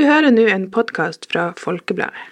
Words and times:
Du 0.00 0.04
hører 0.08 0.32
nå 0.32 0.46
en 0.48 0.62
podkast 0.72 1.26
fra 1.28 1.42
Folkebladet. 1.60 2.22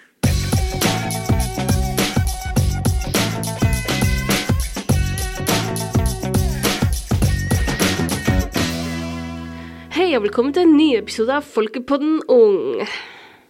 Hei 9.96 10.12
og 10.14 10.22
velkommen 10.28 10.52
til 10.54 10.68
en 10.68 10.76
ny 10.78 10.88
episode 10.98 11.34
av 11.40 11.46
Folkepodden 11.48 12.20
Ung. 12.30 12.82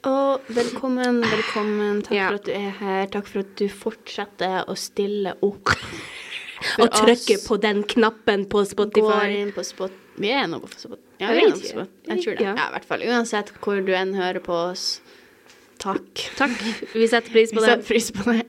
Og 0.08 0.46
velkommen, 0.56 1.18
velkommen. 1.26 2.00
Takk 2.06 2.14
Ja. 2.16 2.28
for 2.30 2.38
at 2.38 2.44
du 2.46 2.52
er 2.52 2.70
her. 2.80 3.06
Takk 3.12 3.26
for 3.26 3.38
at 3.40 3.54
du 3.56 3.68
fortsetter 3.68 4.64
å 4.68 4.74
stille 4.76 5.34
opp. 5.42 5.68
For 6.76 6.86
Og 6.86 6.90
trykke 6.90 7.36
på 7.46 7.60
den 7.60 7.82
knappen 7.84 8.46
på 8.48 8.58
Går 8.62 8.64
Spotify. 8.64 9.28
inn 9.42 9.52
på 9.52 9.64
Spot... 9.64 9.92
Vi 10.18 10.32
er 10.34 10.48
nå 10.50 10.60
på 10.62 10.70
Spot... 10.74 11.00
Ja, 11.20 11.30
vi 11.32 11.44
er 11.44 11.52
nå 11.52 11.56
på 11.58 11.66
ikke. 11.66 11.86
Jeg 12.10 12.24
tror 12.24 12.38
det. 12.38 12.46
Ja. 12.46 12.54
I 12.54 12.74
hvert 12.74 12.88
fall. 12.90 13.06
Uansett 13.08 13.54
hvor 13.62 13.80
du 13.86 13.94
enn 13.96 14.14
hører 14.18 14.42
på 14.44 14.54
oss. 14.68 14.86
Takk. 15.78 16.24
Takk. 16.38 16.58
Vi 16.94 17.06
setter 17.06 17.30
pris 17.30 17.54
på 17.54 17.62
det. 17.62 17.70
setter 17.70 17.86
pris 17.86 18.10
på 18.14 18.26
det. 18.32 18.46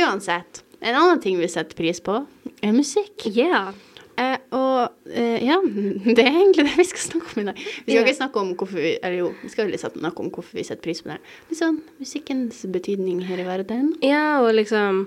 Uansett. 0.00 0.64
En 0.80 0.96
annen 0.96 1.20
ting 1.20 1.38
vi 1.40 1.48
setter 1.50 1.76
pris 1.76 2.00
på, 2.00 2.22
er 2.64 2.72
musikk. 2.72 3.26
Yeah. 3.28 3.74
Eh, 4.20 4.36
og 4.56 5.10
eh, 5.12 5.40
ja, 5.46 5.56
det 6.16 6.24
er 6.24 6.30
egentlig 6.30 6.66
det 6.68 6.76
vi 6.78 6.86
skal 6.90 7.04
snakke 7.06 7.34
om 7.34 7.42
i 7.42 7.46
dag. 7.50 7.60
Vi 7.60 7.82
skal 7.82 7.94
yeah. 7.94 8.06
ikke 8.06 8.18
snakke 8.18 8.42
om 8.42 8.52
hvorfor 8.58 8.80
vi 8.80 8.92
Eller 8.98 9.18
jo, 9.22 9.30
vi 9.42 9.52
skal 9.52 9.68
vel 9.68 9.80
snakke 9.80 10.24
om 10.24 10.30
hvorfor 10.34 10.58
vi 10.58 10.66
setter 10.66 10.84
pris 10.84 11.02
på 11.04 11.12
det. 11.12 11.18
Litt 11.50 11.60
sånn 11.60 11.80
musikkens 12.00 12.62
betydning 12.72 13.24
her 13.28 13.40
i 13.40 13.48
verden. 13.48 13.94
Ja, 14.04 14.40
og 14.44 14.52
liksom 14.56 15.06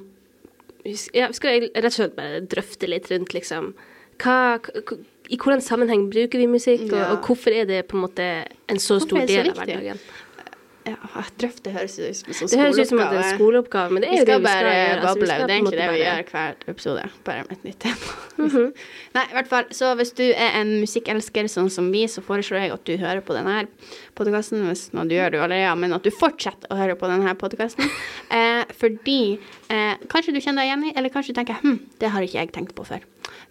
ja, 0.84 1.30
Vi 1.30 1.38
skal 1.40 1.70
rett 1.70 1.92
og 1.94 1.98
slett 1.98 2.18
bare 2.18 2.44
drøfte 2.50 2.90
litt 2.90 3.10
rundt 3.12 3.36
liksom 3.36 3.74
hva, 4.22 4.60
k- 4.62 5.00
I 5.34 5.40
hvordan 5.42 5.64
sammenheng 5.66 6.06
bruker 6.14 6.38
vi 6.44 6.50
musikk, 6.52 6.86
og, 6.94 7.00
og 7.16 7.26
hvorfor 7.30 7.56
er 7.58 7.66
det 7.70 7.82
på 7.90 7.98
en 7.98 8.06
måte 8.06 8.28
en 8.70 8.78
så 8.80 9.00
Hvorfor 9.00 9.10
stor 9.10 9.24
er 9.24 9.28
så 9.28 9.34
del 9.40 9.50
av 9.56 9.64
hverdagen? 9.64 10.04
Ja, 10.84 10.98
drøfte 11.40 11.72
høres 11.72 11.94
ut 11.96 12.18
som 12.18 12.34
en 12.44 12.50
Det 12.52 12.58
høres 12.60 12.80
ut 12.84 12.90
som 12.90 13.00
at 13.00 13.14
det 13.14 13.20
er 13.22 13.28
en 13.30 13.38
skoleoppgave, 13.38 13.94
men 13.96 14.04
det 14.04 14.08
er 14.10 14.12
Vi 14.12 14.18
jo 14.20 14.26
det 14.28 14.34
skal 14.34 14.42
vi 14.44 14.48
skal 14.50 14.66
bare 14.66 14.74
gjøre. 14.74 14.98
altså, 15.00 15.14
vi 15.14 15.22
bable. 15.24 15.28
skal 15.30 15.48
det 15.48 15.54
er 15.54 15.56
egentlig 15.56 15.78
det 15.78 15.86
vi 15.86 15.94
bare- 15.94 16.04
gjør 16.04 16.32
hver 16.34 16.74
episode, 16.74 17.06
bare 17.30 17.46
med 17.48 17.54
et 17.56 17.64
nytt 17.70 17.80
tema. 17.80 18.16
Mhm. 18.44 18.66
Nei, 19.16 19.24
i 19.24 19.34
hvert 19.38 19.48
fall, 19.54 19.64
så 19.80 19.94
hvis 19.96 20.12
du 20.18 20.24
er 20.28 20.60
en 20.60 20.74
musikkelsker 20.82 21.48
sånn 21.54 21.72
som 21.72 21.88
vi, 21.96 22.04
så 22.12 22.20
foreslår 22.28 22.66
jeg 22.66 22.74
at 22.76 22.84
du 22.84 22.94
hører 23.00 23.24
på 23.24 23.38
denne 23.38 23.56
podkasten. 24.20 24.68
Hvis 24.68 24.84
nå 24.92 25.08
du 25.08 25.16
gjør 25.16 25.32
det 25.32 25.40
allerede, 25.40 25.64
ja, 25.70 25.74
men 25.80 25.96
at 25.96 26.04
du 26.04 26.12
fortsetter 26.12 26.68
å 26.68 26.76
høre 26.76 27.00
på 27.00 27.08
denne 27.08 27.32
podkasten. 27.40 27.88
Eh, 28.34 28.64
fordi 28.76 29.38
eh, 29.70 29.96
kanskje 30.10 30.34
du 30.34 30.40
kjenner 30.42 30.64
deg 30.66 30.72
igjen 30.72 30.86
i, 30.90 30.94
eller 30.98 31.12
kanskje 31.14 31.32
du 31.36 31.38
tenker 31.38 31.60
hm, 31.62 31.76
det 32.02 32.10
har 32.10 32.24
ikke 32.26 32.40
jeg 32.42 32.52
tenkt 32.52 32.74
på 32.76 32.84
før. 32.88 33.04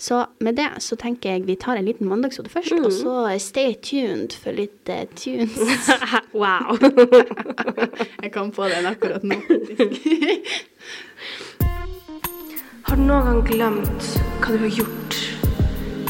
Så 0.02 0.16
med 0.42 0.56
det 0.58 0.66
så 0.82 0.96
tenker 0.98 1.30
jeg 1.36 1.44
vi 1.46 1.54
tar 1.62 1.78
en 1.78 1.86
liten 1.86 2.08
mandagshode 2.10 2.50
først, 2.50 2.72
Mm. 2.74 2.84
og 2.88 2.92
så 2.92 3.38
stay 3.38 3.74
tuned 3.78 4.32
for 4.34 4.50
litt 4.52 4.88
uh, 4.90 5.04
tunes. 5.14 5.54
wow. 6.42 6.74
jeg 8.24 8.32
kom 8.34 8.50
på 8.50 8.66
den 8.72 8.86
akkurat 8.90 9.22
nå. 9.22 9.38
Har 12.82 12.96
du 12.98 13.02
noen 13.06 13.24
gang 13.28 13.42
glemt 13.46 14.08
hva 14.42 14.50
du 14.50 14.58
har 14.64 14.74
gjort, 14.74 15.18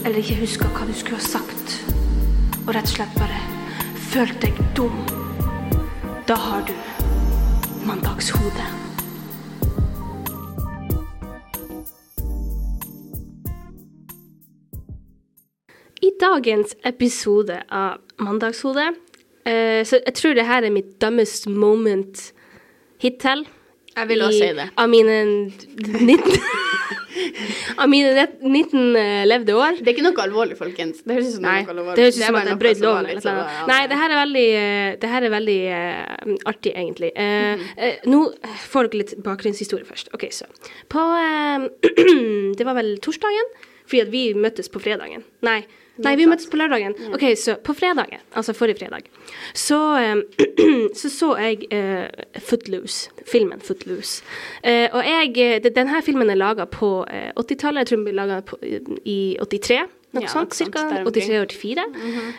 eller 0.06 0.18
ikke 0.22 0.40
huska 0.40 0.70
hva 0.72 0.86
du 0.88 0.94
skulle 0.96 1.20
ha 1.20 1.26
sagt, 1.28 1.76
og 2.64 2.72
rett 2.74 2.88
og 2.88 2.94
slett 2.96 3.18
bare 3.20 3.40
følt 4.08 4.40
deg 4.42 4.56
dum? 4.78 4.96
Da 6.26 6.34
har 6.48 6.64
du 6.64 6.72
mandagshode. 7.86 8.64
I 16.02 16.10
dagens 16.20 16.76
episode 16.88 17.62
av 17.70 18.00
Mandagshode 18.22 18.92
Uh, 19.42 19.82
Så 19.82 19.98
jeg 19.98 20.14
tror 20.14 20.36
det 20.38 20.44
her 20.46 20.62
er 20.62 20.70
mitt 20.70 21.00
dumbest 21.02 21.48
moment 21.50 22.20
hittil. 23.02 23.40
Jeg 23.96 24.06
vil 24.08 24.20
også 24.22 24.38
i- 24.38 24.46
si 24.52 24.54
det. 24.54 24.66
Av 24.78 24.86
mine 24.88 25.16
19 25.50 26.36
Av 27.82 27.88
mine 27.90 28.12
19 28.38 28.94
eh, 28.96 29.24
levde 29.26 29.56
år. 29.58 29.80
Det 29.82 29.88
er 29.90 29.96
ikke 29.96 30.04
noe 30.06 30.22
alvorlig, 30.22 30.54
folkens. 30.60 31.02
Det 31.02 31.16
høres 31.16 31.32
ut 31.32 31.34
som 31.40 31.42
Nei, 31.48 31.56
noe 31.66 31.74
alvorlig. 31.74 31.96
det 31.98 32.04
høres 32.06 32.20
ut 32.20 32.24
som 32.28 32.38
at 32.38 32.48
jeg 32.52 32.60
brøt 32.62 32.84
loven. 32.86 33.10
eller 33.10 33.24
sånn, 33.26 33.40
noe. 33.40 33.50
ja, 33.58 33.66
Nei, 33.72 33.80
det 33.90 33.98
her 34.04 34.14
er 34.14 34.20
veldig, 34.22 34.46
eh, 34.62 35.10
her 35.16 35.26
er 35.26 35.34
veldig 35.34 35.58
uh, 35.74 36.48
artig, 36.54 36.72
egentlig. 36.84 37.12
Eh, 37.18 37.66
eh, 37.76 37.98
nå 38.06 38.22
får 38.70 38.92
dere 38.92 39.02
litt 39.02 39.14
bakgrunnshistorie 39.26 39.90
først. 39.90 40.14
Ok, 40.14 40.28
så. 40.30 40.46
På 40.88 41.02
Det 42.62 42.64
var 42.70 42.78
vel 42.78 42.94
torsdagen, 43.02 43.50
fordi 43.90 44.06
at 44.06 44.14
vi 44.14 44.24
møttes 44.38 44.70
på 44.70 44.80
fredagen. 44.86 45.26
Nei. 45.42 45.64
Nei, 46.00 46.14
vi 46.16 46.24
møttes 46.26 46.48
på 46.48 46.56
lørdagen. 46.56 46.94
Ok, 47.12 47.24
så 47.36 47.58
på 47.60 47.74
fredagen, 47.76 48.22
altså 48.32 48.54
forrige 48.56 48.78
fredag, 48.80 49.10
så 49.54 49.78
eh, 50.00 50.22
så, 50.98 51.10
så 51.12 51.32
jeg 51.36 51.66
uh, 51.68 52.40
Footloose, 52.40 53.10
filmen 53.28 53.60
Footloose. 53.60 54.22
Uh, 54.64 54.88
og 54.96 55.02
jeg 55.04 55.34
det- 55.64 55.74
Denne 55.76 56.02
filmen 56.02 56.30
er 56.30 56.40
laga 56.40 56.64
på 56.64 57.04
uh, 57.04 57.32
80-tallet. 57.36 57.82
Jeg 57.84 57.86
tror 57.92 57.96
den 58.00 58.04
ble 58.08 58.16
laga 58.16 58.40
i 59.04 59.36
83. 59.40 59.82
Noe 60.12 60.26
Ja, 60.26 60.28
sånt, 60.28 60.50
ca. 60.52 60.56
sånt, 60.56 60.74
cirka. 60.74 60.80
der 60.90 61.06
omkring. 61.06 61.30
83-84. 61.48 61.84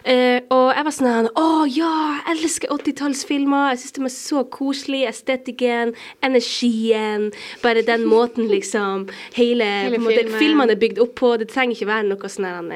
eh, 0.06 0.42
og 0.54 0.68
jeg 0.76 0.86
var 0.86 0.94
sånn 0.94 1.30
Å 1.42 1.46
ja, 1.74 1.94
jeg 2.28 2.36
elsker 2.36 2.70
80-tallsfilmer. 2.76 3.72
Jeg 3.72 3.80
syns 3.82 3.96
de 3.96 4.04
er 4.06 4.14
så 4.14 4.44
koselige. 4.46 5.10
Estetikken, 5.10 5.96
energien. 6.22 7.32
Bare 7.64 7.82
den 7.82 8.06
måten, 8.14 8.46
liksom. 8.52 9.08
Hele, 9.34 9.66
Hele 9.88 9.98
måte, 9.98 10.28
filmene 10.38 10.76
er 10.76 10.82
bygd 10.86 11.02
opp 11.02 11.16
på. 11.18 11.34
Det 11.42 11.50
trenger 11.50 11.74
ikke 11.80 11.90
være 11.90 12.12
noe 12.12 12.30
sånn 12.30 12.70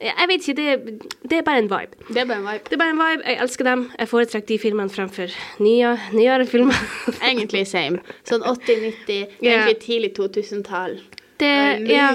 Jeg 0.00 0.28
vet 0.28 0.48
ikke. 0.48 0.56
Det, 0.62 1.10
det 1.30 1.38
er 1.38 1.44
bare 1.46 1.62
en 1.64 1.70
vibe. 1.70 2.08
Det 2.08 2.20
er 2.20 2.28
bare 2.28 2.38
en 2.42 2.48
vibe. 2.48 2.64
Det 2.64 2.72
er 2.72 2.82
bare 2.82 2.94
en 2.94 3.00
vibe. 3.00 3.22
Jeg 3.26 3.38
elsker 3.42 3.64
dem. 3.64 3.90
Jeg 3.98 4.08
foretrekker 4.08 4.48
de 4.48 4.58
filmene 4.58 4.90
fremfor 4.92 5.38
nye, 5.64 5.94
nyere 6.12 6.46
filmer. 6.46 6.82
Egentlig 7.30 7.64
same. 7.70 8.02
Sånn 8.28 8.44
80-90, 8.44 9.38
yeah. 9.40 9.64
egentlig 9.64 9.78
tidlig 9.84 10.12
2000-tall. 10.18 11.00
Det, 11.40 11.48
er 11.48 11.88
ja. 11.90 12.12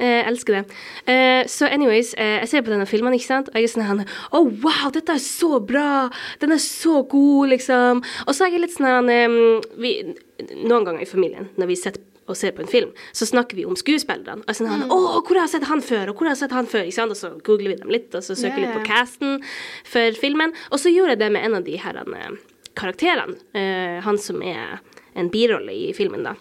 Jeg 0.00 0.24
elsker 0.26 0.56
det. 0.56 0.62
Uh, 1.06 1.42
så 1.50 1.68
anyways, 1.70 2.14
uh, 2.18 2.40
jeg 2.42 2.48
ser 2.50 2.64
på 2.66 2.72
denne 2.72 2.86
filmen, 2.86 3.14
ikke 3.14 3.28
sant, 3.28 3.50
og 3.52 3.60
jeg 3.60 3.68
er 3.68 3.72
sånn 3.74 3.86
her 3.86 4.16
Oh, 4.34 4.48
wow, 4.64 4.88
dette 4.94 5.14
er 5.14 5.22
så 5.22 5.60
bra! 5.62 6.08
Den 6.42 6.54
er 6.56 6.62
så 6.62 7.02
god, 7.06 7.52
liksom. 7.54 8.02
Og 8.26 8.34
så 8.34 8.48
er 8.48 8.56
jeg 8.56 8.64
litt 8.64 8.74
sånn 8.74 8.90
her 8.90 9.28
um, 9.30 9.62
Noen 10.66 10.88
ganger 10.88 11.04
i 11.04 11.08
familien, 11.08 11.48
når 11.60 11.70
vi 11.70 11.78
sitter 11.78 12.02
og 12.26 12.36
ser 12.38 12.52
på 12.56 12.62
en 12.64 12.68
film, 12.70 12.90
så 13.12 13.26
snakker 13.28 13.56
vi 13.58 13.64
om 13.68 13.76
skuespillerne. 13.76 14.44
Sånn 14.54 14.68
her, 14.70 14.78
Mm. 14.84 14.90
Å, 14.90 14.96
hvor 15.24 15.34
har 15.36 15.44
jeg 15.46 15.50
sett 15.60 15.68
han 15.68 15.80
før? 15.84 16.08
Og 16.08 16.14
hvor 16.16 16.24
har 16.28 16.34
jeg 16.34 16.42
sett 16.44 16.52
han 16.56 16.66
før? 16.66 16.84
Ikke 16.84 17.00
sant? 17.00 17.10
Og 17.10 17.16
så 17.16 17.28
googler 17.44 17.68
vi 17.74 17.80
dem 17.82 17.90
litt, 17.90 18.14
og 18.14 18.22
så 18.22 18.34
søker 18.34 18.56
vi 18.56 18.62
Ja, 18.62 18.68
litt 18.68 18.78
på 18.80 18.88
casten 18.88 19.42
for 19.84 20.10
filmen. 20.12 20.52
Og 20.70 20.78
så 20.80 20.88
gjorde 20.92 21.10
jeg 21.16 21.18
det 21.18 21.32
med 21.32 21.44
en 21.44 21.54
av 21.54 21.64
de 21.64 21.76
her 21.76 21.96
eh, 21.96 22.30
karakterene. 22.74 23.36
Uh, 23.54 24.00
han 24.02 24.18
som 24.18 24.42
er 24.42 24.80
en 25.14 25.30
birolle 25.30 25.72
i 25.72 25.92
filmen, 25.94 26.24
da. 26.26 26.32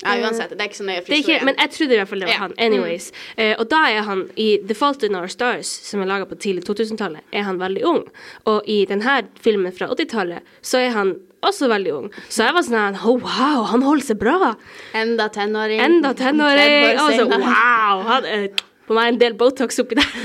Ja, 0.00 0.14
uansett. 0.16 0.50
Det 0.56 0.60
er 0.60 0.68
ikke 0.70 0.78
så 0.78 0.84
nøye 0.88 1.00
for 1.02 1.12
det 1.12 1.16
er 1.16 1.20
ikke, 1.20 1.32
historien. 1.34 1.44
men 1.44 1.56
jeg 1.60 1.70
trodde 1.74 1.92
i 1.92 1.96
hvert 2.00 2.08
fall 2.08 2.20
det 2.20 2.28
var 2.28 2.32
Ja. 2.32 2.38
han. 2.40 2.54
Anyways. 2.58 3.12
Eh, 3.36 3.54
og 3.58 3.68
da 3.68 3.80
er 3.90 4.02
han 4.02 4.30
i 4.36 4.58
The 4.66 4.74
Fault 4.74 5.02
in 5.02 5.14
Our 5.14 5.28
Stars, 5.28 5.66
som 5.66 6.00
er 6.00 6.06
laga 6.06 6.24
på 6.24 6.38
tidlig 6.40 6.64
2000-tallet, 6.64 7.20
er 7.32 7.42
han 7.42 7.58
veldig 7.58 7.84
ung. 7.84 8.04
Og 8.46 8.62
i 8.66 8.86
denne 8.86 9.26
filmen 9.40 9.72
fra 9.72 9.88
80-tallet, 9.92 10.40
så 10.62 10.78
er 10.78 10.90
han 10.96 11.16
også 11.42 11.68
veldig 11.68 11.92
ung. 11.92 12.08
Så 12.28 12.44
jeg 12.46 12.54
var 12.54 12.62
sånn 12.62 12.96
oh, 13.04 13.20
wow, 13.20 13.64
han 13.64 13.82
holder 13.82 14.04
seg 14.04 14.18
bra. 14.20 14.54
Enda 14.94 15.28
tenåring. 15.28 15.80
Enda 15.80 16.14
tenåring. 16.14 16.96
30 16.96 17.00
Og 17.00 17.12
så 17.12 17.38
wow! 17.44 18.02
Han, 18.08 18.24
eh, 18.24 18.48
på 18.90 18.96
meg 18.98 19.12
en 19.12 19.20
del 19.20 19.36
Botox 19.38 19.78
oppi 19.82 19.98
der. 19.98 20.08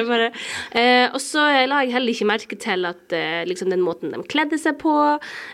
Eh, 0.00 1.06
og 1.10 1.18
så 1.22 1.42
la 1.68 1.80
jeg 1.84 1.92
heller 1.94 2.12
ikke 2.12 2.26
merke 2.28 2.56
til 2.60 2.84
at 2.88 3.12
eh, 3.16 3.42
liksom 3.48 3.70
den 3.72 3.82
måten 3.84 4.12
de 4.12 4.20
kledde 4.30 4.58
seg 4.60 4.76
på 4.80 4.92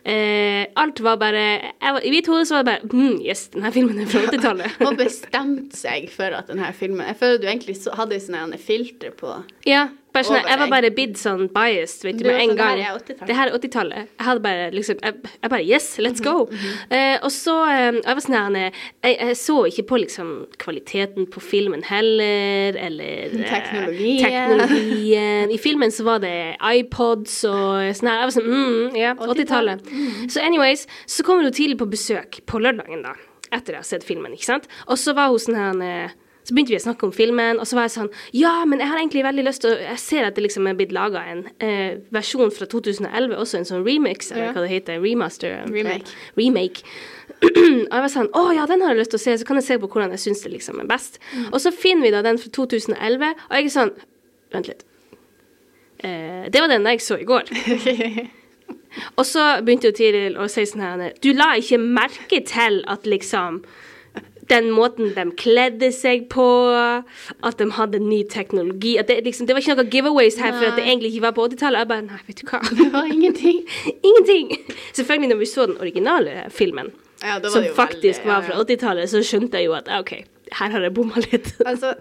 eh, 0.05 0.67
Alt 0.79 1.01
var 1.05 1.19
bare 1.21 1.45
var, 1.81 2.01
I 2.05 2.13
mitt 2.13 2.29
hode 2.31 2.45
så 2.49 2.59
var 2.59 2.67
det 2.67 2.73
bare 2.73 2.91
mm, 2.91 3.21
Yes, 3.25 3.47
denne 3.55 3.73
filmen 3.75 4.03
er 4.03 4.11
fra 4.11 4.25
80-tallet. 4.29 4.81
Og 4.87 4.99
bestemte 5.03 5.79
seg 5.79 6.09
for 6.13 6.37
at 6.37 6.51
denne 6.51 6.71
filmen 6.77 7.07
Jeg 7.11 7.19
føler 7.23 7.43
du 7.43 7.49
egentlig 7.49 7.79
hadde 7.99 8.21
sånn 8.23 8.39
en 8.43 8.57
filter 8.61 9.15
på 9.17 9.39
Ja, 9.69 9.87
bare 10.17 10.27
sånn, 10.29 10.49
jeg 10.49 10.59
var 10.63 10.71
bare 10.73 10.91
blitt 10.97 11.21
sånn 11.21 11.45
biased 11.55 12.05
vet 12.09 12.19
du, 12.21 12.25
med 12.27 12.41
en 12.41 12.53
sånn, 12.53 12.59
gang. 12.59 12.81
det 12.81 12.85
her 12.87 12.91
er 12.91 12.99
80-tallet. 12.99 13.27
Det 13.31 13.37
her 13.39 13.51
er 13.53 13.59
80-tallet. 13.61 14.11
Jeg 14.17 14.27
hadde 14.31 14.43
bare 14.47 14.67
liksom 14.75 14.99
Jeg, 15.05 15.15
jeg 15.43 15.53
bare 15.55 15.65
Yes, 15.67 15.87
let's 16.03 16.23
go. 16.25 16.35
Mhm, 16.51 16.75
eh, 16.97 17.17
og 17.23 17.33
så 17.35 17.55
eh, 17.71 18.01
Jeg 18.01 18.17
var 18.19 18.25
sånn 18.27 18.37
her 18.39 18.57
jeg, 18.57 18.73
jeg 19.21 19.37
så 19.41 19.57
ikke 19.71 19.87
på 19.93 20.01
liksom 20.03 20.33
kvaliteten 20.63 21.29
på 21.33 21.43
filmen 21.45 21.85
heller, 21.87 22.79
eller 22.89 23.37
eh, 23.37 23.47
Teknologien. 23.51 24.25
teknologien. 24.25 25.51
I 25.55 25.59
filmen 25.63 25.93
så 25.95 26.05
var 26.07 26.21
det 26.25 26.35
iPods 26.63 27.39
og 27.51 27.95
sånn 27.97 28.11
her. 28.11 28.21
Jeg 28.23 28.29
var 28.31 28.37
sånn 28.37 28.51
mm, 28.51 28.99
Ja, 29.01 29.15
80-tallet. 29.15 29.87
80 29.87 30.31
Så 30.35 30.43
anyways, 30.45 30.87
så 31.07 31.25
kommer 31.27 31.47
hun 31.47 31.53
tidlig 31.57 31.79
på 31.81 31.89
besøk 31.91 32.41
på 32.47 32.61
lørdagen, 32.63 33.03
da. 33.07 33.15
Etter 33.55 33.77
jeg 33.77 33.83
har 33.85 33.87
sett 33.87 34.05
filmen, 34.07 34.33
ikke 34.35 34.49
sant. 34.49 34.65
Og 34.91 34.99
så 34.99 35.15
var 35.17 35.31
hun 35.31 35.43
sånn 35.43 35.59
her 35.59 35.83
eh, 35.87 36.15
Så 36.47 36.55
begynte 36.55 36.71
vi 36.71 36.79
å 36.79 36.85
snakke 36.85 37.09
om 37.09 37.13
filmen, 37.15 37.59
og 37.59 37.67
så 37.67 37.75
var 37.75 37.89
jeg 37.89 37.95
sånn 37.97 38.11
Ja, 38.39 38.53
men 38.71 38.79
jeg 38.79 38.87
har 38.87 39.01
egentlig 39.01 39.25
veldig 39.27 39.45
lyst 39.49 39.65
til 39.65 39.73
å 39.75 39.81
Jeg 39.83 39.99
ser 39.99 40.29
at 40.29 40.37
det 40.39 40.45
liksom 40.45 40.69
er 40.71 40.77
blitt 40.79 40.93
laga 40.95 41.25
en 41.27 41.41
eh, 41.59 41.99
versjon 42.15 42.53
fra 42.55 42.69
2011, 42.71 43.35
også 43.35 43.59
en 43.59 43.67
sånn 43.73 43.83
remix, 43.87 44.31
eller 44.31 44.49
Ja. 44.49 44.53
hva 44.55 44.63
det 44.63 44.71
heter. 44.71 45.01
Remaster. 45.03 45.57
Remake. 45.67 46.15
Remake. 46.39 46.85
og 47.43 47.91
jeg 47.91 48.03
var 48.07 48.13
sånn 48.13 48.31
Å 48.33 48.45
ja, 48.55 48.67
den 48.71 48.85
har 48.87 48.95
jeg 48.95 49.03
lyst 49.03 49.11
til 49.17 49.19
å 49.21 49.25
se, 49.27 49.39
så 49.43 49.49
kan 49.49 49.59
jeg 49.59 49.67
se 49.67 49.79
på 49.83 49.91
hvordan 49.91 50.15
jeg 50.15 50.23
syns 50.29 50.45
det 50.47 50.53
liksom 50.55 50.79
er 50.81 50.87
best. 50.91 51.19
Mm. 51.35 51.49
Og 51.53 51.59
så 51.61 51.75
finner 51.75 52.07
vi 52.07 52.15
da 52.15 52.23
den 52.23 52.39
fra 52.39 52.53
2011, 52.55 53.35
og 53.51 53.57
jeg 53.59 53.65
er 53.67 53.75
sånn 53.75 53.97
Vent 54.55 54.69
litt. 54.71 54.85
Eh, 56.07 56.47
det 56.55 56.61
var 56.63 56.71
den 56.71 56.87
jeg 56.87 57.03
så 57.03 57.19
i 57.19 57.27
går. 57.27 57.51
Og 59.19 59.27
så 59.29 59.43
begynte 59.65 59.91
jo 59.91 59.97
Tiril 59.97 60.39
å 60.41 60.47
si 60.49 60.65
sånn 60.69 60.81
her 60.85 61.13
Du 61.21 61.29
la 61.37 61.51
ikke 61.61 61.79
merke 61.83 62.41
til 62.47 62.79
at 62.89 63.05
liksom 63.09 63.63
den 64.51 64.69
måten 64.71 65.13
de 65.17 65.25
kledde 65.39 65.89
seg 65.95 66.29
på, 66.33 66.45
at 67.43 67.59
de 67.59 67.67
hadde 67.79 67.99
ny 68.03 68.21
teknologi 68.31 68.97
at 69.01 69.09
det, 69.11 69.21
liksom, 69.27 69.47
det 69.49 69.57
var 69.57 69.65
ikke 69.65 69.77
noen 69.81 69.91
giveaways 69.91 70.39
her 70.43 70.53
for 70.55 70.69
at 70.69 70.77
det 70.79 70.85
egentlig 70.87 71.11
ikke 71.15 71.25
var 71.27 71.35
på 71.39 71.49
80-tallet. 71.49 71.83
Jeg 71.83 71.89
bare 71.91 72.07
Nei, 72.07 72.21
vet 72.29 72.43
du 72.43 72.47
hva. 72.53 72.61
Det 72.79 72.87
var 72.93 73.11
ingenting. 73.11 73.59
Ingenting. 74.09 74.53
Selvfølgelig, 74.93 75.29
når 75.33 75.41
vi 75.43 75.51
så 75.51 75.67
den 75.67 75.81
originale 75.83 76.37
filmen, 76.51 76.93
Ja, 77.23 77.39
som 77.49 77.65
faktisk 77.75 78.21
veldig- 78.23 78.29
var 78.33 78.43
fra 78.47 78.63
80-tallet, 78.65 79.09
så 79.11 79.23
skjønte 79.25 79.57
jeg 79.59 79.71
jo 79.71 79.73
at 79.79 79.89
OK, 79.99 80.13
her 80.55 80.71
har 80.71 80.85
jeg 80.87 80.95
bomma 80.95 81.23
litt. 81.25 81.49
Altså, 81.71 81.95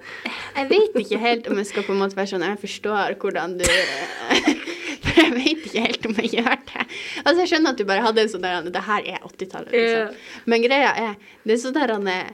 jeg 0.55 0.69
vet 0.69 0.97
ikke 1.01 1.19
helt 1.21 1.47
om 1.49 1.57
jeg 1.61 1.69
skal 1.71 1.85
på 1.87 1.93
en 1.95 2.01
måte 2.03 2.17
være 2.17 2.29
sånn 2.33 2.45
Jeg 2.45 2.59
forstår 2.61 3.15
hvordan 3.21 3.55
du 3.59 3.65
For 3.65 5.21
jeg 5.23 5.31
vet 5.37 5.65
ikke 5.69 5.85
helt 5.87 6.05
om 6.09 6.19
jeg 6.21 6.31
gjør 6.37 6.59
det. 6.69 6.83
Altså, 7.23 7.39
jeg 7.43 7.51
skjønner 7.53 7.73
at 7.73 7.81
du 7.81 7.87
bare 7.89 8.05
hadde 8.05 8.25
en 8.25 8.31
sånn 8.35 8.45
der 8.45 8.69
Det 8.69 8.85
her 8.89 9.09
er 9.15 9.25
80-tallet, 9.25 9.73
liksom. 9.73 10.21
Men 10.51 10.67
greia 10.67 10.93
er 11.07 11.17
Det 11.43 11.57
er 11.57 11.63
sånn 11.65 11.77
der 11.77 11.95
han 11.97 12.07
er 12.11 12.31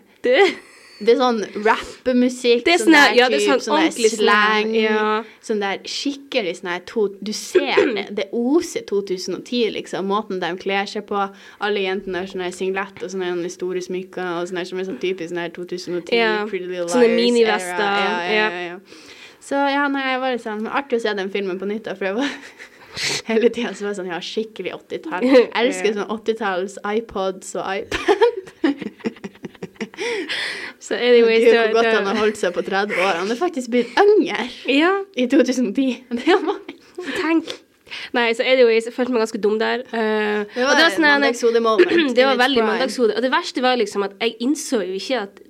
Det, 1.01 1.15
er 1.15 1.19
sånn 1.19 1.39
rappemusikk, 1.65 2.63
Det 2.65 2.75
er 2.75 2.81
sånn 2.81 2.91
sånn 2.91 2.97
der 2.97 3.15
ja, 3.17 3.27
det 3.31 3.39
er 3.39 3.45
sånn 3.45 3.63
sånn 3.65 3.75
ordentlig 3.77 4.11
slang, 4.13 4.73
ja. 4.75 5.05
sånn 5.43 5.63
der 5.63 5.81
skikkelig 5.89 6.53
sånn 6.59 6.71
to, 6.89 7.07
Du 7.21 7.33
ser 7.35 7.81
det, 7.95 8.05
det 8.19 8.27
oser 8.37 8.85
2010, 8.89 9.71
liksom. 9.77 10.09
Måten 10.11 10.41
de 10.43 10.51
kler 10.61 10.85
seg 10.89 11.03
på. 11.09 11.19
Alle 11.61 11.85
jentene 11.85 12.17
har 12.23 12.29
sånn 12.29 12.45
singlett 12.51 13.01
singlet 13.01 13.05
og 13.05 13.09
sånne 13.13 13.53
store 13.53 13.81
smykker 13.83 14.27
og 14.39 14.43
sånn 14.49 14.59
her 14.61 14.67
som 14.69 14.77
er 14.81 14.85
sånn 14.89 15.01
typisk 15.01 15.27
sånn 15.33 15.43
her 15.43 15.51
2010 15.55 16.17
Ja, 16.17 16.33
Pretty 16.49 16.67
Little 16.67 16.89
sånne 16.91 17.15
minivester. 17.15 17.81
Ja, 17.81 17.87
ja, 18.27 18.35
ja. 18.35 18.47
ja. 18.71 18.75
Så 19.41 19.55
ja, 19.55 19.87
nei, 19.91 20.03
jeg 20.13 20.19
var 20.21 20.37
sånn 20.41 20.67
Artig 20.69 20.97
å 20.99 21.01
se 21.03 21.11
den 21.17 21.31
filmen 21.33 21.57
på 21.59 21.65
nytt, 21.69 21.85
da, 21.89 21.93
for 21.97 22.05
jeg 22.11 22.15
var 22.19 22.29
Hele 23.29 23.47
tida 23.49 23.73
så 23.73 23.83
var 23.85 23.91
jeg 23.93 23.99
sånn 24.01 24.11
Ja, 24.11 24.19
skikkelig 24.23 24.71
80-tall. 24.75 25.21
Jeg 25.31 25.45
elsker 25.61 25.91
sånn 25.95 26.11
80-talls 26.11 26.73
iPods 26.83 27.47
og 27.55 27.63
iPad. 27.79 28.31
så 30.81 30.97
anyways, 30.97 31.43
Gud, 31.45 31.53
hvor 31.53 31.73
godt 31.77 31.85
det- 31.85 31.93
han 31.99 32.07
har 32.09 32.15
holdt 32.23 32.37
seg 32.41 32.53
på 32.55 32.61
30 32.65 32.95
år. 32.97 33.19
Han 33.21 33.31
er 33.31 33.37
faktisk 33.39 33.69
blitt 33.73 33.91
yngre 34.01 34.47
Ja, 34.67 34.93
i 35.15 35.27
2010. 35.29 36.03
Det 36.25 36.37
var, 36.45 36.57
tenk. 37.21 37.53
Nei, 38.15 38.29
så 38.33 38.43
anyways, 38.47 38.85
jeg 38.87 38.93
følte 38.95 39.11
meg 39.13 39.21
ganske 39.25 39.41
dum 39.43 39.57
der. 39.59 39.81
Uh, 39.91 40.47
det 40.47 40.63
var, 40.63 40.75
var, 40.79 40.99
mandagshodemoment. 41.03 41.91
her- 41.91 41.97
mandagshode-moment. 42.01 42.15
Det 42.17 42.25
var 42.25 42.37
veldig 42.39 42.63
mandagshode. 42.65 43.15
Og 43.17 43.21
det 43.25 43.31
verste 43.33 43.61
var 43.65 43.75
liksom 43.81 44.03
at 44.07 44.13
jeg 44.21 44.35
innså 44.41 44.79
jo 44.87 44.93
ikke 44.97 45.21
at 45.27 45.41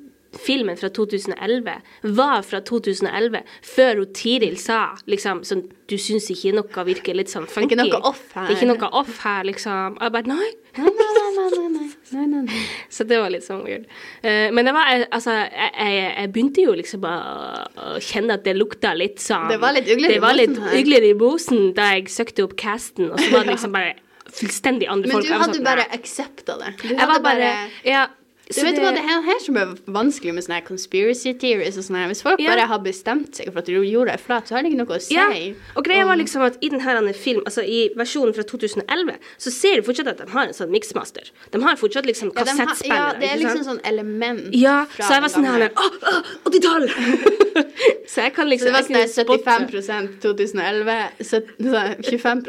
filmen 0.42 0.78
fra 0.80 0.88
2011 0.88 1.74
var 2.16 2.42
fra 2.48 2.60
2011 2.64 3.42
før 3.68 3.98
hun 4.00 4.14
Tiril 4.16 4.56
sa 4.58 4.78
liksom 5.12 5.42
sånn 5.44 5.66
Du 5.92 5.98
syns 6.00 6.30
ikke 6.32 6.54
noe 6.56 6.86
virker 6.88 7.18
litt 7.20 7.28
sånn 7.28 7.44
er 7.44 7.52
funky? 7.52 7.76
ikke 7.76 7.82
noe 7.84 8.00
off 8.08 8.22
her. 8.34 8.48
Det 8.48 8.56
er 8.56 8.62
ikke 8.62 8.70
noe 8.72 8.90
off 9.02 9.18
her, 9.26 9.44
liksom. 9.44 9.98
Og 10.00 10.06
jeg 10.08 10.14
bare 10.16 10.32
Nei. 10.32 10.52
Nei, 10.78 10.88
nei, 10.88 11.11
nei, 12.14 12.26
nei. 12.28 12.62
Så 12.96 13.06
det 13.08 13.20
var 13.22 13.32
litt 13.34 13.46
sånn 13.46 13.64
weird. 13.66 13.88
Eh, 14.22 14.50
men 14.54 14.68
det 14.68 14.76
var 14.76 14.92
eh, 14.94 15.06
Altså, 15.12 15.34
jeg, 15.48 15.72
jeg, 15.78 16.06
jeg 16.12 16.32
begynte 16.36 16.66
jo 16.66 16.76
liksom 16.78 17.08
å, 17.08 17.16
kjenne 18.04 18.38
at 18.38 18.46
det 18.48 18.56
lukta 18.58 18.94
litt 18.98 19.22
sånn 19.24 19.50
Det 19.52 19.60
var 19.62 19.76
litt 19.78 19.90
ugler 20.60 21.10
i 21.10 21.14
bosen 21.18 21.72
da 21.78 21.92
jeg 21.96 22.12
søkte 22.14 22.46
opp 22.48 22.56
casten, 22.60 23.12
og 23.12 23.20
så 23.22 23.30
var 23.34 23.48
det 23.48 23.54
liksom 23.58 23.76
bare 23.76 23.96
fullstendig 24.32 24.88
andre 24.88 25.10
Men 25.10 25.18
folk. 25.18 25.28
du 25.28 25.36
hadde 25.36 25.58
sånn, 25.58 25.68
bare 25.68 25.86
aksepta 25.92 26.58
det. 26.62 26.74
Du 26.82 26.94
Jeg 26.94 27.08
var 27.08 27.20
bare, 27.20 27.22
bare 27.24 27.88
Ja. 27.88 28.08
Du 28.56 28.62
vet 28.64 28.76
det- 28.76 28.82
hva, 28.84 28.92
det 28.94 29.04
er 29.04 29.22
her 29.22 29.40
som 29.40 29.58
er 29.58 29.66
vanskelig 29.88 30.34
med 30.34 30.44
sånne 30.44 30.64
conspiracy 30.66 31.34
theories 31.34 31.78
og 31.78 31.84
sånn. 31.84 32.08
Hvis 32.12 32.22
folk 32.24 32.40
Ja. 32.40 32.50
bare 32.56 32.68
har 32.68 32.80
bestemt 32.80 33.32
seg 33.36 33.52
for 33.52 33.60
at 33.60 33.68
jorda 33.68 34.12
deg 34.12 34.20
flat, 34.20 34.48
så 34.48 34.56
har 34.56 34.64
det 34.64 34.72
ikke 34.72 34.78
noe 34.86 34.98
å 34.98 35.02
si. 35.02 35.16
Ja, 35.16 35.28
og 35.76 35.84
greia 35.86 36.06
var 36.06 36.16
liksom 36.18 36.42
at 36.46 36.58
i 36.62 36.70
denne 36.70 37.14
film, 37.16 37.42
altså 37.46 37.64
i 37.64 37.90
versjonen 37.96 38.34
fra 38.36 38.44
2011, 38.44 39.18
så 39.38 39.52
ser 39.52 39.76
du 39.78 39.82
fortsatt 39.84 40.08
at 40.08 40.18
de 40.18 40.32
har 40.32 40.48
en 40.48 40.54
sånn 40.54 40.70
mixmaster. 40.72 41.30
De 41.52 41.62
har 41.62 41.76
fortsatt 41.76 42.06
liksom 42.06 42.32
kassettspillere. 42.34 42.88
ja, 42.90 43.14
det 43.20 43.30
er 43.30 43.38
liksom 43.38 43.64
sånn 43.64 43.82
element 43.86 44.50
Ja, 44.54 44.86
så 44.98 45.10
jeg 45.14 45.22
var 45.22 45.30
sånn 45.30 45.46
her. 45.46 45.70
Å, 45.70 45.90
å, 46.02 46.24
80-tall! 46.50 46.88
så 48.08 48.16
jeg 48.24 48.34
kan 48.34 48.48
Så 48.48 48.50
liksom 48.50 48.66
det 48.66 48.74
var 48.74 48.84
sånn 48.84 49.08
75 49.08 50.20
2011, 50.20 51.10
sytt- 51.22 51.54
sånn 51.62 52.04
25 52.04 52.42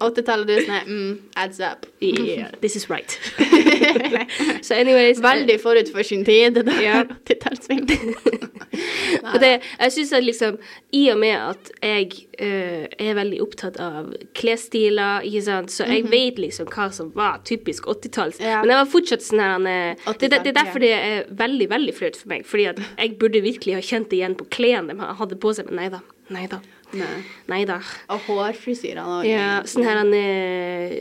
80-tallet, 0.00 0.46
du 0.46 0.52
er 0.56 0.64
sånn 0.66 0.86
mm, 0.86 1.18
adds 1.36 1.60
up. 1.60 1.86
Yeah, 2.00 2.50
this 2.60 2.76
is 2.76 2.88
right. 2.90 3.18
så 4.62 4.74
anyways 4.74 5.05
Veldig 5.22 5.56
forut 5.62 5.90
for 5.92 6.06
sin 6.06 6.24
tid, 6.26 6.58
det 6.66 6.76
Ja. 6.82 7.02
80-tallsfilm. 7.26 7.86
Og 9.32 9.40
det, 9.40 9.52
jeg 9.80 9.92
synes 9.92 10.12
at 10.12 10.24
liksom, 10.24 10.58
I 10.92 11.02
og 11.12 11.18
med 11.18 11.34
at 11.36 11.70
jeg 11.82 12.10
uh, 12.40 12.84
er 12.98 13.16
veldig 13.16 13.40
opptatt 13.44 13.78
av 13.80 14.12
klesstiler, 14.36 15.24
ikke 15.26 15.42
sant, 15.46 15.72
så 15.72 15.86
jeg 15.88 16.06
vet 16.12 16.40
liksom 16.42 16.68
hva 16.72 16.88
som 16.92 17.12
var 17.16 17.40
typisk 17.48 17.88
80-talls. 17.88 18.40
Mhm. 18.40 18.48
Ja. 18.50 18.60
Men 18.62 18.74
jeg 18.74 18.82
var 18.82 18.92
fortsatt 18.92 19.26
sånn 19.26 19.42
her 19.42 19.70
eh, 19.70 20.04
det, 20.20 20.30
det, 20.30 20.30
det 20.30 20.36
er 20.36 20.40
80-tall, 20.40 20.56
derfor 20.60 20.84
det 20.84 20.92
er 20.96 21.30
veldig 21.44 21.70
veldig 21.72 21.96
flaut 21.96 22.20
for 22.20 22.32
meg. 22.34 22.46
Fordi 22.46 22.68
at 22.74 22.82
jeg 22.84 23.16
burde 23.20 23.44
virkelig 23.44 23.78
ha 23.78 23.84
kjent 23.84 24.10
det 24.12 24.20
igjen 24.20 24.36
på 24.38 24.48
klærne 24.52 24.96
de 24.96 25.14
hadde 25.20 25.38
på 25.40 25.54
seg, 25.56 25.70
men 25.70 25.80
nei 25.84 25.90
da. 25.92 26.02
Nei 26.34 26.46
da. 26.50 26.60
Nei. 26.94 27.64
Da. 27.66 27.78
Og 28.14 28.22
hårfrisyrene 28.28 29.18
òg. 29.18 29.26
Ja, 29.26 29.48
sånn 29.66 29.86
her 29.86 30.00
eh, 30.14 30.94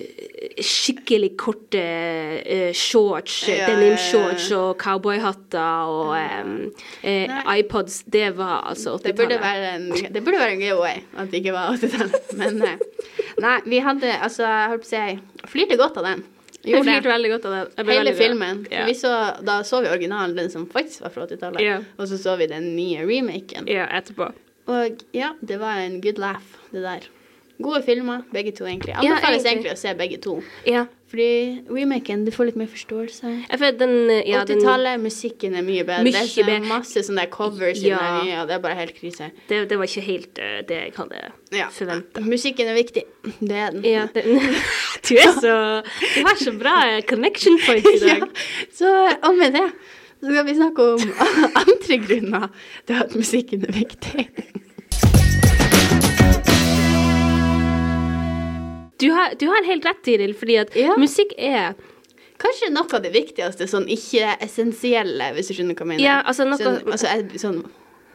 skikkelig 0.66 1.32
korte 1.40 1.84
uh, 2.42 2.72
shorts, 2.76 3.38
Ja, 3.52 3.70
denim-shorts 3.70 4.50
og 4.58 4.76
cowboyhatter 4.82 5.92
og 5.92 6.14
um, 6.18 6.56
uh, 7.06 7.56
iPods. 7.56 8.02
Det 8.12 8.32
var 8.40 8.66
altså 8.72 8.98
80-tallet. 8.98 9.10
Det 9.12 9.18
burde 9.22 9.42
være 9.44 9.74
en, 9.78 9.90
det 9.94 10.24
burde 10.24 10.42
være 10.42 10.58
en 10.58 10.64
giveaway 10.64 11.04
at 11.16 11.32
det 11.32 11.44
ikke 11.44 11.56
var 11.56 11.76
80-tallet. 11.78 12.32
Men 12.42 12.62
nei. 12.64 12.78
nei, 13.44 13.58
vi 13.70 13.84
hadde 13.86 14.16
altså, 14.16 14.48
jeg 14.48 14.72
holdt 14.74 14.88
på 14.88 14.92
å 14.92 14.96
si 14.96 15.52
Flirte 15.52 15.78
godt 15.78 16.00
av 16.02 16.10
den. 16.10 16.24
Jeg 16.66 16.82
flirte 16.82 17.12
veldig 17.12 17.30
godt 17.30 17.44
av 17.46 17.54
det. 17.54 17.86
Hele 17.92 18.14
filmen. 18.18 18.64
Yeah. 18.72 18.88
Vi 18.90 18.96
så, 18.98 19.12
da 19.46 19.60
så 19.68 19.84
vi 19.86 19.92
originalen, 19.92 20.34
den 20.38 20.50
som 20.50 20.66
faktisk 20.72 21.06
var 21.06 21.14
fra 21.14 21.28
80-tallet. 21.28 21.62
yeah. 21.62 21.86
Og 22.02 22.10
så 22.10 22.18
så 22.18 22.34
vi 22.42 22.50
den 22.50 22.72
nye 22.74 23.06
remaken. 23.06 23.70
ja, 23.70 23.86
etterpå. 23.94 24.32
Og 24.72 25.06
ja, 25.14 25.34
det 25.46 25.60
var 25.62 25.84
en 25.84 26.00
good 26.02 26.18
laugh, 26.22 26.46
det 26.72 26.84
der. 26.86 27.08
Gode 27.62 27.84
filmer, 27.86 28.26
begge 28.34 28.52
to, 28.52 28.66
egentlig. 28.68 28.92
Ja, 28.92 29.00
Anbefales 29.00 29.46
egentlig. 29.46 29.52
egentlig 29.52 29.72
å 29.72 29.80
se 29.80 29.94
begge 29.96 30.18
to. 30.24 30.40
Ja. 30.68 30.86
Fordi 31.06 31.62
remaken, 31.72 32.26
du 32.26 32.32
får 32.34 32.50
litt 32.50 32.58
mer 32.60 32.68
forståelse. 32.68 33.30
Jeg 33.46 33.60
ja, 34.28 34.42
80-tallet, 34.44 35.00
musikken 35.00 35.54
er 35.56 35.64
mye 35.64 35.86
bedre. 35.88 36.04
Mye 36.04 36.24
det 36.50 36.56
er 36.58 36.66
masse 36.68 37.04
sånne 37.08 37.28
covers 37.32 37.80
covers 37.80 37.80
i 37.80 37.92
den 37.94 38.02
det 38.50 38.58
er 38.58 38.64
bare 38.64 38.76
helt 38.82 38.98
krise. 38.98 39.30
det, 39.48 39.62
det 39.70 39.78
var 39.80 39.88
ikke 39.88 40.04
helt 40.10 40.42
uh, 40.42 40.58
det 40.68 40.80
jeg 40.82 40.96
hadde 40.98 41.22
Ja. 41.56 41.70
forventa. 41.72 42.26
Musikken 42.26 42.68
er 42.74 42.76
viktig. 42.76 43.06
Det 43.40 43.56
er 43.56 43.72
den. 43.78 43.86
Ja, 43.88 44.08
den, 44.18 44.42
du 45.08 45.14
er 45.16 45.32
så 45.38 45.56
Du 45.86 46.20
har 46.26 46.42
så 46.42 46.56
bra 46.60 46.76
connection 47.08 47.62
point 47.64 47.88
i 47.94 48.00
dag. 48.04 48.26
Ja, 48.26 48.68
så 48.76 48.92
og 49.30 49.38
med 49.40 49.56
det 49.56 49.70
så 50.20 50.32
skal 50.32 50.46
vi 50.48 50.56
snakke 50.56 50.86
om 50.94 51.02
andre 51.64 51.98
grunner 52.08 52.48
til 52.88 53.02
at 53.04 53.16
musikken 53.16 53.66
er 53.68 53.76
viktig. 53.76 54.28
Du 58.98 59.10
har, 59.12 59.34
du 59.40 59.46
har 59.52 59.66
helt 59.68 59.86
rett, 59.86 60.04
Tiril, 60.08 60.34
fordi 60.40 60.56
at 60.62 60.76
Ja. 60.76 60.96
musikk 60.98 61.34
er 61.38 61.74
Kanskje 62.38 62.68
noe 62.70 62.92
av 62.92 63.00
det 63.02 63.14
viktigste, 63.14 63.64
sånn 63.64 63.86
ikke-essensielle, 63.88 65.30
hvis 65.38 65.48
du 65.48 65.54
skjønner 65.56 65.76
hva 65.78 65.86
jeg 65.86 65.88
mener. 65.88 66.04
Ja, 66.04 66.16
altså 66.28 66.44
noe- 66.44 66.60
sånn, 66.60 66.82
altså, 66.92 67.08
sånn 67.40 67.62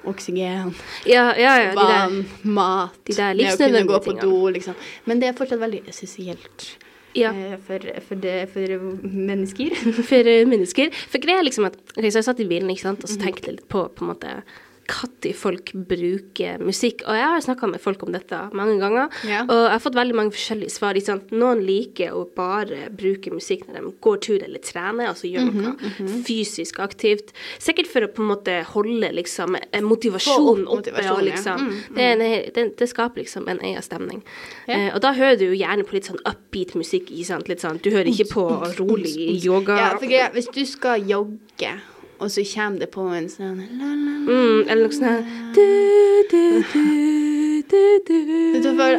oksygen, 0.05 0.75
Ja, 1.07 1.33
ja, 1.41 1.55
ja. 1.57 1.71
De 1.71 1.77
vann, 1.77 2.27
mat, 2.45 2.99
de 3.07 3.15
det 3.15 3.55
å 3.55 3.57
kunne 3.57 3.87
gå 3.89 3.99
på 4.05 4.21
do, 4.21 4.51
liksom. 4.53 4.75
Men 5.07 5.21
det 5.21 5.29
er 5.29 5.33
fortsatt 5.33 5.59
veldig 5.59 5.89
essensielt 5.89 6.77
Ja. 7.15 7.33
eh, 7.35 7.57
for, 7.67 7.79
for, 8.07 8.15
det, 8.23 8.49
for 8.53 8.67
mennesker. 9.03 9.75
For 10.11 10.31
mennesker. 10.47 10.91
For 11.11 11.19
greia 11.23 11.43
liksom 11.43 11.67
at 11.67 11.77
okay, 11.97 12.11
Så 12.11 12.21
jeg 12.21 12.25
satt 12.29 12.41
i 12.41 12.49
bilen 12.51 12.71
ikke 12.71 12.87
sant, 12.87 13.03
og 13.05 13.11
Mhm. 13.11 13.17
så 13.17 13.25
tenkte 13.25 13.51
litt 13.57 13.69
på 13.69 13.89
på 13.95 14.03
en 14.07 14.13
måte 14.15 14.43
når 14.91 15.35
folk 15.39 15.71
bruker 15.89 16.59
musikk. 16.63 17.05
Og 17.07 17.15
jeg 17.15 17.27
har 17.31 17.41
snakka 17.45 17.69
med 17.71 17.81
folk 17.83 18.03
om 18.03 18.13
dette 18.15 18.39
mange 18.57 18.79
ganger, 18.81 19.09
Ja. 19.27 19.43
og 19.45 19.55
jeg 19.55 19.71
har 19.71 19.79
fått 19.85 19.95
veldig 19.99 20.15
mange 20.19 20.33
forskjellige 20.35 20.71
svar. 20.75 20.99
Sant? 21.01 21.31
Noen 21.31 21.63
liker 21.65 22.11
å 22.13 22.25
bare 22.35 22.91
bruke 22.91 23.31
musikk 23.33 23.67
når 23.69 23.75
de 23.81 23.93
går 24.03 24.17
tur 24.21 24.43
eller 24.43 24.59
trener, 24.59 25.07
altså 25.09 25.31
gjør 25.31 25.51
Mhm, 25.51 25.63
noe 25.63 26.23
fysisk 26.27 26.81
aktivt. 26.81 27.33
Sikkert 27.59 27.87
for 27.87 28.01
å 28.03 28.09
på 28.13 28.23
en 28.23 28.29
måte 28.37 28.65
holde 28.75 29.13
liksom 29.15 29.57
eh, 29.57 29.81
motivasjonen 29.81 30.67
opp 30.67 30.81
oppe. 30.81 30.91
Motivasjon, 30.91 31.21
Og 31.21 31.27
ja. 31.29 31.57
mm, 31.57 31.71
Mm, 31.91 31.95
det, 31.95 32.03
en- 32.03 32.53
det, 32.55 32.77
det 32.77 32.89
skaper 32.89 33.21
liksom 33.23 33.49
en 33.49 33.59
egen 33.61 33.83
stemning. 33.83 34.23
Ja. 34.67 34.75
Eh, 34.75 34.95
og 34.95 35.01
da 35.03 35.13
hører 35.13 35.39
du 35.39 35.45
jo 35.55 35.57
gjerne 35.65 35.85
på 35.85 35.93
litt 35.95 36.05
sånn 36.11 36.21
upbeat 36.27 36.75
musikk. 36.75 37.11
Litt 37.11 37.61
sånn, 37.61 37.81
du 37.83 37.91
hører 37.91 38.07
ikke 38.11 38.29
på 38.37 38.45
rolig 38.79 39.43
yoga. 39.45 39.77
Ja, 39.77 39.91
for 39.99 40.07
greia, 40.07 40.31
hvis 40.33 40.51
du 40.53 40.65
skal 40.67 41.01
jogge 41.03 41.81
og 42.21 42.31
så 42.31 42.45
kommer 42.55 42.79
det 42.85 42.91
på 42.93 43.05
en 43.17 43.29
sånn. 43.33 43.61
Mm, 44.29 44.69
eller 44.69 44.83
noe 44.85 44.93
sånn 44.95 45.25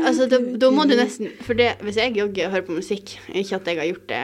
altså, 0.07 0.27
da, 0.31 0.39
da 0.57 0.71
må 0.73 0.85
du 0.89 0.95
nesten 0.97 1.29
For 1.45 1.57
det, 1.57 1.75
hvis 1.85 1.99
jeg 1.99 2.15
jogger 2.17 2.47
og 2.47 2.55
hører 2.55 2.65
på 2.67 2.77
musikk 2.77 3.13
Ikke 3.27 3.59
at 3.59 3.69
jeg 3.69 3.79
har 3.79 3.89
gjort 3.89 4.07
det 4.09 4.21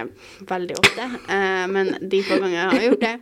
veldig 0.49 0.79
ofte, 0.79 1.07
eh, 1.35 1.65
men 1.71 1.93
de 2.01 2.23
få 2.25 2.39
ganger 2.41 2.57
jeg 2.57 2.73
har 2.73 2.85
gjort 2.87 3.05
det, 3.05 3.15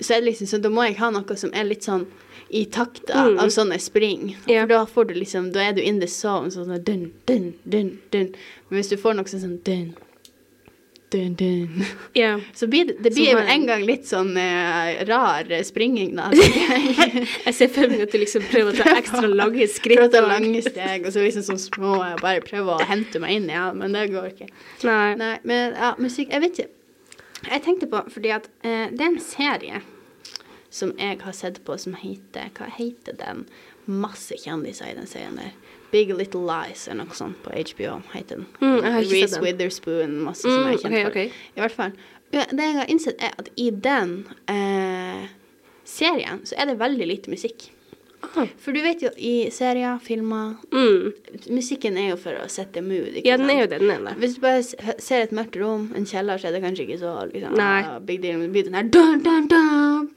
så 0.00 0.14
er 0.14 0.22
det 0.22 0.30
liksom 0.30 0.50
så 0.50 0.60
da 0.62 0.72
må 0.72 0.86
jeg 0.88 0.98
ha 1.00 1.10
noe 1.14 1.38
som 1.38 1.54
er 1.54 1.68
litt 1.68 1.86
sånn 1.86 2.06
i 2.52 2.66
takt 2.68 3.08
av, 3.08 3.38
av 3.40 3.48
sånne 3.48 3.78
spring. 3.80 4.34
Yeah. 4.44 4.66
For 4.66 4.72
da 4.74 4.80
får 4.84 5.06
du 5.08 5.14
liksom 5.16 5.52
Da 5.54 5.62
er 5.64 5.76
du 5.76 5.80
in 5.80 6.02
the 6.02 6.08
zone. 6.10 6.50
Sånn 6.52 6.66
sånn 6.68 6.82
dun, 6.84 7.06
dun, 7.24 7.46
dun, 7.64 7.94
dun. 8.12 8.34
Men 8.68 8.80
hvis 8.80 8.90
du 8.92 8.98
får 9.00 9.16
noe 9.16 9.30
sånn 9.30 9.56
dun, 9.64 9.94
dun, 11.12 11.34
dun 11.38 11.84
Yeah. 12.16 12.40
Så 12.56 12.66
blir 12.66 12.88
det, 12.88 12.96
det 13.04 13.12
blir 13.14 13.32
jo 13.32 13.38
en- 13.38 13.66
gang 13.68 13.84
litt 13.86 14.06
sånn 14.08 14.32
eh, 14.40 15.02
rar 15.08 15.48
eh, 15.52 15.62
springing, 15.66 16.16
da. 16.18 16.30
Jeg 17.46 17.54
ser 17.56 17.72
for 17.72 17.92
meg 17.92 18.04
at 18.06 18.12
du 18.14 18.18
liksom 18.20 18.44
prøver 18.50 18.72
å 18.74 18.82
ta 18.82 18.96
ekstra 18.98 19.30
lange 19.30 19.68
skritt. 19.76 20.00
Prøver 20.00 20.10
å 20.10 20.14
ta 20.16 20.24
lange 20.26 20.62
steg, 20.64 21.06
og 21.06 21.14
så 21.14 21.24
liksom 21.24 21.46
sånn 21.52 21.62
små 21.62 21.94
og 21.98 22.22
bare 22.24 22.44
prøve 22.44 22.76
å 22.76 22.86
hente 22.88 23.22
meg 23.22 23.38
inn 23.40 23.50
ja. 23.52 23.68
men 23.76 23.94
det 23.96 24.08
går 24.12 24.30
ikke. 24.32 24.48
Nei. 24.88 25.14
Nei, 25.20 25.34
men 25.48 25.76
ja, 25.76 25.94
musikk 26.00 26.32
Jeg 26.32 26.44
vet 26.46 26.58
ikke. 26.62 26.70
Jeg 27.48 27.62
tenkte 27.64 27.88
på, 27.90 28.04
fordi 28.14 28.30
at 28.36 28.48
eh, 28.62 28.88
det 28.92 29.02
er 29.02 29.10
en 29.10 29.22
serie 29.22 29.82
som 30.72 30.94
jeg 30.98 31.18
har 31.20 31.34
sett 31.36 31.60
på 31.66 31.76
som 31.80 31.96
heter 31.98 32.52
Hva 32.56 32.70
heter 32.78 33.16
den? 33.18 33.46
Masse 33.84 34.36
kjendiser 34.38 34.92
i 34.92 34.94
den 34.96 35.08
serien 35.10 35.36
der. 35.40 35.52
Big 35.92 36.08
Little 36.16 36.40
Lies 36.48 36.86
eller 36.88 37.04
noe 37.04 37.14
sånt 37.18 37.38
på 37.44 37.52
HBO 37.52 37.98
heter 38.14 38.40
den. 38.40 38.46
Mm, 38.60 38.78
jeg 38.84 38.92
har 38.92 39.00
ikke 39.02 39.10
sett 39.10 39.20
Reese 39.20 39.34
den. 39.36 39.44
Witherspoon, 39.44 40.16
masse 40.24 40.42
som 40.42 40.50
Mm, 40.50 40.66
jeg 40.70 40.74
er 40.74 40.82
kjent 40.82 40.94
okay, 40.94 41.04
for. 41.04 41.10
ok. 41.10 41.56
I 41.56 41.60
hvert 41.66 41.76
fall. 41.76 41.92
Det 42.32 42.64
jeg 42.64 42.76
har 42.78 42.88
innsett, 42.88 43.20
er 43.20 43.34
at 43.38 43.48
i 43.60 43.68
den 43.84 44.14
eh, 44.48 45.26
serien 45.84 46.40
så 46.48 46.56
er 46.56 46.70
det 46.72 46.78
veldig 46.80 47.06
lite 47.10 47.30
musikk. 47.30 47.66
Ah. 48.22 48.46
For 48.62 48.72
du 48.72 48.80
vet 48.84 49.00
jo, 49.02 49.10
i 49.18 49.50
serier, 49.50 49.98
filmer 50.00 50.54
Mm. 50.70 51.12
Musikken 51.50 51.96
er 51.98 52.10
jo 52.12 52.16
for 52.16 52.32
å 52.38 52.48
sette 52.48 52.80
mood. 52.82 53.16
Ja, 53.24 53.36
den 53.36 53.50
er 53.50 53.62
jo 53.64 53.66
det. 53.66 53.80
Den 53.82 53.90
er 53.90 54.04
det. 54.06 54.14
Hvis 54.22 54.34
du 54.36 54.40
bare 54.44 54.62
ser 54.62 55.22
et 55.26 55.32
mørkt 55.34 55.56
rom, 55.60 55.88
en 55.98 56.06
kjeller, 56.06 56.38
så 56.38 56.48
er 56.48 56.52
det 56.56 56.62
kanskje 56.62 56.86
ikke 56.86 56.98
så 57.02 57.14
liksom, 57.32 57.56
Nei. 57.58 57.82
ah, 57.82 57.98
big 57.98 58.22
deal. 58.22 58.38
Men 58.38 58.46
det 58.48 58.52
blir 58.54 58.64
den 58.70 58.74
her 58.78 58.84
dun, 58.84 59.22
dun, 59.26 59.48
dun, 59.48 60.08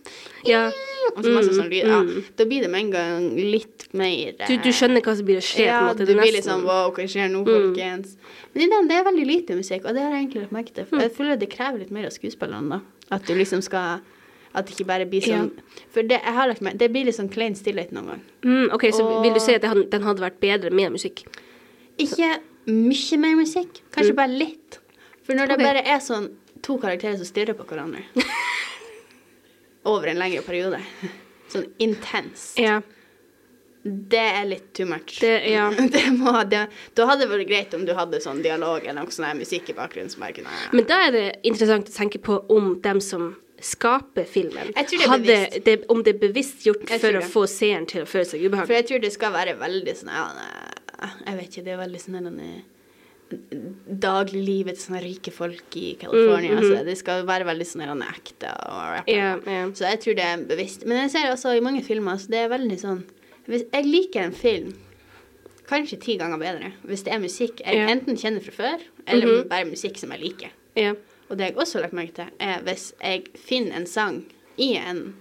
Ja. 0.46 0.68
og 1.16 1.24
så 1.24 1.34
masse 1.34 1.50
Mm, 1.50 1.58
sånn 1.58 1.70
lyd. 1.74 1.86
Ja, 1.88 2.00
mm. 2.04 2.24
da 2.38 2.46
blir 2.46 2.62
det 2.62 2.70
med 2.70 2.80
en 2.86 2.92
gang 2.92 3.36
litt 3.36 3.88
mer 3.94 4.36
eh, 4.40 4.48
Du, 4.48 4.58
du 4.58 4.70
skjønner 4.70 5.02
hva 5.02 5.16
som 5.18 5.26
blir 5.26 5.38
å 5.38 5.46
skje, 5.46 5.66
ja, 5.66 5.80
på 5.80 5.90
en 5.90 5.96
måte. 5.98 6.06
du 6.06 6.14
blir 6.20 6.32
litt 6.34 6.46
sånn 6.46 6.64
wow, 6.64 6.92
hva 6.92 7.08
skjer 7.10 7.30
nå, 7.34 7.44
Mm. 7.46 7.74
folkens? 7.74 8.16
Men 8.54 8.64
i 8.64 8.70
den, 8.70 8.88
det 8.88 8.96
er 8.98 9.04
veldig 9.04 9.26
lite 9.28 9.56
musikk, 9.58 9.86
og 9.86 9.94
det 9.96 10.02
har 10.06 10.12
jeg 10.12 10.28
egentlig 10.30 10.42
lagt 10.46 10.52
merke 10.54 10.74
til. 10.74 10.86
For 10.86 11.00
jeg 11.00 11.12
føler 11.12 11.38
det 11.40 11.50
krever 11.50 11.80
litt 11.80 11.92
mer 11.92 12.06
av 12.06 12.12
skuespillerne, 12.12 12.70
da. 12.70 12.80
At 13.12 13.26
du 13.26 13.34
liksom 13.36 13.62
skal 13.62 14.00
At 14.56 14.66
det 14.70 14.76
ikke 14.78 14.88
bare 14.88 15.06
blir 15.06 15.22
sånn 15.22 15.50
For 15.92 16.02
det 16.08 16.22
jeg 16.24 16.34
har 16.38 16.48
lagt 16.48 16.62
meg 16.64 16.78
Det 16.80 16.88
blir 16.94 17.04
litt 17.10 17.18
sånn 17.18 17.28
klein 17.30 17.56
stillhet 17.60 17.92
noen 17.92 18.08
gang. 18.14 18.22
Mm, 18.46 18.70
OK, 18.74 18.86
så 18.96 19.04
Og- 19.04 19.22
vil 19.26 19.34
du 19.36 19.40
si 19.44 19.54
at 19.54 19.62
hadde- 19.68 19.90
den 19.92 20.02
hadde 20.02 20.22
vært 20.24 20.40
bedre 20.40 20.72
med 20.72 20.92
musikk? 20.96 21.26
Ikke 22.00 22.40
mye 22.68 23.18
mer 23.20 23.36
musikk, 23.36 23.82
kanskje 23.92 24.12
Mm. 24.14 24.16
bare 24.16 24.32
litt. 24.40 24.80
For 25.24 25.34
når 25.34 25.44
Ok. 25.52 25.58
det 25.58 25.60
bare 25.60 25.84
er 25.86 26.00
sånn 26.00 26.30
to 26.62 26.78
karakterer 26.78 27.18
som 27.18 27.26
stirrer 27.26 27.54
på 27.54 27.66
hverandre 27.66 28.04
over 29.86 30.08
en 30.08 30.18
lengre 30.18 30.42
periode, 30.42 30.80
sånn 31.52 31.68
intenst 31.80 32.58
Ja. 32.60 32.82
det 33.86 34.18
er 34.20 34.46
litt 34.46 34.74
too 34.74 34.86
much. 34.86 35.20
Det, 35.22 35.44
ja. 35.52 35.70
Det 35.96 36.06
må, 36.18 36.34
det, 36.50 36.68
da 36.96 37.06
hadde 37.06 37.28
det 37.28 37.30
vært 37.30 37.48
greit 37.48 37.74
om 37.78 37.86
du 37.86 37.94
hadde 37.94 38.20
sånn 38.24 38.42
dialog 38.42 38.82
eller 38.84 39.04
noe 39.04 39.14
sånn 39.14 39.38
musikk 39.38 39.70
i 39.70 39.74
bakgrunnen 39.78 40.10
som 40.10 40.22
bare 40.26 40.34
kunne 40.34 40.50
Men 40.74 40.86
da 40.90 41.08
er 41.08 41.12
det 41.12 41.40
interessant 41.44 41.88
å 41.90 41.94
tenke 41.94 42.18
på 42.20 42.40
om 42.50 42.80
dem 42.82 43.00
som 43.00 43.36
skaper 43.66 44.28
filmen, 44.30 44.70
det 44.76 45.08
hadde 45.10 45.38
det, 45.66 45.76
om 45.90 46.04
det 46.06 46.16
er 46.16 46.22
bevisst 46.22 46.66
gjort 46.68 46.86
for 46.92 47.18
å 47.18 47.24
det. 47.24 47.30
få 47.34 47.46
seeren 47.50 47.88
til 47.90 48.04
å 48.04 48.10
føle 48.10 48.28
seg 48.30 48.46
For 48.62 48.76
jeg 48.78 48.88
tror 48.92 49.02
det 49.02 49.12
skal 49.16 49.34
være 49.34 49.56
veldig 49.58 49.96
sånn 49.98 50.12
Jeg 50.14 51.38
vet 51.40 51.50
ikke, 51.50 51.66
det 51.66 51.74
er 51.74 51.82
veldig 51.82 52.02
sånn 52.04 52.42
Dagliglivet 54.06 54.78
til 54.78 54.84
sånne 54.84 55.02
rike 55.02 55.32
folk 55.34 55.76
i 55.82 55.96
California. 55.98 56.54
Mm, 56.54 56.62
mm, 56.62 56.68
så 56.70 56.84
det 56.86 56.96
skal 57.00 57.24
være 57.26 57.48
veldig 57.50 57.66
sånn 57.68 58.04
ekte 58.06 58.52
yeah. 59.10 59.40
Ja. 59.50 59.64
Så 59.74 59.90
jeg 59.90 60.02
tror 60.04 60.18
det 60.20 60.28
er 60.30 60.46
bevisst. 60.46 60.86
Men 60.86 61.02
jeg 61.04 61.16
ser 61.16 61.32
også 61.34 61.56
i 61.58 61.64
mange 61.66 61.82
filmer 61.86 62.22
så 62.22 62.30
det 62.32 62.44
er 62.46 62.54
veldig 62.54 62.78
sånn 62.82 63.02
Hvis 63.50 63.66
jeg 63.74 63.86
liker 63.90 64.28
en 64.28 64.38
film 64.38 64.76
kanskje 65.66 65.98
ti 66.02 66.14
ganger 66.22 66.38
bedre 66.38 66.72
hvis 66.86 67.02
det 67.08 67.14
er 67.16 67.22
musikk 67.24 67.64
jeg 67.66 67.80
yeah. 67.82 67.90
enten 67.90 68.18
kjenner 68.22 68.46
fra 68.46 68.54
før, 68.54 68.86
eller 69.10 69.26
Mhm. 69.32 69.50
bare 69.50 69.66
musikk 69.66 69.98
som 69.98 70.12
jeg 70.14 70.22
liker. 70.22 70.54
Ja. 71.26 71.32
Og 71.32 71.38
det 71.38 71.46
jeg 71.50 71.58
også 71.58 71.78
har 71.80 71.82
lagt 71.88 71.94
merke 71.98 72.14
til, 72.14 72.26
er 72.40 72.62
hvis 72.62 72.94
jeg 73.02 73.24
finner 73.36 73.76
en 73.80 73.86
sang 73.88 74.26
i 74.58 74.76
en 74.78 75.16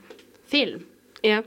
film, 0.46 0.84
ja. 1.25 1.40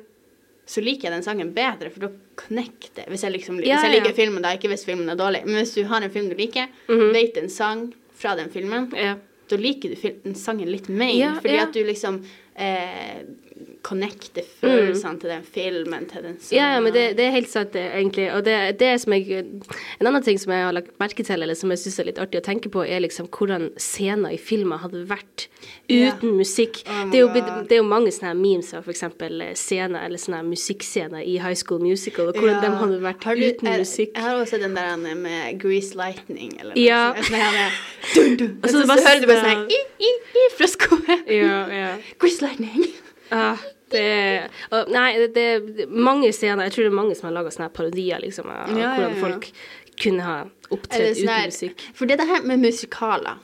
så 0.66 0.82
liker 0.82 1.08
jeg 1.08 1.12
den 1.14 1.24
sangen 1.24 1.54
bedre, 1.54 1.90
for 1.94 2.00
da 2.08 2.10
connecter 2.36 3.04
jeg. 3.04 3.10
Hvis 3.14 3.24
jeg, 3.24 3.32
liksom, 3.32 3.60
Ja, 3.64 3.76
hvis 3.78 3.86
jeg 3.88 3.94
ja. 3.94 4.02
liker 4.04 4.16
filmen, 4.16 4.42
da 4.44 4.50
ikke 4.58 4.68
hvis 4.74 4.84
filmen 4.86 5.10
er 5.10 5.16
dårlig. 5.16 5.46
Men 5.46 5.56
hvis 5.62 5.76
du 5.78 5.84
har 5.86 6.02
en 6.02 6.12
film 6.12 6.30
du 6.30 6.36
liker, 6.36 6.68
Mhm. 6.90 7.14
vet 7.14 7.38
en 7.38 7.50
sang 7.50 7.94
fra 8.18 8.36
den 8.36 8.50
filmen, 8.50 8.92
ja. 8.96 9.16
da 9.50 9.56
liker 9.56 9.90
du 9.94 10.10
den 10.24 10.36
sangen 10.36 10.68
litt 10.72 10.90
mer. 10.90 11.14
Ja, 11.14 11.34
fordi 11.40 11.54
ja. 11.56 11.64
at 11.64 11.74
du 11.74 11.84
liksom 11.84 12.24
eh, 12.58 13.22
connecte 13.88 14.42
følelsene 14.60 15.20
til 15.22 15.30
den 15.32 15.44
filmen, 15.48 16.06
til 16.10 16.24
den 16.26 16.36
sangen. 16.40 16.50
Mm. 16.50 16.58
Ja, 16.58 16.66
ja, 16.74 16.80
men 16.84 16.94
det, 16.94 17.04
det 17.18 17.26
er 17.28 17.32
helt 17.38 17.50
sant, 17.50 17.72
det, 17.74 17.84
egentlig. 17.96 18.26
Og 18.36 18.44
det, 18.46 18.56
det 18.82 18.90
som 19.02 19.14
jeg 19.16 19.46
En 20.02 20.08
annen 20.10 20.24
ting 20.26 20.38
som 20.42 20.52
jeg 20.52 20.66
har 20.66 20.74
lagt 20.76 20.92
merke 21.00 21.24
til, 21.26 21.42
eller 21.46 21.56
som 21.58 21.72
jeg 21.74 21.80
syns 21.80 22.00
er 22.02 22.10
litt 22.10 22.20
artig 22.22 22.42
å 22.42 22.46
tenke 22.46 22.70
på, 22.74 22.84
er 22.86 23.00
liksom 23.06 23.30
hvordan 23.34 23.70
scener 23.82 24.34
i 24.36 24.40
filmer 24.42 24.82
hadde 24.84 25.06
vært 25.10 25.48
uten 25.90 26.36
musikk. 26.38 26.82
Oh 26.90 27.06
det, 27.12 27.22
er 27.22 27.24
jo, 27.24 27.30
det 27.70 27.78
er 27.78 27.82
jo 27.82 27.88
mange 27.88 28.12
sånne 28.14 28.34
memes 28.38 28.74
av 28.78 28.86
f.eks. 28.86 29.06
scener, 29.62 30.04
eller 30.06 30.22
sånne 30.22 30.42
musikkscener 30.50 31.24
i 31.24 31.38
High 31.42 31.58
School 31.58 31.80
Musical, 31.86 32.28
og 32.34 32.36
hvordan 32.42 32.58
Ja. 32.58 32.62
de 32.68 32.82
hadde 32.82 33.00
vært 33.06 33.24
du- 33.24 33.46
uten 33.48 33.68
er, 33.72 33.80
musikk. 33.86 34.12
Jeg 34.16 34.24
har 34.28 34.36
også 34.42 34.58
sett 34.58 34.66
den 34.68 34.76
der 34.76 34.94
eh, 34.94 35.16
med 35.16 35.60
Grease 35.64 35.96
Lightning, 35.96 36.58
eller 36.60 36.76
Ja. 36.78 37.14
sånt. 37.16 37.34
Sånn. 38.14 38.60
Og 38.64 38.70
så 38.70 38.84
hører 38.84 39.22
du 39.22 39.28
bare 39.28 39.42
sånn- 39.44 39.64
sånn 39.64 39.72
i, 39.72 39.82
i, 40.04 40.12
i 40.44 40.46
fra 40.58 40.68
skoen. 40.68 41.24
Ja, 41.28 41.58
ja. 41.72 41.90
Grease 42.20 42.42
Lightning. 42.48 42.88
Ja, 43.28 43.58
det, 43.92 44.04
og, 44.72 44.88
nei, 44.88 45.10
det, 45.36 45.42
er 45.44 45.90
mange 45.92 46.30
scener 46.32 46.70
Jeg 46.70 46.72
tror 46.78 46.86
det 46.86 46.92
er 46.94 46.96
mange 46.96 47.16
som 47.18 47.26
har 47.28 47.34
laga 47.36 47.52
sånne 47.52 47.68
parodier, 47.76 48.22
liksom, 48.24 48.48
av 48.48 48.70
Ja, 48.72 48.94
hvordan 48.96 49.18
ja. 49.18 49.20
folk 49.20 49.50
kunne 50.00 50.24
ha 50.24 50.36
opptredd 50.72 51.10
sånn 51.18 51.26
uten 51.26 51.32
her- 51.34 51.50
musikk. 51.52 51.84
For 51.98 52.08
det 52.08 52.24
her 52.30 52.46
med 52.48 52.64
musikaler 52.64 53.42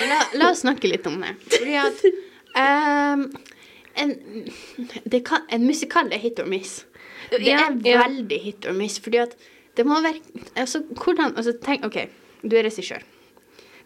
La, 0.00 0.22
la 0.40 0.48
oss 0.54 0.62
snakke 0.64 0.88
litt 0.88 1.04
om 1.06 1.20
det. 1.20 1.34
Fordi 1.52 1.76
at 1.78 2.00
um, 2.56 3.26
en, 4.02 4.14
det 5.04 5.20
kan, 5.28 5.44
en 5.52 5.66
musikal 5.68 6.08
er 6.12 6.22
hit 6.24 6.40
or 6.42 6.48
miss. 6.50 6.80
Det 7.30 7.42
er 7.52 7.76
veldig 7.76 8.40
hit 8.42 8.66
or 8.66 8.74
miss, 8.76 8.96
fordi 9.02 9.20
at 9.22 9.36
det 9.76 9.84
må 9.86 10.00
være 10.00 10.20
Altså, 10.56 10.80
hvordan 10.96 11.36
Altså, 11.36 11.54
tenk 11.62 11.84
OK, 11.86 12.00
du 12.42 12.56
er 12.56 12.66
regissør. 12.66 13.04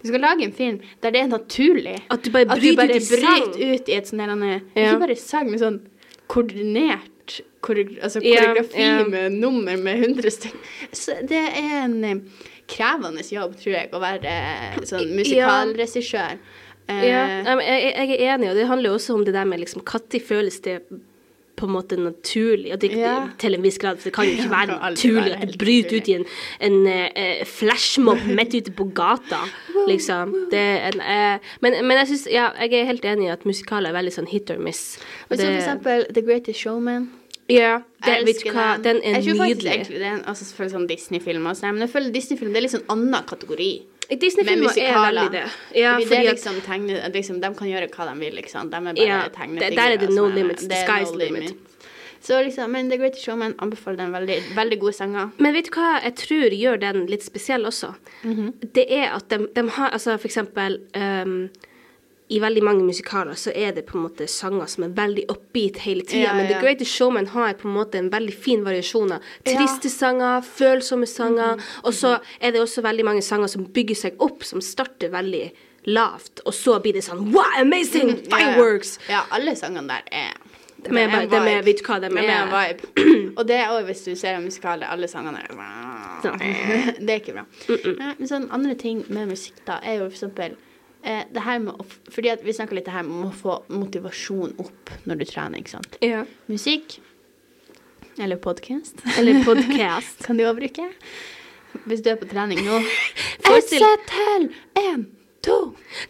Du 0.00 0.09
skal 0.09 0.21
lage 0.25 0.45
en 0.47 0.52
film 0.57 0.80
der 1.02 1.12
det 1.14 1.21
er 1.21 1.28
naturlig 1.28 1.97
At 2.11 2.25
du 2.25 2.30
bare 2.33 2.49
at 2.49 2.57
du 2.57 2.62
bryter 2.62 2.76
bare 2.76 2.97
ut 2.97 3.02
i 3.02 3.09
bryter 3.14 3.75
ut 3.75 3.88
i 3.88 3.97
et 3.99 4.09
sånt 4.09 4.21
eller 4.23 4.33
annet 4.37 4.62
Ja. 4.76 4.92
Ikke 4.95 5.00
bare 5.07 5.16
sang, 5.21 5.50
men 5.50 5.61
sånn 5.61 5.80
koordinert 6.30 7.40
koreo- 7.61 7.99
altså 8.02 8.21
koreografi 8.23 8.80
ja. 8.80 9.04
med 9.04 9.33
nummer 9.33 9.76
med 9.76 10.04
100 10.04 10.30
stykker. 10.30 10.73
Så 10.92 11.19
det 11.28 11.42
er 11.59 11.85
en 11.85 12.04
eh, 12.04 12.16
krevende 12.71 13.25
jobb, 13.26 13.57
tror 13.61 13.75
jeg, 13.76 13.90
å 13.92 14.00
være 14.02 14.30
eh, 14.30 14.80
sånn 14.88 15.11
musikalregissør. 15.19 16.38
Eh, 16.88 17.04
Ja, 17.07 17.26
jeg, 17.61 17.92
jeg 17.95 18.16
er 18.16 18.35
enig, 18.35 18.50
og 18.50 18.57
det 18.59 18.66
handler 18.71 18.90
jo 18.90 18.99
også 18.99 19.14
om 19.19 19.25
det 19.26 19.35
der 19.35 19.45
med 19.47 19.61
liksom 19.62 19.83
Når 19.85 20.21
føles 20.26 20.61
det 20.64 20.80
på 21.60 21.68
en 21.68 21.74
måte 21.76 21.98
naturlig? 22.00 22.72
At 22.74 22.82
det, 22.84 22.92
Ja. 22.96 23.14
Til 23.38 23.54
en 23.54 23.62
viss 23.64 23.78
grad, 23.78 24.00
for 24.00 24.10
det 24.10 24.14
kan 24.16 24.28
jo 24.28 24.36
ikke 24.38 24.50
være 24.50 24.78
naturlig 24.80 25.36
at 25.36 25.52
du 25.52 25.58
bryter 25.60 25.96
ut 25.96 26.08
i 26.08 26.16
en, 26.18 26.26
en 26.60 26.80
uh, 26.88 27.44
flashmob 27.46 28.26
midt 28.26 28.56
ute 28.58 28.74
på 28.76 28.88
gata, 28.96 29.44
liksom. 29.88 30.34
Det 30.50 30.64
en, 30.90 31.00
uh, 31.00 31.54
men, 31.60 31.78
men 31.84 32.02
jeg 32.02 32.12
synes, 32.12 32.26
ja, 32.32 32.50
jeg 32.60 32.80
er 32.80 32.90
helt 32.90 33.04
enig 33.04 33.28
i 33.28 33.32
at 33.36 33.46
musikaler 33.48 33.92
er 33.92 34.00
veldig 34.00 34.16
sånn 34.18 34.30
hit 34.30 34.50
or 34.50 34.60
miss. 34.60 34.98
Og 35.28 35.36
Men 35.36 35.46
for 35.46 35.56
eksempel 35.60 36.06
The 36.10 36.24
Greatest 36.26 36.60
Showman. 36.64 37.10
Ja, 37.50 37.83
det, 38.04 38.12
Jeg 38.14 38.26
vet 38.28 38.42
du 38.45 38.50
hva, 38.54 38.66
den 38.83 39.00
er 39.02 39.16
jeg 39.19 39.25
tror 39.28 39.40
faktisk 39.42 39.66
egentlig 39.66 39.99
det 39.99 40.07
er 40.07 40.16
en, 40.19 40.25
altså 40.30 40.45
selvfølgelig 40.49 40.75
sånn 40.76 40.87
Disney-film, 40.90 41.49
sånn, 41.59 41.75
men 41.76 41.85
jeg 41.87 41.92
føler 41.95 42.12
Disney-film 42.14 42.57
er 42.57 42.64
litt 42.66 42.75
sånn 42.76 42.87
annen 42.95 43.26
kategori. 43.26 43.71
Disney-filmer 44.11 44.78
er 44.83 44.97
veldig 44.99 45.26
det. 45.35 45.42
Ja, 45.78 45.97
fordi, 45.99 46.04
det 46.04 46.09
fordi 46.11 46.30
at 46.30 46.38
liksom 46.38 46.61
tegne, 46.66 47.00
liksom, 47.14 47.40
De 47.42 47.50
kan 47.54 47.69
gjøre 47.71 47.90
hva 47.95 48.07
de 48.11 48.14
vil, 48.25 48.35
liksom. 48.40 48.71
De 48.71 48.76
er 48.76 48.87
bare 48.88 49.07
Ja, 49.07 49.21
tegnefigurer. 49.35 49.76
der 49.76 49.92
er 49.95 49.97
det 50.02 50.11
no 50.11 50.26
limits, 50.26 50.62
the 50.62 50.69
det 50.75 50.80
sky's 50.88 51.12
no 51.12 51.19
the 51.19 51.25
limit. 51.26 51.57
Så 52.21 52.42
liksom, 52.45 52.71
men 52.71 52.90
The 52.90 52.99
Great 52.99 53.16
Showman 53.16 53.54
anbefaler 53.59 53.97
den 53.97 54.12
veldig, 54.12 54.38
veldig 54.57 54.78
gode 54.80 54.92
sanger. 54.92 55.30
Men 55.38 55.54
vet 55.54 55.71
du 55.71 55.76
hva 55.78 56.02
jeg 56.02 56.14
tror 56.21 56.52
gjør 56.52 56.80
den 56.83 57.07
litt 57.09 57.25
spesiell 57.25 57.64
også? 57.64 57.95
Mhm. 58.25 58.52
Det 58.75 58.87
er 58.92 59.14
at 59.16 59.28
de, 59.30 59.47
de 59.57 59.69
har 59.78 59.90
altså 59.90 60.19
for 60.19 60.28
eksempel 60.28 60.80
ehm, 60.92 61.49
I 62.30 62.38
veldig 62.38 62.62
mange 62.62 62.84
musikaler 62.87 63.34
så 63.34 63.50
er 63.58 63.72
det 63.75 63.82
på 63.88 63.96
en 63.99 64.04
måte 64.04 64.26
sanger 64.30 64.68
som 64.70 64.84
er 64.87 64.92
veldig 64.94 65.25
upbeat 65.32 65.80
hele 65.82 66.04
tida, 66.06 66.28
Ja, 66.28 66.34
men 66.37 66.46
The. 66.46 66.60
Greatest 66.62 66.92
Showman 66.94 67.26
har 67.32 67.54
på 67.58 67.66
en 67.68 67.75
måte 67.75 67.99
en 67.99 68.10
veldig 68.12 68.34
fin 68.34 68.62
variasjon 68.64 69.12
av 69.16 69.25
triste 69.44 69.90
sanger, 69.90 70.40
følsomme 70.46 71.06
sanger, 71.10 71.56
Mhm. 71.56 71.60
og 71.84 71.92
så 71.92 72.20
er 72.40 72.52
det 72.52 72.60
også 72.62 72.82
veldig 72.87 73.04
mange 73.04 73.22
sanger 73.22 73.49
som 73.49 73.64
bygger 73.66 73.96
seg 73.96 74.14
opp, 74.20 74.44
som 74.44 74.60
starter 74.60 75.10
veldig 75.10 75.50
lavt, 75.87 76.40
og 76.46 76.52
så 76.54 76.78
blir 76.80 76.92
det 76.92 77.02
sånn 77.04 77.32
Wow, 77.32 77.42
amazing! 77.58 78.08
Ja, 78.30 78.38
ja. 78.38 78.54
Fireworks! 78.54 78.99
Ja, 79.08 79.22
alle 79.32 79.56
sangene 79.56 79.88
der 79.88 80.02
er 80.12 80.32
De 80.82 80.96
er, 80.96 81.08
bare, 81.10 81.26
de 81.28 81.37
er, 81.37 81.62
vet 81.62 81.78
du 81.78 81.84
hva, 81.84 81.99
de 82.00 82.08
Det 82.08 82.25
er 82.25 82.46
en 82.46 82.54
vibe. 82.54 83.34
Og 83.38 83.46
det 83.49 83.56
er 83.56 83.68
òg 83.75 83.84
hvis 83.90 84.04
du 84.04 84.14
ser 84.16 84.37
en 84.38 84.44
musikal 84.44 84.82
alle 84.87 85.08
sangene 85.08 85.42
er 85.42 85.50
Det 87.04 87.10
er 87.10 87.20
ikke 87.20 87.32
bra. 87.34 87.44
Nei, 87.68 88.14
Men 88.18 88.28
sånn 88.28 88.49
andre 88.50 88.75
ting 88.76 89.04
med 89.08 89.28
musikk, 89.28 89.58
da, 89.66 89.80
er 89.82 89.99
jo 89.99 90.08
for 90.08 90.14
eksempel 90.16 90.56
eh, 91.04 91.25
det 91.33 91.42
her 91.45 91.59
med 91.64 91.75
å 91.80 91.87
Fordi 92.11 92.30
at 92.33 92.42
vi 92.45 92.52
snakka 92.57 92.75
litt 92.76 92.85
det 92.88 92.95
her 92.95 93.04
om 93.07 93.28
å 93.28 93.33
få 93.35 93.59
motivasjon 93.73 94.54
opp 94.62 94.90
når 95.07 95.21
du 95.21 95.25
trener, 95.30 95.59
ikke 95.62 95.76
sant. 95.78 95.97
ja. 96.04 96.25
Musikk 96.50 96.99
eller 98.21 98.37
podkast 98.37 98.99
Eller 99.19 99.45
podcast. 99.47 100.19
kan 100.26 100.37
du 100.37 100.45
òg 100.45 100.59
bruke. 100.59 100.88
Hvis 101.87 102.02
du 102.02 102.11
er 102.11 102.16
på 102.21 102.26
trening 102.28 102.59
nå. 102.66 102.80
Forestill- 103.47 103.87
Ett 103.87 104.07
til 104.11 104.49
én, 104.83 105.07
to, 105.42 105.54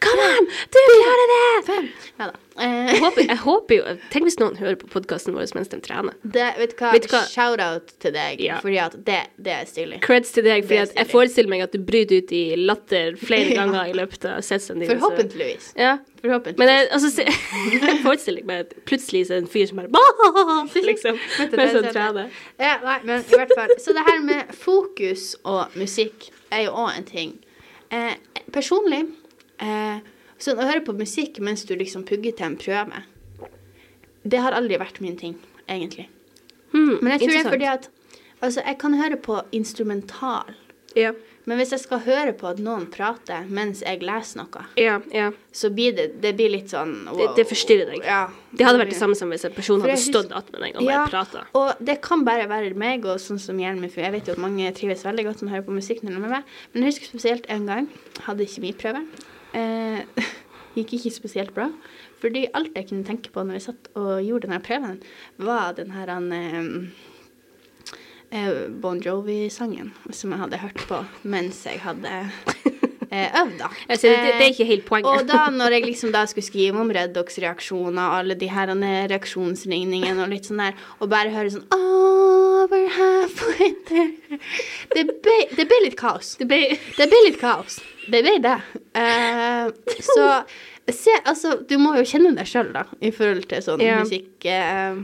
Kom 0.03 0.19
an, 0.25 0.47
du 0.75 0.79
klarer 0.91 1.29
det! 1.31 1.67
fem. 1.67 1.89
Ja 2.19 2.27
da. 2.31 2.39
Jeg 2.61 2.99
håper, 3.05 3.23
jeg 3.31 3.39
håper 3.41 3.77
jo 3.79 3.93
Tenk 4.13 4.27
hvis 4.27 4.37
noen 4.41 4.57
hører 4.59 4.75
på 4.81 4.89
podkasten 4.93 5.33
vår 5.37 5.49
mens 5.57 5.71
de 5.73 5.79
trener. 5.81 6.17
det, 6.27 6.49
vet 6.59 6.73
du 6.75 6.81
hva? 6.83 6.91
Vet 6.93 7.07
du 7.07 7.13
hva? 7.15 7.21
Shout-out 7.31 7.93
til 8.03 8.13
deg, 8.17 8.41
Ja. 8.45 8.59
fordi 8.61 8.81
at 8.83 8.97
det, 9.07 9.21
det 9.41 9.53
er 9.55 9.69
stilig. 9.71 10.01
Creds 10.05 10.33
til 10.35 10.45
deg, 10.45 10.65
fordi 10.67 10.81
at 10.83 10.97
jeg 10.99 11.09
forestiller 11.13 11.53
meg 11.55 11.63
at 11.65 11.73
du 11.73 11.79
bryter 11.87 12.21
ut 12.25 12.33
i 12.37 12.43
latter 12.59 13.15
flere 13.23 13.53
Ja. 13.55 13.63
ganger 13.63 13.93
i 13.93 13.95
løpet 13.97 14.27
av 14.33 14.43
setsene 14.45 14.83
dine. 14.85 14.99
Forhåpentligvis. 14.99 15.71
Ja. 15.79 15.95
Forhåpentligvis. 16.21 16.59
Men 16.61 16.73
jeg, 16.75 16.89
altså, 16.99 17.13
se, 17.15 17.27
jeg 17.87 18.01
forestiller 18.05 18.45
meg 18.51 18.67
at 18.67 18.75
plutselig 18.91 19.23
så 19.31 19.37
er 19.39 19.41
det 19.41 19.47
en 19.47 19.53
fyr 19.55 19.71
som 19.71 19.81
bare 19.81 20.85
liksom, 20.91 21.23
mens 21.55 21.79
han 21.79 21.89
trener. 21.95 22.35
Ja, 22.61 22.75
nei, 22.85 22.99
men 23.09 23.23
i 23.25 23.39
hvert 23.39 23.55
fall. 23.57 23.73
Så 23.81 23.95
det 23.97 24.05
her 24.11 24.21
med 24.27 24.53
fokus 24.59 25.31
og 25.45 25.79
musikk 25.81 26.29
er 26.51 26.67
jo 26.67 26.75
òg 26.83 26.99
en 26.99 27.09
ting. 27.09 27.33
Eh, 27.95 28.13
personlig 28.55 29.07
eh, 29.61 30.01
Sånn 30.41 30.57
å 30.57 30.65
høre 30.65 30.81
på 30.81 30.95
musikk 30.97 31.37
mens 31.45 31.67
du 31.69 31.75
liksom 31.77 32.07
pugger 32.09 32.33
til 32.33 32.47
en 32.47 32.55
prøve, 32.57 33.03
det 34.25 34.39
har 34.41 34.57
aldri 34.57 34.79
vært 34.81 35.01
min 35.05 35.17
ting, 35.21 35.35
egentlig. 35.69 36.07
Hmm, 36.73 36.97
Men 37.03 37.13
jeg 37.13 37.21
tror 37.27 37.35
det 37.35 37.41
er 37.45 37.51
fordi 37.51 37.69
at 37.77 37.91
Altså, 38.41 38.63
jeg 38.65 38.79
kan 38.81 38.95
høre 38.97 39.19
på 39.21 39.35
instrumental, 39.53 40.55
ja. 40.97 41.11
men 41.45 41.59
hvis 41.61 41.75
jeg 41.75 41.83
skal 41.83 42.01
høre 42.07 42.33
på 42.33 42.47
at 42.49 42.63
noen 42.65 42.87
prater 42.89 43.45
mens 43.53 43.83
jeg 43.85 44.01
leser 44.01 44.41
noe, 44.41 44.63
Ja, 44.81 44.95
ja. 45.13 45.27
så 45.53 45.69
blir 45.69 45.93
det, 45.93 46.07
det 46.23 46.33
blir 46.39 46.49
litt 46.55 46.73
sånn 46.73 46.95
Det, 47.19 47.27
det 47.37 47.45
forstyrrer 47.51 47.93
deg. 47.93 48.01
Ja. 48.09 48.23
Det 48.57 48.65
hadde 48.65 48.81
vært 48.81 48.95
det 48.95 48.97
samme 49.03 49.19
som 49.19 49.29
hvis 49.29 49.45
en 49.45 49.53
person 49.53 49.85
hadde 49.85 49.99
stått 50.01 50.33
attmed 50.33 50.65
deg 50.65 50.79
og 50.81 50.89
bare 50.89 51.05
prata. 51.13 51.45
Og 51.53 51.85
det 51.85 51.99
kan 52.01 52.25
bare 52.25 52.49
være 52.49 52.73
meg, 52.81 53.05
og 53.05 53.21
sånn 53.21 53.39
som 53.39 53.61
gjelder 53.61 53.85
meg, 53.85 53.93
for 53.93 54.07
jeg 54.07 54.17
vet 54.17 54.33
jo 54.33 54.39
at 54.39 54.41
mange 54.41 54.73
trives 54.81 55.05
veldig 55.05 55.27
godt 55.29 55.43
med 55.45 55.53
å 55.53 55.55
høre 55.59 55.69
på 55.69 55.77
musikk 55.77 56.01
når 56.01 56.15
de 56.15 56.17
er 56.17 56.25
med 56.25 56.35
meg. 56.39 56.57
Men 56.73 56.87
jeg 56.87 56.95
husker 56.95 57.13
spesielt 57.13 57.51
en 57.53 57.69
gang, 57.69 57.91
hadde 58.25 58.49
kjemiprøve. 58.49 59.05
Eh, 59.57 60.05
gikk 60.79 60.95
ikke 60.99 61.13
spesielt 61.15 61.55
bra. 61.57 61.71
Fordi 62.21 62.47
alt 62.55 62.77
jeg 62.77 62.91
kunne 62.91 63.07
tenke 63.07 63.33
på 63.33 63.45
når 63.45 63.59
jeg 63.59 63.67
satt 63.71 63.89
og 63.99 64.21
gjorde 64.25 64.49
denne 64.49 64.61
prøven, 64.65 64.99
var 65.41 65.73
den 65.79 65.95
her 65.95 66.13
han, 66.13 66.29
eh, 66.37 66.67
eh, 68.37 68.67
Bon 68.83 69.01
Jovi-sangen 69.01 69.93
som 70.13 70.35
jeg 70.35 70.43
hadde 70.45 70.61
hørt 70.61 70.85
på 70.91 71.01
mens 71.25 71.63
jeg 71.67 71.81
hadde 71.81 72.13
eh, 73.11 73.29
øvd, 73.41 73.57
da. 73.63 73.71
Altså, 73.89 74.11
det, 74.13 74.35
det 74.37 74.45
er 74.45 74.53
ikke 74.53 74.69
helt 74.69 74.85
Og 74.85 74.91
poenget. 74.93 75.29
da 75.33 75.47
når 75.55 75.79
jeg 75.79 75.87
liksom 75.89 76.13
da 76.15 76.27
skulle 76.29 76.47
skrive 76.47 76.81
om 76.85 76.93
Redox-reaksjoner 76.95 78.03
og 78.05 78.19
alle 78.21 78.37
de 78.39 78.51
her 78.53 78.75
reaksjonsligningene 79.11 80.23
og 80.27 80.35
litt 80.35 80.51
sånn 80.51 80.61
der, 80.63 80.77
og 81.01 81.11
bare 81.11 81.33
høre 81.35 81.55
sånn 81.57 81.67
Over 82.61 82.85
halfway 82.93 83.73
there 83.89 84.39
Det 84.93 85.07
ble, 85.25 85.39
det 85.57 85.65
ble 85.71 85.79
litt 85.87 85.97
kaos. 85.99 86.37
Det 86.37 86.47
ble 86.51 86.77
Det 86.99 87.09
ble 87.09 87.25
litt 87.31 87.41
kaos. 87.41 87.81
Det 88.11 88.23
ble 88.27 88.37
det. 88.43 88.57
Uh, 88.97 89.71
så 90.03 90.27
se, 90.91 91.15
altså, 91.25 91.57
du 91.69 91.77
må 91.81 91.95
jo 91.99 92.07
kjenne 92.09 92.35
deg 92.37 92.49
sjøl, 92.49 92.73
da, 92.75 92.87
i 93.01 93.13
forhold 93.15 93.47
til 93.51 93.65
sånn 93.65 93.85
yeah. 93.85 94.03
musikk 94.03 94.49
Uh, 94.51 95.03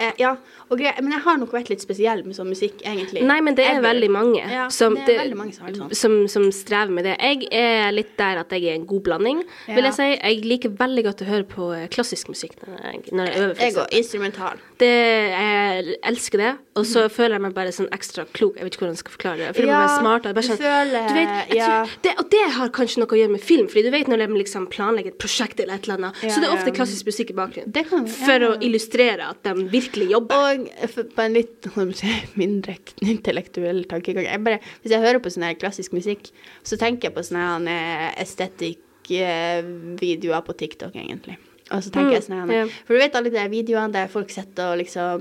uh, 0.00 0.12
Ja. 0.20 0.36
Men 0.78 1.12
jeg 1.12 1.20
har 1.24 1.36
nok 1.38 1.52
vært 1.52 1.68
litt 1.70 1.80
spesiell 1.84 2.24
med 2.24 2.34
sånn 2.36 2.48
musikk, 2.48 2.80
egentlig. 2.82 3.22
Nei, 3.26 3.40
men 3.40 3.54
det 3.54 3.64
er 3.68 3.80
veldig 3.84 4.10
mange, 4.10 4.42
Ja, 4.50 4.68
som, 4.72 4.94
det 4.94 5.14
er 5.16 5.22
veldig 5.24 5.36
mange 5.36 5.52
som 5.54 5.68
sånn. 5.74 5.94
som, 5.94 6.16
som 6.28 6.48
strever 6.52 6.90
med 6.92 7.04
det. 7.04 7.16
Jeg 7.20 7.48
er 7.52 7.92
litt 7.92 8.16
der 8.18 8.40
at 8.42 8.50
jeg 8.50 8.64
er 8.70 8.74
en 8.78 8.86
god 8.86 9.02
blanding, 9.02 9.42
vil 9.68 9.84
jeg 9.84 9.94
si. 9.94 10.08
Jeg 10.16 10.44
liker 10.44 10.70
veldig 10.78 11.04
godt 11.04 11.22
å 11.22 11.28
høre 11.28 11.44
på 11.48 11.70
eh, 11.76 11.88
klassisk 11.92 12.28
musikk 12.32 12.56
når 12.66 12.78
jeg, 12.84 13.02
når 13.12 13.26
jeg 13.30 13.42
øver. 13.42 13.62
Jeg 13.62 13.76
òg. 13.82 13.96
Instrumental. 14.02 14.60
Det, 14.82 14.90
jeg 14.90 15.96
elsker 16.10 16.38
det, 16.42 16.52
og 16.80 16.86
så 16.88 17.04
føler 17.12 17.36
jeg 17.36 17.42
meg 17.44 17.54
bare 17.54 17.72
sånn 17.74 17.90
ekstra 17.94 18.24
klok. 18.34 18.56
Jeg 18.58 18.64
vet 18.66 18.74
ikke 18.74 18.82
hvordan 18.86 18.96
jeg 18.96 19.02
skal 19.04 19.14
forklare 19.16 19.36
det. 19.42 19.46
Jeg 19.50 19.56
føler 19.58 19.68
meg 19.70 19.76
Ja, 19.76 19.82
bare 19.86 20.00
smartere. 20.00 20.34
Bare 20.34 20.42
du 20.42 20.48
sånn, 20.48 20.62
føler- 20.62 21.08
du 21.08 21.14
vet, 21.18 21.54
ja. 21.58 21.66
tror, 21.82 21.92
det, 22.06 22.14
og 22.18 22.30
det 22.32 22.44
har 22.56 22.72
kanskje 22.78 23.02
noe 23.02 23.12
å 23.12 23.18
gjøre 23.20 23.34
med 23.36 23.42
film, 23.44 23.68
Fordi 23.72 23.82
du 23.86 23.90
vet 23.94 24.08
når 24.10 24.22
de 24.26 24.38
liksom 24.40 24.66
planlegger 24.72 25.12
et 25.12 25.18
prosjekt 25.22 25.60
eller 25.60 25.74
et 25.78 25.84
eller 25.86 25.98
annet, 26.00 26.22
Ja, 26.22 26.30
så 26.32 26.40
det 26.42 26.48
er 26.48 26.56
ofte 26.56 26.72
ja. 26.72 26.76
klassisk 26.80 27.06
musikk 27.06 27.30
i 27.30 27.36
bakgrunnen. 27.38 27.72
Kan- 27.92 28.06
ja, 28.06 28.12
For 28.26 28.46
å 28.48 28.50
illustrere 28.62 29.28
at 29.28 29.42
de 29.44 29.54
virkelig 29.68 30.10
jobber. 30.10 30.34
Og 30.34 30.61
for- 30.88 31.04
på 31.16 31.22
en 31.24 31.32
litt 31.36 31.66
mindre 32.42 32.74
intellektuell 33.00 33.80
tankegang 33.90 34.24
jeg 34.28 34.44
bare, 34.44 34.58
Hvis 34.82 34.92
jeg 34.94 35.04
hører 35.04 35.20
på 35.22 35.30
sånn 35.32 35.48
her 35.48 35.60
klassisk 35.60 35.90
musikk, 35.96 36.22
så 36.62 36.74
tenker 36.80 37.02
jeg 37.08 37.14
på 37.16 37.26
sånne 37.26 37.76
estetikk-videoer 38.22 40.42
på 40.46 40.52
TikTok, 40.58 40.94
egentlig. 40.96 41.36
Og 41.72 41.80
så 41.84 41.88
tenker 41.94 42.12
jeg 42.18 42.24
sånn 42.26 42.50
yeah. 42.52 42.68
For 42.84 42.92
du 42.94 42.98
vet 43.00 43.14
alle 43.16 43.30
de 43.32 43.44
videoene 43.52 43.94
der 43.94 44.08
folk 44.12 44.30
sitter 44.32 44.64
og 44.74 44.78
liksom 44.82 45.18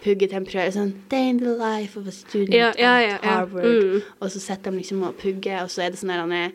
pugger 0.00 0.28
til 0.32 0.44
sånn 0.72 0.92
Day 1.12 1.26
in 1.28 1.38
the 1.42 1.52
life 1.58 1.92
of 1.98 2.04
a 2.08 2.10
student 2.14 2.54
yeah, 2.54 2.72
yeah, 2.78 3.14
at. 3.18 3.24
Harvard. 3.24 3.66
Mm. 3.66 4.00
Og 4.20 4.30
så 4.32 4.38
sitter 4.40 4.70
de 4.70 4.76
liksom 4.80 5.02
og 5.04 5.14
pugger, 5.20 5.58
og 5.64 5.70
så 5.72 5.78
er 5.84 5.88
det 5.92 5.98
sånn 6.00 6.12
her 6.14 6.22
er, 6.24 6.50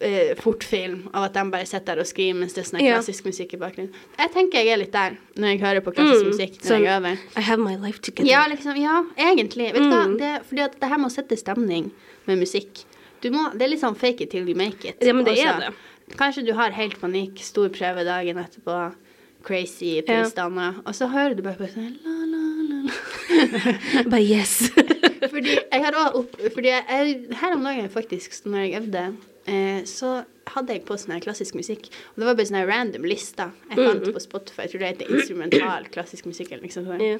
eh, 0.00 0.34
fortfilm 0.36 1.08
av 1.14 1.24
at 1.30 1.34
de 1.34 1.44
bare 1.50 1.66
sitter 1.66 1.94
der 1.94 2.00
og 2.02 2.06
skriver 2.06 2.34
mens 2.40 2.52
det 2.54 2.62
er 2.64 2.68
sånn 2.70 2.82
Ja. 2.84 2.96
klassisk 2.96 3.24
musikk 3.24 3.54
i 3.54 3.56
bakgrunnen. 3.56 3.92
Jeg 4.18 4.32
tenker 4.32 4.58
jeg 4.64 4.68
er 4.74 4.76
litt 4.82 4.92
der 4.92 5.16
når 5.36 5.48
jeg 5.54 5.60
hører 5.60 5.80
på 5.80 5.94
klassisk 5.94 6.24
Mm, 6.24 6.30
musikk 6.32 6.58
når 6.60 6.68
sånn, 6.70 6.82
jeg 6.84 7.00
øver. 7.02 7.18
I 7.36 7.40
have 7.40 7.60
my 7.62 7.76
life 7.76 8.00
together. 8.00 8.30
Ja, 8.30 8.44
liksom, 8.48 8.76
ja, 8.80 9.04
egentlig. 9.16 9.72
Vet 9.72 9.82
du 9.82 9.88
hva? 9.88 10.04
Mm. 10.06 10.18
Det, 10.18 10.42
fordi 10.48 10.60
at 10.64 10.78
det 10.80 10.88
her 10.88 10.98
med 10.98 11.10
å 11.10 11.14
sette 11.14 11.36
stemning 11.38 11.90
med 12.26 12.38
musikk 12.38 12.84
du 13.22 13.30
må, 13.30 13.50
Det 13.56 13.62
er 13.62 13.68
litt 13.68 13.80
sånn 13.80 13.96
fake 13.96 14.20
it 14.20 14.30
till 14.30 14.46
you 14.46 14.54
make 14.54 14.84
it. 14.84 14.96
Ja, 15.00 15.12
men 15.14 15.24
det 15.24 15.38
er 15.38 15.58
det. 15.58 15.74
Kanskje 16.16 16.44
du 16.46 16.52
har 16.52 16.70
helt 16.70 17.00
panikk, 17.00 17.38
stor 17.40 17.68
prøve 17.70 18.04
dagen 18.04 18.36
etterpå, 18.36 18.94
crazy 19.42 19.96
Ja. 19.96 20.02
tilstander, 20.02 20.74
og 20.86 20.92
så 20.94 21.08
hører 21.10 21.34
du 21.34 21.42
bare 21.42 21.56
på 21.56 21.66
sånn 21.72 21.96
la, 22.04 22.12
la, 22.26 22.42
la, 22.68 22.76
la. 22.84 24.02
Bare 24.10 24.22
yes. 24.22 24.70
Fordi 25.32 25.56
jeg 25.72 25.82
har 25.82 25.92
òg 25.92 26.14
opp... 26.20 26.36
Fordi 26.54 26.68
jeg, 26.68 27.26
her 27.40 27.52
om 27.54 27.64
dagen 27.64 27.88
faktisk, 27.88 28.44
når 28.46 28.58
jeg 28.68 28.82
øvde, 28.82 29.16
eh, 29.46 29.82
så 29.84 30.24
hadde 30.54 30.72
jeg 30.76 30.84
på 30.86 30.94
sånn 30.98 31.20
klassisk 31.20 31.54
musikk. 31.58 31.88
Og 32.14 32.20
det 32.22 32.26
var 32.28 32.34
bare 32.38 32.46
sånn 32.46 32.66
random 32.68 33.02
lister 33.08 33.50
jeg 33.70 33.76
fant 33.78 34.04
Mm. 34.06 34.12
på 34.14 34.20
Spotify. 34.22 34.62
Jeg 34.62 34.70
tror 34.70 34.78
det 34.80 34.90
heter 34.92 35.14
instrumental 35.16 35.84
klassisk 35.90 36.26
musikk 36.26 36.52
eller 36.52 36.62
noe 36.62 36.70
sånt. 36.70 37.02
Yeah. 37.02 37.18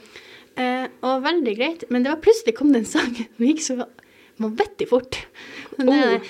Eh, 0.57 0.89
og 1.03 1.23
veldig 1.25 1.57
greit. 1.59 1.85
Men 1.91 2.03
det 2.05 2.13
var 2.15 2.21
plutselig 2.23 2.55
kom 2.57 2.73
det 2.73 2.85
en 2.85 2.85
sang 2.87 3.15
som 3.17 3.47
gikk 3.47 3.61
så 3.61 3.87
vanvittig 4.39 4.87
fort. 4.89 5.17
Den 5.79 5.87
der- 5.87 6.21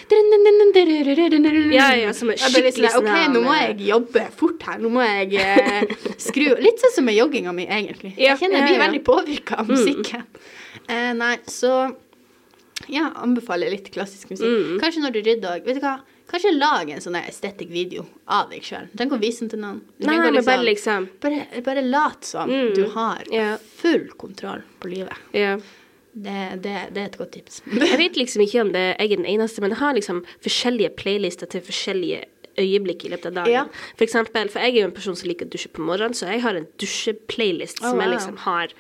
Ja, 1.75 1.91
ja, 1.95 2.13
som 2.13 2.31
er 2.31 2.37
litt 2.37 2.75
skikkelig 2.75 2.91
sånn, 2.95 3.07
OK, 3.07 3.29
nå 3.35 3.43
må 3.43 3.51
sånn, 3.53 3.77
jeg 3.79 3.89
jobbe 3.89 4.31
fort 4.33 4.63
her. 4.63 4.79
Nå 4.79 4.89
må 4.91 5.03
jeg 5.05 5.35
eh, 5.35 5.87
skru 6.17 6.57
Litt 6.63 6.79
sånn 6.81 6.93
som 6.95 7.05
med 7.05 7.17
jogginga 7.17 7.53
mi, 7.55 7.67
egentlig. 7.67 8.15
Ja, 8.17 8.35
Jeg 8.35 8.39
kjenner 8.39 8.61
jeg 8.61 8.63
ja, 8.63 8.67
blir 8.69 8.79
ja. 8.79 8.87
veldig 8.87 9.05
påvirka 9.05 9.59
av 9.59 9.67
musikken. 9.69 10.25
Eh, 10.89 11.13
nei, 11.15 11.37
så 11.47 11.95
ja, 12.93 13.11
anbefaler 13.23 13.71
litt 13.73 13.91
klassisk 13.95 14.31
musikk. 14.31 14.47
Mm. 14.51 14.77
Kanskje 14.83 15.03
når 15.05 15.15
du 15.17 15.21
rydder 15.27 15.57
òg. 15.57 15.65
Vet 15.67 15.79
du 15.81 15.85
hva? 15.85 15.97
Kanskje 16.27 16.51
lag 16.57 16.91
en 16.91 17.01
sånn 17.05 17.15
estetic 17.21 17.69
video 17.71 18.03
av 18.27 18.51
deg 18.51 18.65
sjøl. 18.67 18.89
Tenk 18.99 19.13
å 19.15 19.19
vise 19.23 19.45
den 19.45 19.51
til 19.53 19.61
noen. 19.63 19.81
Nei, 20.03 20.17
liksom, 20.19 20.35
men 20.35 20.45
bare 20.49 20.65
liksom 20.67 21.09
bare, 21.23 21.45
bare 21.69 21.85
lat 21.87 22.25
som 22.27 22.51
Mm. 22.51 22.75
du 22.75 22.85
har 22.97 23.23
yeah. 23.31 23.59
full 23.79 24.09
kontroll 24.19 24.63
på 24.83 24.89
livet. 24.91 25.15
Yeah. 25.33 25.61
Det, 26.17 26.63
det, 26.65 26.75
det 26.97 27.01
er 27.03 27.07
et 27.11 27.19
godt 27.21 27.33
tips. 27.37 27.61
Jeg 27.93 27.99
vet 28.01 28.17
liksom 28.17 28.43
ikke 28.43 28.63
om 28.65 28.73
det 28.73 28.85
jeg 28.97 29.13
er 29.13 29.17
den 29.21 29.27
eneste, 29.29 29.61
men 29.61 29.71
jeg 29.75 29.79
har 29.83 29.93
liksom 29.95 30.23
forskjellige 30.43 30.95
playlister 30.97 31.47
til 31.53 31.61
forskjellige 31.61 32.23
øyeblikk 32.57 33.05
i 33.05 33.11
løpet 33.13 33.27
av 33.27 33.35
dagen. 33.43 33.53
Ja. 33.53 33.65
For 33.99 34.07
eksempel, 34.07 34.49
for 34.49 34.65
jeg 34.65 34.73
er 34.73 34.81
jo 34.81 34.89
en 34.89 34.95
person 34.97 35.15
som 35.15 35.29
liker 35.29 35.45
å 35.45 35.53
dusje 35.53 35.69
på 35.77 35.85
morgenen, 35.85 36.17
så 36.17 36.31
jeg 36.33 36.41
har 36.41 36.57
en 36.57 36.67
dusjeplaylist 36.81 37.83
Oh, 37.85 37.91
som 37.91 38.01
jeg 38.01 38.15
liksom 38.15 38.39
har 38.47 38.73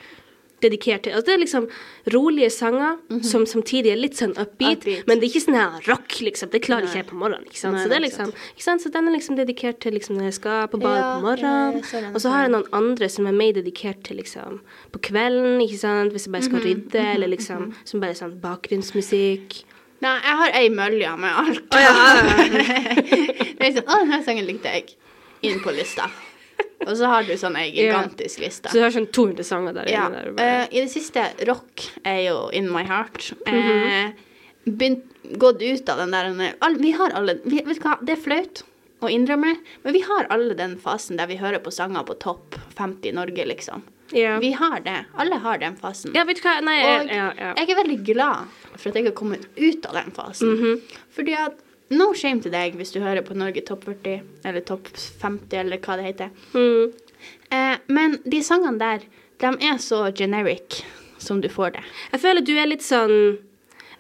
dedikert 0.63 1.03
til. 1.05 1.13
Altså 1.13 1.27
det 1.27 1.35
er 1.35 1.41
liksom 1.45 1.67
rolige 2.15 2.51
sanger 2.51 2.97
som 3.23 3.45
samtidig 3.47 3.91
er 3.93 3.97
litt 4.01 4.15
sånn 4.17 4.33
upbeat, 4.39 4.81
Mhm. 4.87 4.95
Upbeat. 4.97 5.07
men 5.07 5.19
det 5.21 5.27
er 5.29 5.31
ikke 5.35 5.45
sånn 5.47 5.55
her 5.59 5.81
rock, 5.89 6.09
liksom. 6.21 6.51
Det 6.51 6.63
klarer 6.63 6.85
Nei. 6.85 6.89
ikke 6.91 6.97
jeg 7.03 7.07
på 7.11 7.19
morgenen. 7.21 7.45
Ikke 7.47 7.59
sant? 7.61 7.75
Nei, 7.77 7.83
så, 7.85 7.89
det 7.89 7.97
er 7.97 8.05
liksom, 8.07 8.33
ikke 8.57 8.63
sant? 8.63 8.81
så 8.83 8.91
den 8.93 9.09
er 9.09 9.13
liksom 9.19 9.37
dedikert 9.37 9.79
til 9.81 9.93
liksom 9.93 10.17
når 10.17 10.25
jeg 10.31 10.35
skal 10.35 10.69
på 10.69 10.79
badet 10.81 11.03
Ja, 11.03 11.15
på 11.17 11.23
morgenen. 11.27 11.83
ja, 11.83 12.01
den, 12.01 12.15
og 12.15 12.21
så 12.21 12.31
har 12.33 12.43
jeg 12.47 12.51
noen 12.57 12.69
andre 12.73 13.09
som 13.09 13.27
er 13.27 13.33
mer 13.33 13.53
dedikert 13.53 14.03
til 14.05 14.17
liksom 14.17 14.61
på 14.93 14.99
kvelden, 15.03 15.61
ikke 15.61 15.79
sant, 15.79 16.13
hvis 16.13 16.25
jeg 16.27 16.33
bare 16.33 16.43
Mhm, 16.43 16.49
skal 16.51 16.61
rydde, 16.61 17.15
eller 17.15 17.29
liksom 17.29 17.75
som 17.85 18.01
bare 18.01 18.15
sånn 18.15 18.41
bakgrunnsmusikk. 18.41 19.65
Nei, 20.01 20.21
jeg 20.21 20.37
har 20.37 20.51
ei 20.55 20.69
mølje 20.69 21.19
med 21.19 21.33
alt. 21.33 21.71
det 23.59 23.67
er 23.67 23.73
sånn, 23.77 23.87
Å, 23.89 23.99
denne 24.05 24.23
sangen 24.25 24.47
likte 24.47 24.73
jeg. 24.73 24.95
Inn 25.43 25.61
på 25.61 25.73
lista. 25.77 26.09
Og 26.87 26.95
så 26.97 27.07
har 27.11 27.23
du 27.27 27.33
sånn 27.35 27.57
ei 27.59 27.73
gigantisk 27.75 28.39
liste. 28.39 28.69
Så 28.71 28.79
du 28.79 28.83
har 28.85 28.91
sånn 28.95 29.09
200 29.11 29.43
sanger 29.45 29.75
der 29.75 29.89
Ja. 29.91 30.05
inne. 30.07 30.21
Der, 30.23 30.29
og 30.31 30.37
bare- 30.37 30.63
eh, 30.63 30.69
I 30.79 30.81
det 30.85 30.91
siste, 30.93 31.25
rock 31.49 31.83
er 32.05 32.21
jo 32.29 32.49
in 32.53 32.71
my 32.73 32.85
heart. 32.85 33.33
Eh, 33.47 34.13
begynt, 34.65 35.03
gått 35.39 35.63
ut 35.63 35.89
av 35.89 35.99
den 35.99 36.11
der 36.13 36.55
all, 36.61 36.75
Vi 36.77 36.93
har 36.93 37.11
alle 37.11 37.35
vi, 37.45 37.61
Vet 37.63 37.81
du 37.81 37.83
hva, 37.83 37.99
det 38.05 38.19
er 38.19 38.23
flaut. 38.23 38.63
å 39.03 39.11
innrømme, 39.13 39.57
men 39.85 39.93
vi 39.93 40.01
har 40.01 40.27
alle 40.31 40.55
den 40.55 40.77
fasen 40.79 41.17
der 41.19 41.27
vi 41.27 41.37
hører 41.37 41.59
på 41.61 41.71
sanger 41.73 42.03
på 42.07 42.19
topp 42.19 42.55
50 42.77 43.09
i 43.09 43.13
Norge, 43.13 43.45
liksom. 43.47 43.83
Yeah. 44.15 44.39
Vi 44.41 44.53
har 44.53 44.79
det. 44.81 45.05
Alle 45.19 45.35
har 45.43 45.59
den 45.59 45.77
fasen. 45.77 46.15
ja, 46.15 46.25
vet 46.25 46.37
du 46.41 46.43
hva? 46.43 46.61
Nei, 46.63 46.79
Og 47.03 47.09
ja, 47.11 47.33
ja. 47.37 47.55
jeg 47.59 47.69
er 47.71 47.83
veldig 47.85 48.05
glad 48.15 48.47
for 48.77 48.89
at 48.89 48.95
jeg 48.95 49.05
har 49.05 49.13
kommet 49.13 49.45
ut 49.57 49.87
av 49.87 49.93
den 49.99 50.13
fasen. 50.13 50.57
Mhm. 50.57 50.81
Fordi 51.13 51.35
at 51.37 51.59
No 51.95 52.11
shame 52.19 52.43
til 52.43 52.55
deg 52.55 52.75
hvis 52.79 52.91
du 52.95 53.01
hører 53.05 53.23
på 53.27 53.37
Norge 53.39 53.63
topp 53.67 53.85
40 53.87 54.47
eller 54.49 54.65
topp 54.67 54.89
50 55.23 55.61
eller 55.61 55.83
hva 55.83 55.99
det 56.01 56.09
heter. 56.09 56.33
Mm. 56.57 56.95
Eh, 57.55 57.77
men 57.87 58.19
de 58.27 58.43
sangene 58.43 58.81
der, 58.81 59.05
de 59.43 59.53
er 59.69 59.79
så 59.83 60.07
generic 60.17 60.83
som 61.23 61.41
du 61.41 61.49
får 61.53 61.77
det. 61.77 61.85
Jeg 62.13 62.25
føler 62.25 62.47
du 62.47 62.57
er 62.57 62.69
litt 62.69 62.85
sånn 62.85 63.39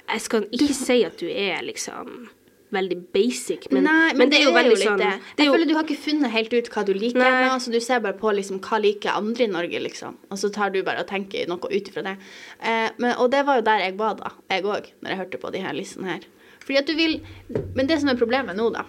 Jeg 0.06 0.22
skal 0.22 0.44
ikke 0.54 0.74
si 0.76 1.00
at 1.06 1.16
du 1.18 1.26
er 1.30 1.62
liksom 1.66 2.28
veldig 2.74 2.96
basic, 3.14 3.68
men, 3.70 3.86
Nei, 3.86 4.12
men, 4.18 4.30
det 4.30 4.40
er 4.40 4.48
jo 4.48 4.54
veldig 4.54 4.76
sånn 4.80 5.00
det. 5.00 5.10
det 5.38 5.44
Jeg 5.44 5.48
jo, 5.48 5.54
føler 5.54 5.68
du 5.70 5.74
har 5.76 5.86
ikke 5.86 6.02
funnet 6.02 6.32
helt 6.34 6.54
ut 6.54 6.70
hva 6.74 6.82
du 6.86 6.92
liker 6.96 7.22
ennå, 7.22 7.58
så 7.62 7.72
du 7.72 7.78
ser 7.82 8.02
bare 8.04 8.18
på 8.18 8.32
liksom 8.34 8.58
hva 8.64 8.80
liker 8.82 9.14
andre 9.14 9.46
i 9.46 9.50
Norge, 9.50 9.82
liksom. 9.84 10.16
Og 10.30 10.40
så 10.40 10.50
tar 10.54 10.74
du 10.74 10.80
bare 10.86 11.04
og 11.04 11.10
tenker 11.10 11.46
noe 11.50 11.70
ut 11.70 11.90
ifra 11.90 12.04
det. 12.06 12.16
Eh, 12.58 12.88
men, 12.98 13.14
og 13.22 13.30
det 13.34 13.44
var 13.46 13.60
jo 13.60 13.66
der 13.70 13.84
jeg 13.86 13.96
var 14.00 14.18
da, 14.18 14.32
jeg 14.50 14.66
òg, 14.66 14.90
når 15.00 15.14
jeg 15.14 15.22
hørte 15.22 15.42
på 15.42 15.52
de 15.54 15.62
her 15.62 15.78
listene 15.78 16.16
her. 16.16 16.26
Fordi 16.66 16.78
at 16.80 16.86
du 16.90 16.94
vil 16.98 17.20
Men 17.74 17.86
det 17.86 18.00
som 18.02 18.08
er 18.10 18.18
problemet 18.18 18.56
nå, 18.58 18.68
da, 18.74 18.84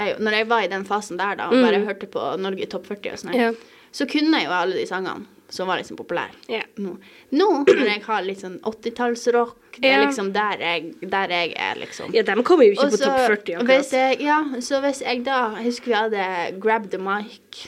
jo 0.00 0.16
når 0.18 0.32
jeg 0.40 0.48
var 0.50 0.64
i 0.64 0.70
den 0.72 0.84
fasen 0.88 1.18
der, 1.20 1.36
da, 1.38 1.48
og 1.50 1.60
bare 1.62 1.84
hørte 1.84 2.06
på 2.10 2.22
Norge 2.40 2.64
i 2.64 2.70
topp 2.70 2.86
40 2.90 3.12
og 3.12 3.18
sånn, 3.24 3.34
Mm. 3.34 3.40
Ja. 3.40 3.52
så 3.92 4.06
kunne 4.10 4.38
jeg 4.40 4.46
jo 4.48 4.54
alle 4.56 4.74
de 4.80 4.86
sangene 4.86 5.26
som 5.50 5.66
var 5.66 5.80
liksom 5.80 5.96
populære. 5.98 6.30
yeah. 6.48 6.62
Nå, 6.78 6.92
nå 7.34 7.48
når 7.66 7.88
jeg 7.88 8.02
har 8.06 8.22
litt 8.22 8.38
sånn 8.40 8.60
80-tallsrock, 8.62 9.56
det 9.82 9.90
er 9.90 10.04
liksom 10.06 10.28
der 10.32 10.60
jeg, 10.62 10.94
der 11.02 11.28
jeg 11.34 11.54
er, 11.58 11.74
liksom. 11.80 12.12
ja, 12.14 12.22
de 12.22 12.42
kommer 12.46 12.64
jo 12.68 12.72
ikke 12.76 12.86
Også, 12.86 12.98
på 12.98 13.04
topp 13.04 13.18
40 13.18 13.56
Hvis 13.58 13.58
akkurat. 13.58 13.92
jeg, 13.92 14.20
ja, 14.28 14.38
så 14.60 14.80
hvis 14.84 15.00
jeg 15.02 15.24
da 15.26 15.40
Jeg 15.58 15.64
husker 15.66 15.90
vi 15.90 15.96
hadde 15.98 16.60
Grab 16.62 16.88
the 16.90 16.98
Mic 17.02 17.66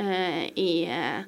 uh, 0.00 0.42
i 0.56 0.84
eh, 0.84 1.24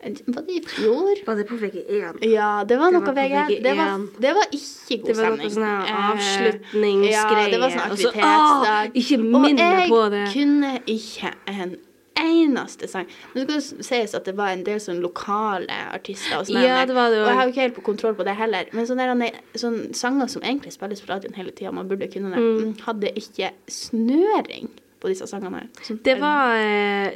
Var 0.00 0.42
det 0.46 0.54
i 0.56 0.60
fjor? 0.64 1.24
Var 1.26 1.34
det 1.36 1.44
på 1.48 1.56
VG1? 1.60 2.22
Ja, 2.30 2.64
det 2.64 2.78
var 2.80 2.90
Det 2.90 2.94
noe 2.96 3.00
var 3.04 3.12
på 3.12 3.14
VG. 3.20 3.60
Det 3.62 3.74
var, 3.76 3.90
VG1. 3.98 4.06
det 4.24 4.32
var 4.34 4.46
ikke 4.56 4.96
god 4.96 5.06
Det 5.10 5.16
var 5.16 5.24
stemning. 5.24 5.42
noe 5.42 5.50
sånn 5.50 5.66
Eh, 5.90 6.10
avslutningsgreie. 6.10 7.12
Ja, 7.12 7.50
det 7.50 7.60
var 7.60 7.70
sånn 7.70 7.86
aktivitetsdag. 7.90 8.90
Ikke 9.02 9.18
minn 9.20 9.56
meg 9.60 9.88
på 9.90 10.02
det. 10.10 10.24
Og 10.24 10.26
jeg 10.26 10.34
kunne 10.34 10.72
ikke 10.86 11.32
en 11.52 11.76
eneste 12.20 12.88
sang. 12.88 13.06
Skal 13.30 13.46
det 13.46 13.60
sies 13.86 14.14
at 14.14 14.24
det 14.24 14.34
var 14.36 14.48
en 14.52 14.64
del 14.64 14.80
sånn 14.80 15.00
lokale 15.00 15.68
artister 15.94 16.38
og. 16.40 16.48
Ja, 16.52 16.84
det 16.86 16.94
var 16.94 17.10
det 17.10 17.20
Og 17.22 17.28
jeg 17.28 17.36
har 17.36 17.44
jo 17.46 17.52
ikke 17.52 17.60
helt 17.68 17.74
på 17.78 17.82
kontroll 17.86 18.14
på 18.14 18.24
det 18.24 18.34
heller. 18.36 18.64
Men 18.72 18.86
sånne, 18.86 19.30
sånne 19.56 19.94
sanger 19.96 20.28
som 20.28 20.42
egentlig 20.42 20.72
spilles 20.72 21.00
på 21.00 21.08
radioen 21.12 21.34
hele 21.34 21.50
tida, 21.52 21.72
man 21.72 21.88
burde 21.88 22.08
kunne 22.12 22.30
det, 22.34 22.40
Mm. 22.40 22.80
hadde 22.86 23.12
ikke 23.16 23.50
snøring 23.68 24.68
på 25.00 25.08
disse 25.08 25.26
sangene 25.26 25.60
her. 25.64 25.96
Det 26.02 26.18
var 26.20 26.56
eh, 26.56 27.10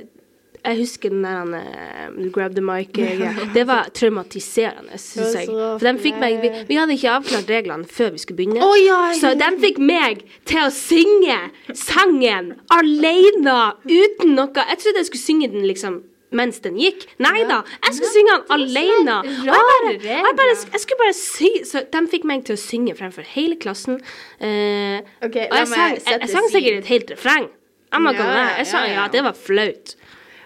Jeg 0.64 0.79
husker 0.79 1.12
den 1.12 1.24
der 1.24 1.42
han 1.42 2.31
Grab 2.33 2.55
the 2.57 2.62
mic-greia. 2.64 3.35
Det 3.57 3.66
var 3.68 3.90
traumatiserende, 3.94 4.96
syns 4.98 5.37
jeg. 5.37 5.50
For 5.53 5.85
de 5.85 5.92
fikk 6.00 6.16
meg 6.22 6.40
vi, 6.40 6.50
vi 6.70 6.79
hadde 6.81 6.96
ikke 6.96 7.18
avklart 7.18 7.53
reglene 7.53 7.88
før 7.90 8.14
vi 8.14 8.22
skulle 8.22 8.40
begynne. 8.40 8.64
Oh, 8.64 8.77
ja, 8.81 9.12
så 9.18 9.35
de 9.38 9.50
fikk 9.61 9.79
meg 9.83 10.24
til 10.48 10.64
å 10.64 10.72
synge 10.72 11.38
sangen 11.77 12.55
alene 12.72 13.61
uten 13.85 14.35
noe 14.38 14.66
Jeg 14.70 14.81
trodde 14.81 15.03
jeg 15.03 15.11
skulle 15.11 15.27
synge 15.27 15.53
den 15.53 15.68
liksom 15.68 16.03
mens 16.35 16.61
den 16.64 16.79
gikk. 16.81 17.05
Nei 17.22 17.44
da, 17.48 17.61
jeg 17.87 17.98
skulle 17.98 18.12
synge 18.12 18.37
den 18.37 18.55
alene. 18.57 19.18
Og 19.22 19.46
jeg, 19.46 19.66
bare, 19.70 19.92
jeg, 20.03 20.37
bare, 20.40 20.57
jeg 20.72 20.83
skulle 20.83 21.03
bare 21.05 21.16
sy 21.18 21.50
Så 21.68 21.85
de 21.92 22.00
fikk 22.11 22.24
meg 22.27 22.42
til 22.48 22.57
å 22.57 22.61
synge 22.61 22.96
fremfor 22.98 23.27
hele 23.37 23.59
klassen. 23.61 24.00
Uh, 24.40 25.05
okay, 25.22 25.46
og 25.50 25.61
jeg 25.61 25.70
sang, 25.70 25.98
jeg, 26.00 26.18
jeg 26.24 26.33
sang 26.33 26.48
sikkert 26.50 26.81
et 26.83 26.90
helt 26.90 27.14
refreng. 27.14 27.53
I'm 27.94 28.03
not 28.03 28.16
gonna 28.18 28.35
lie. 28.35 28.64
Jeg 28.64 28.72
ja, 28.72 28.87
ja. 28.90 29.05
det 29.12 29.22
var 29.22 29.37
flaut. 29.38 29.94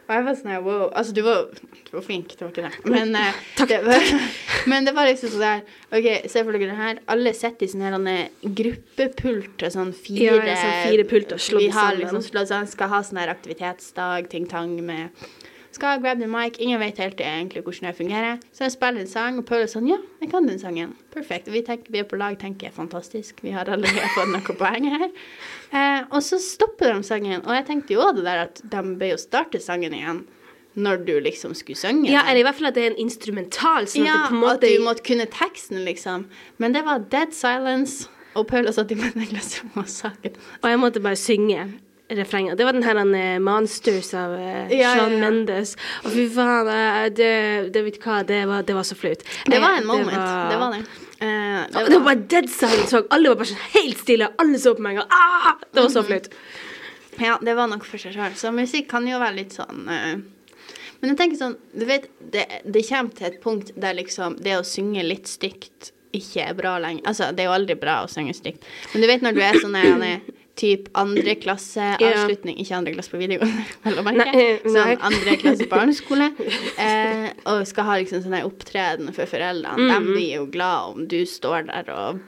Og 0.08 0.14
jeg 0.16 0.24
var 0.24 0.36
sånn 0.38 0.52
her, 0.54 0.62
wow. 0.64 0.86
Altså, 0.96 1.12
du 1.12 1.18
var, 1.20 1.50
du 1.84 1.90
var 1.92 2.04
flink, 2.06 2.30
det 2.32 2.40
var 2.40 2.52
ikke 2.54 2.62
det. 2.64 2.88
Men, 2.88 3.10
eh, 3.18 3.40
Takk. 3.58 3.68
Det 3.74 3.80
var, 3.84 4.06
men 4.72 4.88
det 4.88 4.94
var 4.96 5.08
liksom 5.10 5.34
sånn 5.34 5.44
der 5.44 5.60
OK, 5.92 6.08
se 6.32 6.44
for 6.46 6.56
dere 6.56 6.70
det 6.70 6.78
her. 6.78 7.02
Alle 7.12 7.34
sitter 7.36 7.66
i 7.66 7.72
sånne 7.74 7.90
her, 8.14 8.30
gruppepulter, 8.62 9.68
sånn 9.74 9.92
fire 9.92 10.40
Ja, 10.40 10.56
sånn 10.62 10.80
fire 10.88 11.04
pulter 11.10 11.44
slått 11.44 11.66
Vi 11.66 11.68
har 11.76 12.00
liksom 12.00 12.24
slått 12.24 12.48
sammen, 12.48 12.72
skal 12.72 12.92
ha 12.94 13.02
sånn 13.04 13.20
her 13.20 13.34
aktivitetsdag, 13.34 14.30
ting-tang 14.32 14.78
med 14.88 15.12
skal 15.78 16.00
grab 16.02 16.18
the 16.20 16.26
mic. 16.30 16.58
Ingen 16.58 16.80
vet 16.82 16.98
helt 16.98 17.20
egentlig 17.22 17.62
hvordan 17.62 17.88
det 17.88 17.96
fungerer. 17.96 18.40
Så 18.52 18.66
jeg 18.66 18.74
spiller 18.74 19.04
en 19.04 19.10
sang, 19.10 19.38
og 19.38 19.46
Paul 19.48 19.62
er 19.62 19.70
sånn 19.70 19.88
Ja, 19.88 19.98
jeg 20.22 20.32
kan 20.32 20.48
den 20.48 20.58
sangen. 20.60 20.96
Perfekt. 21.14 21.50
Vi, 21.54 21.62
tenker, 21.66 21.92
vi 21.94 22.02
er 22.02 22.08
på 22.08 22.18
lag, 22.18 22.38
tenker 22.40 22.68
jeg. 22.68 22.74
Fantastisk. 22.76 23.42
Vi 23.46 23.54
har 23.54 23.70
allerede 23.70 24.10
fått 24.16 24.32
noen 24.32 24.58
poeng 24.58 24.88
her. 24.96 25.06
Eh, 25.70 26.02
og 26.10 26.20
så 26.26 26.40
stopper 26.42 26.92
de 26.92 27.06
sangen. 27.06 27.44
Og 27.44 27.54
jeg 27.54 27.68
tenkte 27.70 27.94
jo 27.94 28.02
også 28.02 28.18
det 28.18 28.26
der 28.26 28.44
at 28.48 28.60
de 28.74 28.84
bør 28.98 29.14
jo 29.14 29.22
starte 29.22 29.62
sangen 29.62 29.94
igjen 29.96 30.24
når 30.78 31.00
du 31.08 31.16
liksom 31.24 31.56
skulle 31.58 31.78
synge. 31.78 32.06
Ja, 32.10 32.20
eller 32.28 32.42
i 32.42 32.46
hvert 32.46 32.58
fall 32.58 32.68
at 32.68 32.76
det 32.76 32.84
er 32.84 32.92
en 32.92 33.00
instrumental, 33.02 33.88
sånn 33.90 34.06
ja, 34.06 34.20
at 34.28 34.34
en 34.34 34.44
at 34.46 34.62
du 34.62 34.84
måtte 34.84 35.02
kunne 35.08 35.26
teksten, 35.32 35.80
liksom. 35.82 36.28
Men 36.62 36.76
det 36.76 36.84
var 36.86 37.02
dead 37.10 37.34
silence. 37.34 38.06
Og 38.38 38.44
Paula 38.46 38.70
satt 38.70 38.92
i 38.94 38.98
menneglasset 38.98 39.74
og 39.74 39.88
sangen. 39.90 40.36
Og 40.60 40.68
jeg 40.70 40.78
måtte 40.78 41.02
bare 41.02 41.18
synge 41.18 41.64
refrenget. 42.08 42.58
Det 42.58 42.64
var 42.64 42.72
den 42.72 42.82
her 42.82 42.96
uh, 42.96 43.38
Monsters 43.38 44.14
av 44.14 44.32
uh, 44.32 44.72
Ja, 44.72 44.94
ja, 44.96 45.08
ja. 45.08 45.08
Mendes. 45.08 45.74
Og 46.04 46.12
fy 46.14 46.28
faen, 46.32 46.70
eh, 46.72 47.08
det, 47.12 47.32
det 47.74 47.82
hva, 48.04 48.22
det 48.26 48.40
var, 48.48 48.64
det 48.68 48.76
var 48.76 48.86
så 48.86 48.96
flaut. 48.98 49.24
Det 49.46 49.56
Eh, 49.56 49.60
var 49.62 49.76
en 49.80 49.86
moment. 49.86 50.14
Det 50.14 50.56
var 50.62 50.72
det. 50.72 50.84
var 51.18 51.68
Det 51.68 51.74
var, 51.74 51.90
det 51.90 51.98
var 51.98 52.06
bare 52.06 52.24
dead 52.30 52.48
silence. 52.50 53.02
Alle 53.10 53.28
var 53.28 53.36
bare 53.42 53.50
sånn 53.52 53.68
helt 53.74 53.98
stille. 53.98 54.30
Alle 54.38 54.58
så 54.62 54.74
på 54.74 54.84
meg. 54.86 55.02
Og, 55.02 55.12
ah! 55.12 55.54
Det 55.72 55.82
var 55.82 55.92
så 55.92 56.02
flaut. 56.06 56.30
Ja, 57.18 57.38
det 57.42 57.54
var 57.58 57.68
nok 57.68 57.84
for 57.84 57.98
seg 57.98 58.14
sjøl. 58.14 58.34
Så 58.38 58.52
musikk 58.54 58.88
kan 58.90 59.06
jo 59.08 59.18
være 59.18 59.40
litt 59.40 59.56
sånn 59.56 59.88
uh, 59.90 60.12
Men 61.00 61.10
jeg 61.10 61.16
tenker 61.18 61.38
sånn 61.40 61.56
Du 61.74 61.82
vet, 61.88 62.06
det, 62.20 62.44
det 62.62 62.84
kommer 62.86 63.10
til 63.18 63.26
et 63.26 63.40
punkt 63.42 63.72
der 63.74 63.96
liksom 63.98 64.36
det 64.42 64.54
å 64.54 64.62
synge 64.66 65.02
litt 65.02 65.26
stygt 65.26 65.92
ikke 66.14 66.46
er 66.46 66.54
bra 66.56 66.78
lenger. 66.80 67.02
Altså, 67.10 67.32
det 67.36 67.42
er 67.44 67.50
jo 67.50 67.56
aldri 67.58 67.74
bra 67.78 67.98
å 68.04 68.08
synge 68.08 68.32
stygt. 68.38 68.64
Men 68.94 69.02
du 69.04 69.08
vet 69.10 69.24
når 69.26 69.34
du 69.36 69.42
er 69.44 69.58
sånn 69.60 69.76
typ 70.58 70.88
andre 70.98 71.34
klasse 71.38 71.92
avslutning 71.96 72.58
Ikke 72.58 72.76
andre 72.78 72.94
klasse 72.96 73.12
på 73.12 73.20
videregående, 73.20 73.66
vel 73.84 74.00
å 74.00 74.06
merke. 74.06 74.46
Sånn 74.64 75.04
andre 75.10 75.36
klasse 75.42 75.68
barneskole. 75.70 76.32
Eh, 76.78 77.28
og 77.50 77.64
skal 77.66 77.86
ha 77.88 77.94
liksom 77.98 78.20
sånn 78.22 78.36
opptreden 78.46 79.10
for 79.14 79.28
foreldrene. 79.28 79.88
Mm. 79.88 79.88
De 79.90 80.12
blir 80.14 80.28
jo 80.36 80.44
glad 80.52 80.92
om 80.92 81.06
du 81.10 81.18
står 81.26 81.66
der 81.68 81.90
og 81.90 82.20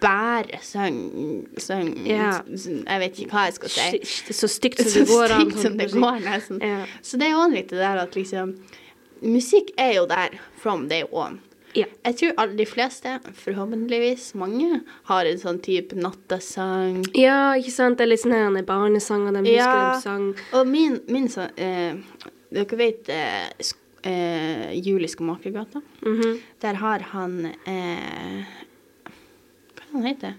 bare 0.00 0.60
syng, 0.62 1.46
syng 1.58 2.06
Ja. 2.06 2.42
Jeg 2.46 3.00
vet 3.02 3.18
ikke 3.18 3.32
hva 3.32 3.46
jeg 3.48 3.56
skal 3.56 3.72
si. 3.72 4.32
Så 4.36 4.48
stygt 4.50 4.82
som 4.84 4.92
det 5.02 5.08
går 5.10 5.34
an. 5.34 5.50
stygt 5.50 5.62
som 5.64 5.78
det 5.80 5.88
går, 5.94 6.20
nesten. 6.26 6.60
Ja. 6.62 6.84
Så 7.02 7.18
det 7.20 7.30
er 7.30 7.34
jo 7.34 7.46
litt 7.54 7.72
det 7.72 7.82
der 7.82 8.02
at 8.04 8.18
liksom 8.18 8.56
Musikk 9.24 9.70
er 9.80 9.94
jo 9.96 10.04
der 10.06 10.36
from 10.60 10.88
day 10.90 11.06
one. 11.10 11.40
Ja. 11.76 11.84
Jeg 12.06 12.16
tror 12.16 12.32
alle 12.40 12.56
de 12.56 12.64
fleste, 12.66 13.18
forhåpentligvis 13.44 14.30
mange, 14.40 14.80
har 15.10 15.24
en 15.28 15.38
sånn 15.42 15.58
type 15.62 15.92
nattasang. 15.98 17.02
ja, 17.14 17.52
ikke 17.58 17.70
sant? 17.74 17.98
Det 17.98 18.04
er 18.06 18.10
litt 18.14 18.22
sånn 18.24 18.32
her 18.32 18.62
barnesanger 18.66 19.32
de 19.36 19.40
husker 19.44 19.60
Ja. 19.60 19.92
de 19.94 20.00
sang. 20.02 20.34
Og 20.56 20.66
min, 20.66 21.00
min 21.08 21.28
sånn 21.28 21.50
eh, 21.56 21.94
Dere 22.52 22.76
vet 22.78 23.08
eh, 23.12 23.48
sk 23.60 23.76
eh, 24.06 24.72
Jul 24.80 25.04
i 25.04 25.08
Skomakergata? 25.10 25.80
-hmm. 26.02 26.38
Der 26.62 26.74
har 26.74 26.98
han 27.12 27.44
eh, 27.66 28.44
Hva 29.74 29.82
er 29.82 29.84
det 29.84 29.92
han 29.92 30.02
heter 30.06 30.34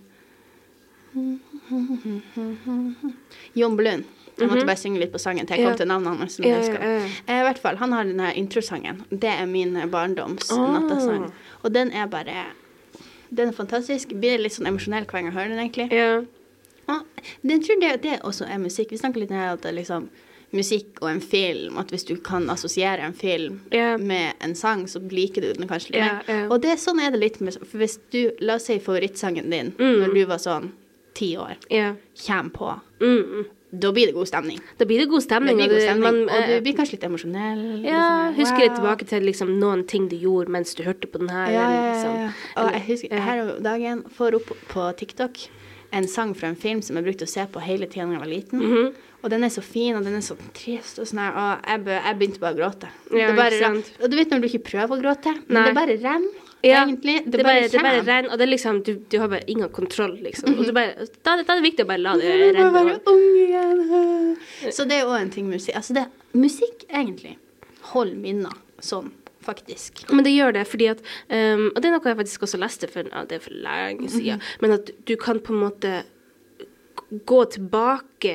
Jon 3.53 3.75
Blund. 3.75 4.03
Jeg 4.37 4.49
måtte 4.49 4.65
bare 4.65 4.77
synge 4.77 4.99
litt 5.01 5.11
på 5.11 5.19
sangen 5.19 5.47
til 5.47 5.57
jeg 5.57 5.65
kom 5.65 5.71
Ja. 5.73 5.77
til 5.77 5.87
navnet 5.87 6.19
hans. 6.19 6.35
som 6.35 6.45
Ja, 6.45 6.59
ja. 6.61 7.01
Eh, 7.27 7.39
I 7.39 7.43
hvert 7.43 7.59
fall, 7.59 7.77
Han 7.77 7.91
har 7.91 8.03
den 8.03 8.19
her 8.19 8.33
introsangen. 8.33 9.03
Det 9.09 9.29
er 9.29 9.45
min 9.45 9.73
barndoms 9.89 10.51
oh. 10.51 10.67
nattasang. 10.73 11.31
Og 11.63 11.73
den 11.73 11.91
er 11.91 12.05
bare 12.07 12.45
Den 13.33 13.49
er 13.49 13.51
fantastisk. 13.51 14.13
Blir 14.13 14.37
litt 14.39 14.53
sånn 14.53 14.67
emosjonell 14.67 15.05
hver 15.05 15.11
gang 15.11 15.25
jeg 15.25 15.33
hører 15.33 15.49
den, 15.49 15.59
egentlig. 15.59 15.91
Ja. 15.91 16.21
Og 16.87 17.03
den 17.43 17.61
tror 17.61 17.79
det, 17.81 18.01
det 18.03 18.21
også 18.23 18.45
er 18.47 18.57
musikk. 18.57 18.91
Vi 18.91 18.97
snakker 18.97 19.19
litt 19.19 19.31
om 19.31 19.37
at 19.37 19.61
det 19.61 19.71
er 19.73 19.75
liksom 19.81 20.09
musikk 20.55 21.01
og 21.01 21.09
en 21.11 21.21
film, 21.21 21.77
at 21.77 21.89
hvis 21.91 22.05
du 22.07 22.15
kan 22.23 22.49
assosiere 22.49 23.03
en 23.03 23.13
film 23.13 23.59
yeah. 23.73 23.97
med 23.99 24.33
en 24.39 24.55
sang, 24.55 24.85
så 24.87 25.01
liker 25.11 25.43
du 25.43 25.53
den 25.53 25.67
kanskje 25.67 25.91
litt 25.91 25.99
yeah. 25.99 26.21
ja. 26.27 26.45
Og 26.47 26.61
det 26.63 26.77
sånn 26.79 27.01
er 27.03 27.11
det 27.11 27.19
litt 27.19 27.39
med 27.43 27.57
For 27.59 27.81
hvis 27.81 27.97
du, 28.13 28.31
la 28.39 28.55
oss 28.55 28.69
si 28.69 28.79
favorittsangen 28.79 29.51
din 29.51 29.73
Mm. 29.77 29.99
når 30.05 30.13
du 30.15 30.23
var 30.25 30.37
sånn 30.37 30.71
ti 31.13 31.35
år, 31.37 31.57
kommer 31.67 32.49
på, 32.53 32.79
Mm, 33.01 33.23
mm. 33.23 33.45
Da 33.71 33.91
blir 33.91 34.07
det 34.07 34.15
god 34.15 34.27
stemning. 34.29 34.59
Da 34.79 34.85
blir 34.87 34.99
det 35.01 35.09
god 35.11 35.19
Det 35.19 35.25
stemning. 35.27 35.57
blir 35.57 35.65
og 35.67 35.71
god 35.75 35.81
stemning, 35.83 36.03
man, 36.03 36.29
og 36.29 36.43
eh, 36.43 36.55
du 36.55 36.61
blir 36.63 36.75
kanskje 36.77 36.95
litt 36.95 37.03
emosjonell. 37.03 37.63
Ja, 37.83 38.29
liksom, 38.29 38.37
husker 38.39 38.63
litt 38.63 38.75
tilbake 38.79 39.07
til 39.09 39.25
liksom 39.27 39.59
noen 39.59 39.83
ting 39.87 40.07
du 40.07 40.15
gjorde 40.15 40.53
mens 40.55 40.73
du 40.77 40.83
hørte 40.87 41.07
på 41.11 41.19
den 41.19 41.29
her. 41.29 41.49
Ja, 41.51 41.65
ja, 41.67 41.81
ja, 41.81 41.89
liksom. 41.91 42.37
Og 42.63 42.71
jeg 42.77 42.85
husker 42.87 43.25
her 43.27 43.41
om 43.43 43.51
dagen 43.63 44.03
får 44.17 44.39
opp 44.39 44.53
på 44.71 44.87
TikTok 44.97 45.49
en 45.91 46.07
sang 46.07 46.33
fra 46.35 46.47
en 46.51 46.55
film 46.59 46.81
som 46.81 46.95
jeg 46.99 47.05
brukte 47.07 47.27
å 47.27 47.31
se 47.31 47.45
på 47.47 47.59
hele 47.63 47.87
tiden 47.87 48.09
da 48.11 48.17
jeg 48.17 48.23
var 48.23 48.31
liten. 48.31 48.59
Mhm. 48.63 48.95
Og 49.23 49.31
den 49.33 49.43
er 49.43 49.49
så 49.49 49.61
fin, 49.65 49.95
og 49.97 50.03
den 50.05 50.15
er 50.15 50.21
så 50.21 50.35
trist 50.53 50.99
og 51.01 51.07
sånn 51.09 51.19
her, 51.19 51.33
og 51.35 51.67
jeg, 51.67 51.83
be, 51.83 51.95
jeg 52.05 52.17
begynte 52.19 52.39
bare 52.39 52.53
å 52.53 52.57
gråte. 52.59 52.89
Ja, 53.11 53.31
det 53.33 53.35
bare? 53.35 53.71
Og 54.03 54.11
du 54.11 54.15
vet 54.15 54.29
når 54.29 54.43
du 54.43 54.47
ikke 54.47 54.63
prøver 54.71 54.93
å 54.93 55.01
gråte, 55.01 55.33
men 55.47 55.57
Nei. 55.57 55.63
det 55.65 55.75
bare 55.75 55.95
renner. 55.97 56.43
Ja, 56.67 56.83
egentlig. 56.85 57.15
Det, 57.25 57.39
er 57.39 57.47
bare, 57.47 57.63
det 57.67 57.73
er 57.79 57.85
bare 57.85 57.99
kommer. 58.01 58.11
renn, 58.11 58.29
og 58.31 58.37
det 58.39 58.45
er 58.47 58.51
liksom 58.51 58.81
Du, 58.87 58.91
du 59.11 59.17
har 59.21 59.27
bare 59.31 59.45
ingen 59.47 59.69
kontroll, 59.73 60.15
liksom. 60.23 60.53
Og 60.59 60.65
du 60.67 60.73
bare, 60.75 61.07
da, 61.23 61.35
da 61.37 61.41
er 61.41 61.61
det 61.61 61.65
viktig 61.65 61.85
å 61.85 61.89
bare 61.89 62.03
la 62.03 62.15
det 62.19 62.27
Jeg 62.31 62.53
må 62.57 62.65
renne. 62.67 62.83
være 62.87 63.13
ung 63.13 63.27
igjen. 63.43 64.73
Så 64.75 64.85
det 64.89 64.99
er 65.01 65.07
òg 65.11 65.19
en 65.21 65.31
ting 65.33 65.47
musikk 65.51 65.75
Altså, 65.79 65.93
det, 65.97 66.05
musikk 66.37 66.83
egentlig 66.89 67.37
holder 67.93 68.19
minner 68.19 68.57
sånn, 68.83 69.09
faktisk. 69.47 70.03
Men 70.11 70.25
det 70.27 70.33
gjør 70.35 70.51
det, 70.59 70.65
fordi 70.67 70.89
at 70.91 70.99
um, 71.31 71.69
Og 71.71 71.79
det 71.81 71.87
er 71.89 71.93
noe 71.95 72.11
jeg 72.11 72.19
faktisk 72.19 72.43
også 72.49 72.59
leste 72.61 72.89
for 72.91 73.07
ja, 73.07 73.23
det 73.29 73.39
er 73.39 73.45
for 73.47 73.55
lenge 73.63 74.09
siden. 74.11 74.43
Men 74.61 74.75
at 74.75 74.91
du 75.07 75.15
kan 75.21 75.39
på 75.39 75.55
en 75.55 75.63
måte 75.63 75.93
gå 77.25 77.39
tilbake 77.55 78.33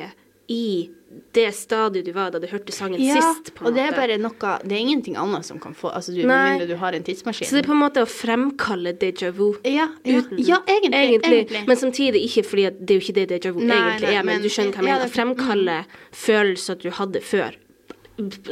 i 0.49 0.89
det 1.33 1.47
stadiet 1.55 2.05
du 2.05 2.11
var 2.15 2.31
da 2.33 2.39
du 2.41 2.47
hørte 2.47 2.73
sangen 2.73 2.99
sist. 2.99 3.53
på 3.55 3.63
en 3.63 3.69
og 3.69 3.77
det 3.77 3.83
er 3.87 3.95
bare 3.97 4.17
noe 4.21 4.51
Det 4.63 4.75
er 4.75 4.81
ingenting 4.81 5.17
annet 5.19 5.45
som 5.45 5.59
kan 5.61 5.73
få 5.77 5.91
Altså, 5.93 6.13
du, 6.13 6.21
med 6.27 6.59
mindre 6.59 6.67
du 6.69 6.75
har 6.79 6.93
en 6.93 7.03
tidsmaskin. 7.03 7.47
Så 7.47 7.57
det 7.57 7.63
er 7.63 7.69
på 7.69 7.75
en 7.75 7.81
måte 7.81 8.03
å 8.03 8.09
fremkalle 8.09 8.93
déjà 8.99 9.31
vu. 9.31 9.53
ja, 9.63 9.89
ja, 10.03 10.19
Uten. 10.19 10.37
ja, 10.37 10.59
egentlig. 10.67 10.99
egentlig. 10.99 11.65
Men 11.67 11.77
samtidig 11.77 12.23
ikke, 12.27 12.43
fordi 12.49 12.65
at 12.69 12.79
det 12.79 12.95
er 12.95 12.99
jo 12.99 13.05
ikke 13.07 13.17
det 13.19 13.27
déjà 13.31 13.51
vu 13.53 13.61
Nei, 13.63 13.77
egentlig 13.77 14.09
nei, 14.09 14.15
er. 14.15 14.23
Men, 14.23 14.35
men- 14.35 14.41
du 14.41 14.49
skjønner 14.49 14.71
hva 14.73 14.81
jeg 14.81 14.87
ja, 14.87 14.99
mener. 14.99 15.09
Å 15.09 15.17
fremkalle 15.17 15.77
følelser 16.11 16.81
du 16.81 16.89
hadde 16.99 17.21
før. 17.21 17.59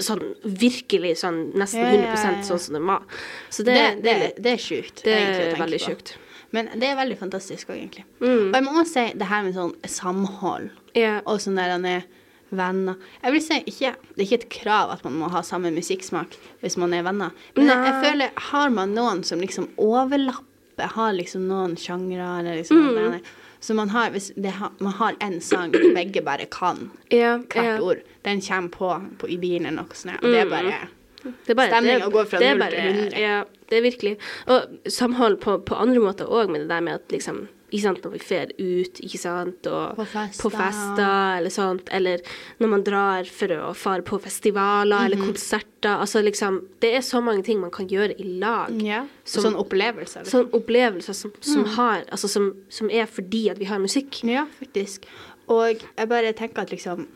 Sånn 0.02 0.24
virkelig 0.44 1.20
sånn 1.22 1.52
nesten 1.54 1.84
Ja, 1.86 1.94
ja, 1.94 2.02
ja, 2.02 2.18
100 2.18 2.38
ja. 2.42 2.44
sånn 2.50 2.60
som 2.60 2.78
det 2.78 2.82
var. 2.82 3.06
Så 3.50 3.64
det, 3.64 3.78
det, 3.78 3.96
det, 3.96 4.04
det, 4.04 4.16
er 4.18 4.42
det 4.42 4.54
er 4.58 4.62
sjukt. 4.62 5.04
det 5.06 5.16
egentlig, 5.18 5.48
er 5.54 5.64
veldig 5.66 5.82
sjukt. 5.86 6.16
Men 6.52 6.68
det 6.76 6.90
er 6.90 6.98
veldig 7.00 7.18
fantastisk 7.20 7.70
òg, 7.72 7.78
egentlig. 7.80 8.04
Mm. 8.20 8.50
Og 8.50 8.56
jeg 8.58 8.66
må 8.66 8.74
også 8.76 8.92
si 8.92 9.06
det 9.20 9.28
her 9.30 9.46
med 9.46 9.56
sånn 9.56 9.76
samhold 9.88 10.72
yeah. 10.98 11.22
og 11.24 11.40
sånn 11.44 11.60
der 11.60 11.72
han 11.78 11.86
er 11.88 12.10
venner. 12.52 12.96
Jeg 13.24 13.32
vil 13.36 13.42
si 13.46 13.58
ikke 13.72 13.92
Det 14.16 14.20
er 14.20 14.26
ikke 14.28 14.40
et 14.42 14.50
krav 14.50 14.92
at 14.96 15.04
man 15.08 15.14
må 15.22 15.30
ha 15.34 15.42
samme 15.46 15.72
musikksmak 15.76 16.36
hvis 16.62 16.78
man 16.78 16.94
er 16.94 17.04
venner. 17.08 17.32
Men 17.56 17.70
jeg, 17.72 17.86
jeg 17.88 18.04
føler 18.06 18.34
har 18.52 18.70
man 18.76 18.94
noen 18.98 19.24
som 19.28 19.40
liksom 19.40 19.70
overlapper, 19.82 20.92
har 20.96 21.14
liksom 21.14 21.48
noen 21.50 21.78
sjangre 21.78 22.28
eller 22.40 22.60
liksom 22.62 22.78
Mm. 22.82 22.96
noe 23.12 23.22
Så 23.62 23.76
man 23.78 23.90
har 23.94 24.10
hvis 24.10 24.32
det 24.36 24.54
man 24.80 24.94
har 24.98 25.14
en 25.22 25.40
sang 25.42 25.72
begge 25.98 26.22
bare 26.26 26.46
kan 26.50 26.90
Ja, 27.12 27.38
hvert 27.38 27.66
ja. 27.66 27.80
ord, 27.82 28.02
den 28.26 28.42
kommer 28.42 28.70
på, 28.70 28.90
på 29.20 29.30
i 29.30 29.38
bilen 29.38 29.68
eller 29.70 29.84
noe 29.84 29.94
sånt, 29.94 30.18
og 30.24 30.32
det 30.32 30.40
er 30.42 30.50
bare 30.50 30.88
Det 31.24 31.54
er 31.54 31.56
bare, 31.56 31.70
Stemninga 31.70 32.06
det 32.08 32.14
går 32.14 32.26
fra 32.26 32.40
det 32.42 32.54
null 32.58 32.70
til 32.72 32.82
hundre. 32.82 32.96
100. 33.12 33.20
Ja, 33.22 33.44
det 33.70 33.78
er 33.78 33.82
virkelig. 33.86 34.14
Og 34.48 34.90
samhold 34.90 35.36
på, 35.44 35.60
på 35.62 35.76
andre 35.78 36.02
måter 36.02 36.26
òg, 36.26 36.50
med 36.50 36.62
det 36.64 36.70
der 36.72 36.82
med 36.82 36.94
at 36.98 37.12
liksom 37.14 37.44
ikke 37.72 37.82
sant, 37.82 38.02
Når 38.04 38.12
vi 38.12 38.20
fer 38.20 38.52
ut, 38.60 39.00
ikke 39.02 39.18
sant, 39.20 39.68
og 39.68 39.96
På 39.96 40.06
fester. 40.06 40.42
på 40.44 40.52
fester 40.52 41.38
eller 41.38 41.50
sånt, 41.50 41.88
eller 41.92 42.20
når 42.60 42.68
man 42.70 42.84
drar 42.84 43.24
for 43.26 43.48
å 43.48 43.74
fare 43.76 44.02
på 44.04 44.20
festivaler 44.22 44.98
Mhm. 45.00 45.06
eller 45.06 45.18
konserter. 45.18 45.98
Altså 46.00 46.22
liksom 46.24 46.68
Det 46.80 46.94
er 46.96 47.00
så 47.02 47.22
mange 47.24 47.44
ting 47.44 47.60
man 47.60 47.72
kan 47.72 47.88
gjøre 47.88 48.16
i 48.20 48.24
lag. 48.40 48.70
Ja. 48.82 49.06
Som- 49.24 49.44
sånn 49.44 49.56
opplevelser. 49.56 50.24
liksom. 50.24 50.46
Sånn 50.46 50.52
opplevelser 50.52 51.14
som, 51.16 51.32
som 51.40 51.66
har 51.66 52.04
Altså 52.12 52.28
som, 52.30 52.56
som 52.70 52.90
er 52.90 53.06
fordi 53.06 53.50
at 53.50 53.58
vi 53.58 53.66
har 53.66 53.80
musikk. 53.80 54.24
Ja, 54.24 54.46
faktisk. 54.60 55.04
Og 55.48 55.80
jeg 55.98 56.10
bare 56.10 56.34
tenker 56.34 56.60
at 56.62 56.70
liksom 56.72 57.08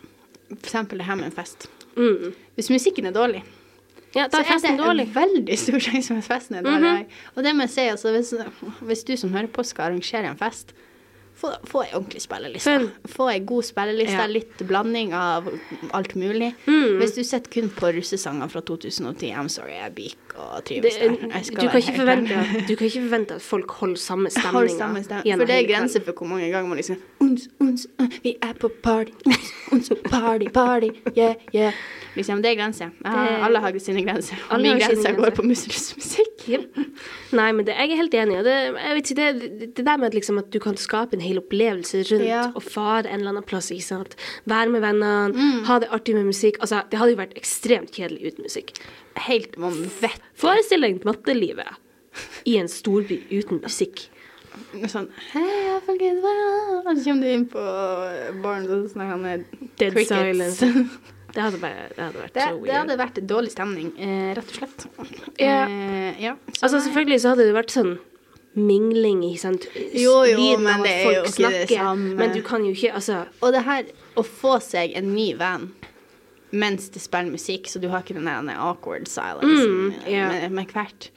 For 0.50 0.56
eksempel 0.70 0.98
det 1.00 1.06
her 1.06 1.16
med 1.16 1.26
en 1.26 1.32
fest. 1.32 1.68
Mm. 1.98 2.34
Hvis 2.56 2.70
musikken 2.70 3.08
er 3.08 3.12
dårlig, 3.12 3.42
Ja, 4.16 4.28
da 4.32 4.40
er 4.40 4.48
festen 4.48 4.78
dårlig. 4.80 4.80
Så 4.80 4.80
det 4.80 4.86
dårlig. 4.86 5.08
en 5.08 5.14
veldig 5.22 5.58
stor 5.60 5.80
sjanse 5.90 6.08
for 6.14 6.18
at 6.24 6.30
festen 6.32 6.56
er 6.62 6.64
dårlig. 6.64 7.06
Og 7.36 7.44
det 7.44 7.56
må 7.56 7.68
jeg 7.68 7.76
si, 7.76 7.88
altså, 7.92 8.12
hvis, 8.16 8.34
hvis 8.82 9.04
du 9.08 9.16
som 9.20 9.34
hører 9.36 9.48
på 9.52 9.64
skal 9.68 9.90
arrangere 9.92 10.32
en 10.32 10.38
fest, 10.40 10.72
få, 11.36 11.50
få 11.68 11.82
ei 11.84 11.90
ordentlig 11.98 12.22
spilleliste. 12.24 12.72
Fun. 12.80 12.86
Få 13.12 13.26
ei 13.34 13.42
god 13.44 13.66
spilleliste, 13.68 14.16
Ja. 14.16 14.26
litt 14.32 14.62
blanding 14.70 15.12
av 15.14 15.50
alt 15.94 16.14
mulig. 16.16 16.54
Mm. 16.66 16.96
Hvis 17.02 17.12
du 17.18 17.24
sitter 17.28 17.52
kun 17.52 17.68
på 17.76 17.92
russesanger 17.98 18.48
fra 18.54 18.62
2010, 18.62 19.34
I'm 19.36 19.50
sorry, 19.52 19.76
jeg 19.76 19.92
beak 19.98 20.38
og 20.40 20.64
trives 20.68 20.96
der. 20.96 21.10
Du, 21.20 21.68
kan 21.70 21.82
forvente, 22.00 22.40
du 22.70 22.76
kan 22.76 22.88
ikke 22.88 23.02
forvente 23.04 23.36
at 23.36 23.42
folk 23.44 23.72
holder 23.82 24.00
samme 24.00 24.30
Hold 24.32 24.70
stemninga. 24.70 24.78
samme 24.80 25.04
stemme. 25.04 25.36
For 25.42 25.46
det 25.52 25.60
er 25.60 25.68
grenser 25.74 26.04
for 26.08 26.14
hvor 26.16 26.28
mange 26.32 26.48
ganger 26.52 26.72
man 26.72 26.80
liksom 26.80 26.98
uns, 27.26 27.48
uns, 27.60 27.86
uh, 28.00 28.08
Vi 28.24 28.36
er 28.42 28.54
på 28.62 28.70
party, 28.84 29.12
uns, 29.26 29.52
uns, 29.74 29.90
party, 30.10 30.48
party, 30.54 30.90
yeah, 31.18 31.36
yeah. 31.56 31.74
Liksom, 32.16 32.40
det 32.44 32.54
er 32.54 32.56
grenser. 32.62 32.92
Ja, 33.04 33.26
alle 33.44 33.60
har 33.60 33.76
sine 33.84 34.02
grenser. 34.06 34.40
Alle 34.50 34.70
Min 34.70 34.80
grense 34.80 35.12
går 35.18 35.34
på 35.36 35.44
mus- 35.44 35.66
musikk. 35.68 36.46
Nei, 37.36 37.50
men 37.52 37.66
det, 37.68 37.74
jeg 37.76 37.92
er 37.92 38.00
helt 38.00 38.14
enig. 38.16 38.38
Og 38.40 38.46
det, 38.48 38.56
ikke, 39.02 39.16
det, 39.20 39.72
det 39.76 39.84
der 39.86 39.98
med 40.00 40.08
at, 40.08 40.16
liksom, 40.16 40.38
at 40.40 40.48
du 40.54 40.60
kan 40.64 40.78
skape 40.80 41.18
en 41.18 41.26
hel 41.26 41.42
opplevelse 41.42 42.06
rundt 42.14 42.24
Ja. 42.30 42.46
og 42.56 42.64
fare 42.64 43.10
en 43.10 43.20
eller 43.20 43.34
annen 43.34 43.44
plass. 43.50 43.68
Ikke 43.76 43.84
sant? 43.90 44.16
Være 44.48 44.72
med 44.72 44.86
vennene, 44.86 45.34
Mm. 45.36 45.64
ha 45.68 45.80
det 45.84 45.90
artig 45.92 46.16
med 46.16 46.30
musikk. 46.32 46.62
Altså, 46.64 46.84
det 46.92 47.00
hadde 47.02 47.12
jo 47.18 47.20
vært 47.20 47.36
ekstremt 47.36 47.92
kjedelig 47.92 48.32
uten 48.32 48.48
musikk. 48.48 48.72
Helt 49.28 49.58
vanvittig. 49.60 50.14
Forestill 50.40 50.82
deg 50.88 51.04
mattelivet 51.04 51.82
i 52.48 52.56
en 52.62 52.68
storby 52.72 53.20
uten 53.36 53.60
musikk. 53.66 54.06
Sånn 54.92 55.08
Hei, 55.34 55.80
folkens, 55.86 56.22
hva? 56.24 56.34
Og 56.84 56.92
så 56.98 57.04
kommer 57.10 57.22
du 57.22 57.32
inn 57.34 57.46
på 57.52 57.66
baren, 58.44 58.66
og 58.70 58.86
så 58.86 58.94
snakker 58.94 59.12
han 59.16 59.22
med 59.26 59.46
Dead 59.80 59.92
crickets. 59.94 60.10
silence. 60.10 60.72
Det 61.36 61.44
hadde, 61.44 61.58
bare, 61.60 61.90
det 61.92 62.00
hadde 62.00 62.20
vært 62.22 62.34
Det, 62.38 62.44
så 62.48 62.60
det 62.64 62.76
hadde 62.78 62.96
vært 63.02 63.18
dårlig 63.28 63.50
stemning, 63.52 63.90
eh, 64.00 64.30
rett 64.38 64.52
og 64.54 64.56
slett. 64.56 64.86
Ja. 65.42 65.66
Eh, 65.68 66.22
ja. 66.24 66.36
Så 66.56 66.62
Altså, 66.70 66.80
selvfølgelig 66.86 67.18
så 67.26 67.34
hadde 67.34 67.48
det 67.50 67.56
vært 67.58 67.74
sånn 67.76 67.90
mingling, 68.56 69.20
ikke 69.34 69.42
sant. 69.42 69.66
Jo, 69.76 70.14
jo, 70.24 70.38
Lyden 70.40 70.64
men 70.64 70.86
det 70.86 70.94
er 70.94 71.10
jo 71.18 71.26
ikke 71.26 71.34
ikke 71.34 71.52
det 71.58 71.74
samme. 71.74 72.14
Men 72.22 72.32
du 72.32 72.40
kan 72.46 72.64
jo 72.64 72.72
ikke 72.72 72.94
Altså, 72.96 73.18
Og 73.44 73.52
det 73.52 73.66
her 73.68 73.90
å 74.16 74.24
få 74.24 74.54
seg 74.64 74.96
en 74.96 75.12
ny 75.12 75.34
venn 75.36 75.74
mens 76.56 76.88
det 76.96 77.02
spiller 77.04 77.34
musikk, 77.36 77.68
så 77.68 77.82
du 77.84 77.90
har 77.92 78.00
ikke 78.06 78.16
den 78.16 78.30
der 78.32 78.56
awkward 78.56 79.10
silencen 79.12 79.74
Mm, 79.76 79.94
yeah. 80.08 80.30
med, 80.32 80.52
med 80.56 80.72
hvert. 80.72 81.10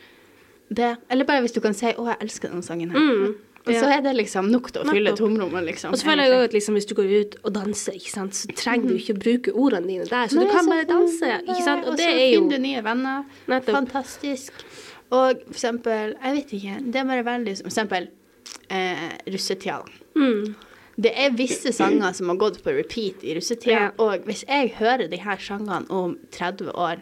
Det, 0.74 0.96
eller 1.10 1.24
bare 1.24 1.40
hvis 1.40 1.52
du 1.54 1.60
kan 1.60 1.72
si 1.74 1.86
'Å, 1.86 2.06
jeg 2.06 2.16
elsker 2.20 2.48
denne 2.50 2.62
sangen 2.62 2.90
her'. 2.90 2.98
Mm, 2.98 3.34
Og 3.68 3.74
så 3.74 3.84
er 3.98 4.00
det 4.00 4.14
liksom 4.16 4.48
nok 4.50 4.70
til 4.72 4.82
å 4.82 4.90
fylle 4.90 5.12
tomrommet, 5.16 5.64
liksom. 5.64 5.92
Og 5.92 5.98
så 5.98 6.04
føler 6.06 6.24
jeg 6.24 6.32
også 6.32 6.44
at 6.44 6.52
liksom, 6.52 6.74
hvis 6.74 6.86
du 6.88 6.94
går 6.94 7.20
ut 7.20 7.34
og 7.44 7.52
danser, 7.52 7.92
ikke 7.92 8.10
sant, 8.10 8.32
så 8.34 8.46
trenger 8.56 8.88
du 8.88 8.94
ikke 8.94 9.14
å 9.14 9.18
bruke 9.18 9.52
ordene 9.52 9.86
dine 9.88 10.04
der. 10.08 10.26
Så 10.28 10.36
Nei, 10.36 10.44
du 10.44 10.50
kan 10.50 10.64
så- 10.64 10.70
bare 10.70 10.84
danse, 10.84 11.42
ikke 11.48 11.64
sant. 11.64 11.84
Og, 11.84 11.90
Og 11.92 11.96
det 11.96 12.04
så 12.06 12.10
er 12.16 12.34
finner 12.38 12.50
du 12.56 12.58
nye 12.58 12.82
venner. 12.82 13.24
Nettopp. 13.48 13.74
Fantastisk. 13.74 14.52
Og 15.10 15.36
for 15.46 15.52
eksempel 15.54 16.14
Jeg 16.22 16.34
vet 16.34 16.52
ikke. 16.52 16.92
Det 16.92 16.96
er 16.96 17.04
bare 17.04 17.24
veldig 17.24 17.56
For 17.62 17.68
eksempel 17.68 18.08
eh, 18.70 19.10
russetida. 19.26 19.84
mm, 20.16 20.54
Det 21.00 21.12
er 21.14 21.30
visse 21.30 21.72
sanger 21.72 22.12
som 22.14 22.28
har 22.28 22.36
gått 22.36 22.62
på 22.62 22.72
repeat 22.76 23.22
i 23.22 23.34
russetida, 23.34 23.70
Ja. 23.70 23.90
og 23.98 24.24
hvis 24.24 24.44
jeg 24.48 24.72
hører 24.78 25.08
de 25.08 25.16
her 25.16 25.36
sangene 25.36 25.86
om 25.90 26.18
30 26.32 26.72
år 26.74 26.96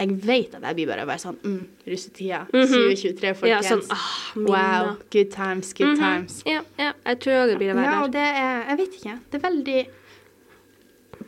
jeg 0.00 0.16
vet 0.24 0.54
at 0.56 0.64
jeg 0.64 0.78
blir 0.78 0.88
bare, 0.88 1.04
bare 1.08 1.20
sånn 1.20 1.38
mm, 1.42 1.60
Russetida, 1.90 2.40
2023, 2.54 3.32
folkens. 3.36 3.50
Ja, 3.50 3.60
sånn, 3.76 3.82
ah, 3.92 4.12
wow, 4.48 4.92
good 5.12 5.32
times, 5.34 5.72
good 5.76 5.92
mhm. 5.92 6.00
times. 6.00 6.38
Ja, 6.48 6.62
ja, 6.80 6.92
jeg 7.04 7.20
tror 7.24 7.42
også 7.42 7.52
det 7.52 7.58
blir 7.60 7.72
å 7.74 7.78
være 7.78 7.90
Ja, 7.90 7.98
og 8.04 8.14
det 8.14 8.26
er 8.28 8.62
Jeg 8.70 8.80
vet 8.80 9.00
ikke. 9.00 9.16
Det 9.30 9.40
er 9.40 9.44
veldig 9.44 9.80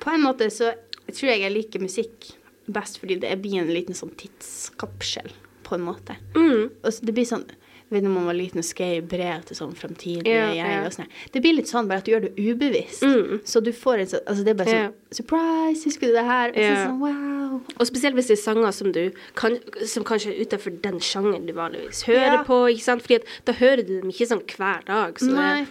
På 0.03 0.15
en 0.15 0.25
måte 0.25 0.49
så 0.53 0.73
tror 1.13 1.29
jeg 1.35 1.43
jeg 1.45 1.53
liker 1.53 1.83
musikk 1.83 2.31
best 2.73 3.01
fordi 3.03 3.19
det 3.21 3.33
blir 3.43 3.61
en 3.61 3.73
liten 3.75 3.97
sånn 3.97 4.13
tidskapsel, 4.17 5.29
på 5.67 5.75
en 5.77 5.83
måte. 5.85 6.15
Mm, 6.37 6.71
Og 6.71 6.95
så 6.95 7.05
det 7.05 7.15
blir 7.17 7.27
sånn 7.29 7.45
jeg 7.93 7.99
vet 8.01 8.07
når 8.09 8.15
man 8.15 8.25
var 8.31 8.37
liten 8.39 8.59
og 8.63 8.65
skrev 8.65 9.05
brev 9.09 9.43
til 9.45 9.57
sånn 9.59 9.75
fremtidige 9.77 10.33
Ja, 10.33 10.47
jeg 10.57 10.71
ja. 10.73 10.79
og 10.89 10.95
sånn. 10.97 11.11
Det 11.35 11.43
blir 11.45 11.53
litt 11.59 11.69
sånn 11.69 11.89
bare 11.91 12.01
at 12.01 12.07
du 12.09 12.13
gjør 12.15 12.23
det 12.25 12.33
ubevisst. 12.41 13.03
Mm. 13.05 13.43
Så 13.45 13.61
du 13.61 13.69
får 13.77 14.01
en 14.01 14.11
sånn 14.15 14.23
Altså 14.33 14.47
det 14.47 14.55
er 14.55 14.59
bare 14.63 14.77
sånn. 14.79 14.95
Surprise, 15.19 15.85
husker 15.91 16.09
du 16.09 16.17
det 16.17 16.25
her? 16.25 16.55
Og 16.55 16.57
så 16.57 16.77
sånn 16.87 17.01
wow. 17.03 17.59
Og 17.77 17.87
spesielt 17.91 18.17
hvis 18.17 18.31
det 18.33 18.39
er 18.39 18.43
sanger 18.43 18.73
som 18.73 18.93
du 18.97 19.03
kan, 19.37 19.59
som 19.85 20.07
kanskje 20.09 20.33
er 20.33 20.41
utenfor 20.47 20.79
den 20.89 20.97
sjangeren 21.05 21.45
du 21.47 21.53
vanligvis 21.53 22.01
hører 22.09 22.39
Ja. 22.39 22.43
på, 22.49 22.63
ikke 22.73 22.87
sant. 22.89 23.03
Fordi 23.05 23.21
at 23.21 23.29
da 23.45 23.53
hører 23.61 23.85
du 23.85 24.01
dem 24.01 24.09
ikke 24.15 24.31
sånn 24.33 24.41
hver 24.57 24.87
dag. 24.89 25.21
Så 25.21 25.29
Nei. 25.37 25.67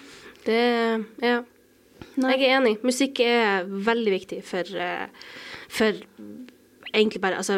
det, 0.45 0.61
det 1.17 1.25
Ja. 1.31 1.41
Nei. 2.21 2.35
Jeg 2.37 2.49
er 2.51 2.59
enig. 2.59 2.75
Musikk 2.83 3.19
er 3.25 3.65
veldig 3.65 4.11
viktig 4.19 4.43
for, 4.43 4.67
eh, 4.77 5.07
for 5.69 5.93
egentlig 6.93 7.21
bare 7.21 7.37
Altså 7.39 7.57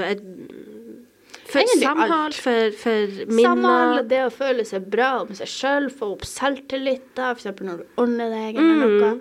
for 1.53 1.73
samhold, 1.79 2.35
for, 2.45 2.75
for, 2.81 3.15
minner. 3.29 3.47
Samhold, 3.47 4.03
det 4.11 4.21
å 4.25 4.33
føle 4.33 4.65
seg 4.67 4.89
bra 4.93 5.09
om 5.23 5.31
seg 5.37 5.49
sjøl, 5.53 5.89
få 5.93 6.11
opp 6.17 6.27
selvtilliten, 6.27 7.31
f.eks. 7.33 7.49
når 7.61 7.81
du 7.83 8.03
ordner 8.03 8.29
deg 8.33 8.61
eller 8.61 8.85
Mm. 8.87 8.99
noe. 8.99 9.15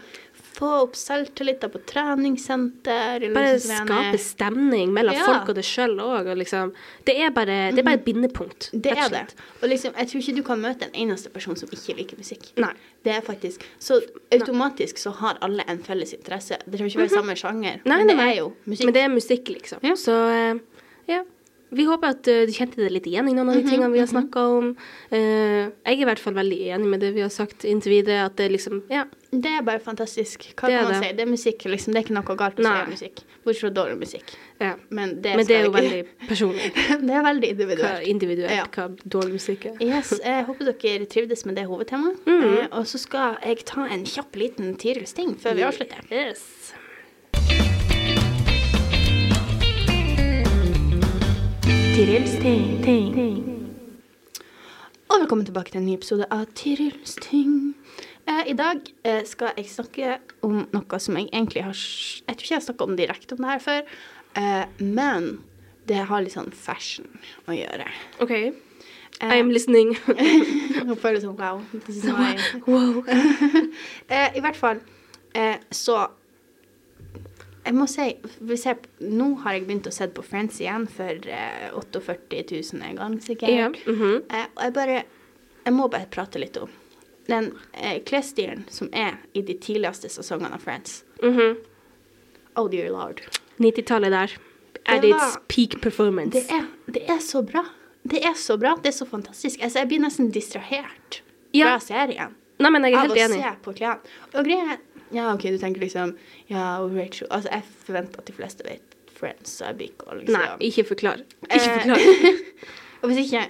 Få 0.53 0.69
opp 0.85 0.93
selvtilliten 1.01 1.71
på 1.73 1.81
treningssenter. 1.89 3.23
Bare 3.35 3.59
skape 3.59 4.19
stemning 4.21 4.93
mellom 4.93 5.15
Ja. 5.17 5.25
folk 5.25 5.49
og 5.49 5.55
deg 5.57 5.65
sjøl 5.65 5.97
òg. 5.99 6.29
Liksom. 6.37 6.73
Det 7.07 7.17
det 7.17 7.25
er 7.25 7.31
bare 7.83 7.95
et 7.95 8.05
bindepunkt. 8.05 8.69
Det 8.73 8.93
er 8.93 9.09
det. 9.09 9.35
Og 9.63 9.69
liksom, 9.69 9.95
jeg 9.97 10.09
tror 10.09 10.21
ikke 10.21 10.37
du 10.37 10.43
kan 10.43 10.61
møte 10.61 10.83
en 10.85 10.93
eneste 11.09 11.31
person 11.33 11.57
som 11.57 11.69
ikke 11.73 11.97
liker 11.97 12.17
musikk. 12.19 12.53
Nei. 12.57 12.73
Det 13.03 13.13
er 13.17 13.21
faktisk 13.23 13.63
Så 13.81 14.01
automatisk 14.31 14.99
så 14.99 15.11
har 15.15 15.39
alle 15.41 15.65
en 15.67 15.79
felles 15.79 16.13
interesse. 16.13 16.59
Det 16.69 16.79
trenger 16.79 16.91
ikke 16.91 17.09
være 17.09 17.17
samme 17.23 17.35
sjanger, 17.35 17.81
men 17.85 18.07
det 18.07 18.19
er 18.19 18.37
jo 18.37 18.53
musikk. 18.67 18.85
Men 18.85 18.95
det 18.95 19.03
er 19.03 19.09
musikk, 19.09 19.45
liksom. 19.49 19.79
Ja. 19.83 19.95
Så 19.95 20.13
eh, 20.31 20.61
ja. 21.09 21.23
Vi 21.73 21.87
håper 21.89 22.13
at 22.13 22.29
uh, 22.29 22.43
du 22.47 22.53
kjente 22.53 22.77
deg 22.83 22.93
litt 22.93 23.07
igjen 23.09 23.29
i 23.31 23.33
noen 23.33 23.49
av 23.49 23.57
de 23.57 23.63
tingene 23.65 23.89
vi 23.95 24.03
har 24.03 24.11
snakka 24.11 24.43
om. 24.59 24.71
Uh, 25.13 25.71
jeg 25.73 25.97
er 25.97 26.03
i 26.03 26.09
hvert 26.09 26.21
fall 26.21 26.35
veldig 26.37 26.59
enig 26.77 26.91
med 26.93 27.01
det 27.01 27.15
vi 27.17 27.23
har 27.25 27.33
sagt 27.33 27.65
inntil 27.65 27.95
videre, 27.99 28.27
at 28.29 28.37
det 28.37 28.51
liksom 28.53 28.83
Ja. 28.93 29.07
Det 29.33 29.49
er 29.49 29.63
bare 29.65 29.81
fantastisk. 29.81 30.51
Hva 30.61 30.69
Det 30.69 30.77
kan 30.77 30.85
man 30.85 30.93
det. 30.93 31.09
si? 31.09 31.13
Det 31.17 31.23
er 31.25 31.31
musikk, 31.31 31.65
liksom. 31.73 31.95
Det 31.95 32.01
er 32.03 32.05
ikke 32.05 32.17
noe 32.19 32.37
galt 32.37 32.59
å 32.61 32.63
Nei. 32.67 32.85
si 32.85 32.91
musikk. 32.93 33.23
Bortsett 33.47 33.63
fra 33.65 33.71
dårlig 33.79 33.97
musikk. 34.03 34.35
ja. 34.61 34.75
Men 34.91 35.15
det, 35.23 35.37
Men 35.37 35.47
det 35.49 35.57
er 35.57 35.65
jo 35.65 35.71
veldig 35.73 36.03
personlig. 36.29 36.67
det 37.09 37.15
er 37.17 37.25
veldig 37.25 37.49
Hva 37.49 37.55
individuelt. 37.57 38.07
individuelt, 38.13 38.53
Ja. 38.53 38.67
hva 38.77 38.89
dårlig 39.17 39.33
musikk 39.41 39.65
er. 39.73 39.81
Yes, 39.81 40.13
jeg 40.21 40.45
håper 40.45 40.69
dere 40.75 41.07
trivdes 41.07 41.47
med 41.49 41.57
det 41.57 41.65
hovedtemaet. 41.65 42.21
Mm. 42.29 42.45
Uh, 42.45 42.69
og 42.83 42.85
så 42.87 43.01
skal 43.01 43.39
jeg 43.43 43.65
ta 43.65 43.87
en 43.89 44.05
kjapp 44.05 44.37
liten 44.37 44.77
Tirils 44.77 45.15
ting 45.17 45.33
før 45.41 45.57
vi 45.57 45.63
avslutter. 45.63 46.05
Yes. 46.13 46.75
Tirils 51.93 52.33
ting. 52.41 53.45
Og 55.13 55.19
velkommen 55.21 55.45
tilbake 55.45 55.75
til 55.75 55.83
en 55.83 55.85
ny 55.85 55.97
episode 55.99 56.25
av 56.33 56.47
Tirils 56.57 57.19
ting. 57.21 57.75
Eh, 58.25 58.49
I 58.49 58.55
dag 58.57 58.81
eh, 59.05 59.19
skal 59.29 59.53
jeg 59.61 59.69
snakke 59.69 60.15
om 60.41 60.63
noe 60.73 61.01
som 61.05 61.19
jeg 61.21 61.29
egentlig 61.29 61.67
har 61.67 61.77
Jeg 61.77 62.25
tror 62.25 62.41
ikke 62.41 62.55
jeg 62.55 62.57
har 62.57 62.65
snakka 62.65 62.87
om 62.87 62.97
direkte 62.97 63.37
om 63.37 63.45
det 63.45 63.51
her 63.51 63.61
før, 63.67 63.93
eh, 64.41 64.65
men 64.81 65.29
det 65.85 66.01
har 66.09 66.25
litt 66.25 66.33
sånn 66.33 66.49
fashion 66.57 67.13
å 67.45 67.59
gjøre. 67.59 67.91
OK. 68.25 68.33
Eh, 68.41 69.29
I'm 69.29 69.53
listening. 69.53 69.93
Jeg 70.09 70.97
føler 70.97 71.21
sånn 71.21 71.37
wow. 71.37 71.61
This 71.85 72.01
is 72.01 72.09
wow. 72.67 73.05
Eh, 74.09 74.33
I 74.33 74.41
hvert 74.41 74.57
fall 74.57 74.81
eh, 75.37 75.61
så 75.69 76.07
Jeg 77.65 77.75
må 77.79 77.87
si 77.87 78.09
ser, 78.59 78.79
Nå 79.01 79.29
har 79.45 79.55
jeg 79.55 79.67
begynt 79.69 79.87
å 79.87 79.93
se 79.95 80.09
på 80.11 80.23
Friends 80.27 80.59
igjen 80.61 80.89
for 80.91 81.29
eh, 81.31 81.69
48 81.79 82.43
000 82.51 82.83
en 82.89 82.97
gang, 82.99 83.19
sikkert. 83.23 83.51
Ja. 83.55 83.69
mhm. 83.87 84.23
eh, 84.31 84.47
og 84.57 84.63
jeg 84.67 84.75
bare 84.79 85.03
Jeg 85.65 85.75
må 85.77 85.87
bare 85.89 86.09
prate 86.11 86.41
litt 86.43 86.57
om 86.59 86.71
den 87.31 87.53
eh, 87.79 88.01
klesstilen 88.03 88.65
som 88.69 88.89
er 88.93 89.21
i 89.39 89.45
de 89.47 89.55
tidligste 89.63 90.09
sesongene 90.11 90.57
av 90.59 90.65
Friends. 90.65 91.05
Mhm. 91.23 91.57
Oh 92.59 92.67
dear 92.69 92.91
lord. 92.91 93.23
90-tallet 93.63 94.11
der. 94.11 94.35
At 94.87 95.03
Det 95.03 95.13
its 95.15 95.37
peak 95.49 95.81
performance. 95.81 96.35
Det 96.35 96.51
er, 96.51 96.67
det 96.91 97.05
er 97.09 97.21
så 97.23 97.45
bra. 97.47 97.63
Det 98.03 98.25
er 98.27 98.35
så 98.35 98.57
bra. 98.59 98.75
Det 98.83 98.91
er 98.91 98.97
så 98.97 99.07
fantastisk. 99.07 99.63
Altså, 99.63 99.79
jeg 99.79 99.89
blir 99.93 100.03
nesten 100.03 100.33
distrahert 100.35 101.23
Ja. 101.55 101.77
fra 101.77 101.79
serien. 101.81 102.35
Nei, 102.59 102.71
men 102.71 102.83
jeg 102.85 102.93
er 102.95 102.99
helt 102.99 103.13
av 103.13 103.17
helt 103.17 103.31
å 103.31 103.35
enig. 103.37 103.43
se 103.45 103.63
på 103.63 103.75
klærne. 103.79 104.13
Og 104.35 104.45
greia 104.45 104.75
er 104.75 104.79
Ja, 105.13 105.33
OK, 105.35 105.43
du 105.53 105.59
tenker 105.61 105.81
liksom 105.85 106.15
Ja, 106.51 106.79
og 106.83 106.97
Rachel 106.97 107.27
Altså, 107.31 107.49
jeg 107.53 107.63
forventer 107.87 108.19
at 108.23 108.27
de 108.27 108.33
fleste 108.37 108.65
vet 108.69 108.83
Friends, 109.19 109.61
og 109.61 109.67
jeg 109.69 109.77
blir 109.77 109.89
liksom 110.21 110.41
Nei, 110.41 110.49
ikke 110.71 110.85
forklar. 110.89 111.17
Ikke 111.45 111.61
Eh, 111.61 111.65
forklar. 111.79 111.99
Og 113.03 113.07
hvis 113.11 113.19
ikke 113.27 113.43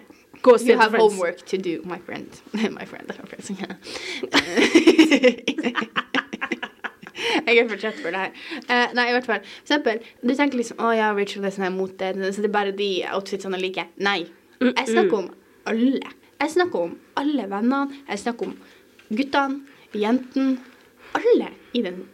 Gå 0.42 0.50
og 0.56 0.60
se 0.60 0.66
You 0.72 0.78
have 0.80 0.90
Friends. 0.90 1.14
homework 1.14 1.38
to 1.46 1.56
do, 1.56 1.74
my 1.84 1.98
friend. 2.06 2.26
my 2.78 2.86
friend, 2.86 3.06
my 3.06 3.14
friend. 3.28 3.42
Jeg 7.46 7.58
er 7.58 7.68
for 7.68 7.76
trøtt 7.78 7.98
for 8.02 8.10
det 8.14 8.20
her. 8.22 8.30
Eh, 8.72 8.88
nei, 8.96 9.04
i 9.10 9.14
hvert 9.14 9.26
fall. 9.28 9.42
For 9.44 9.62
eksempel, 9.66 10.00
du 10.22 10.32
tenker 10.38 10.58
liksom 10.58 10.80
Å 10.82 10.92
ja, 10.96 11.10
Rachel 11.14 11.44
er 11.46 11.52
sånn 11.54 11.66
her 11.68 11.74
mote, 11.74 12.08
så 12.32 12.38
det 12.42 12.48
er 12.48 12.54
bare 12.54 12.72
de 12.76 12.88
outfitsene 13.12 13.58
jeg 13.58 13.64
liker. 13.68 13.90
Nei. 14.02 14.20
Jeg 14.62 14.88
snakker 14.88 15.16
om 15.20 15.28
alle. 15.70 16.10
Jeg 16.42 16.50
snakker 16.56 16.78
om 16.88 16.92
alle 17.20 17.44
vennene. 17.50 18.00
Jeg 18.08 18.18
snakker 18.24 18.42
om 18.50 18.54
guttene, 19.12 19.60
jentene. 19.94 20.56
Alle 21.18 21.52
i 21.72 21.82
den 21.82 22.04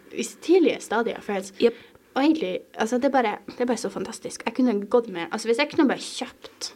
tidlige 0.43 0.81
stadiet 0.81 1.21
av 1.21 1.27
Friends. 1.27 1.53
Yep. 1.63 1.75
Og 2.15 2.25
egentlig, 2.25 2.59
altså 2.75 2.99
det 2.99 3.05
er, 3.05 3.15
bare, 3.15 3.37
det 3.47 3.61
er 3.61 3.71
bare 3.71 3.81
så 3.81 3.89
fantastisk. 3.89 4.43
Jeg 4.47 4.55
kunne 4.55 4.75
gått 4.91 5.09
med 5.09 5.29
Altså 5.31 5.49
hvis 5.49 5.59
jeg 5.59 5.71
kunne 5.71 5.89
bare 5.89 6.03
kjøpt 6.03 6.73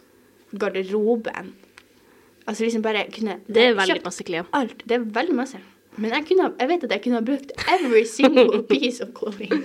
garderoben 0.59 1.53
Altså 2.47 2.63
liksom 2.63 2.83
bare 2.83 3.05
kunne 3.11 3.39
Det 3.47 3.63
er 3.63 3.73
veldig 3.75 4.01
masse 4.05 4.23
klær. 4.23 4.47
Alt. 4.53 4.83
Det 4.89 4.91
er 4.91 4.99
veldig 4.99 5.35
masse. 5.35 5.59
Men 5.97 6.11
jeg, 6.11 6.25
kunne, 6.27 6.51
jeg 6.59 6.69
vet 6.69 6.83
at 6.83 6.91
jeg 6.91 7.01
kunne 7.03 7.19
ha 7.19 7.25
brukt 7.25 7.51
every 7.71 8.05
single 8.05 8.63
piece 8.71 9.03
of 9.03 9.13
clothing. 9.15 9.63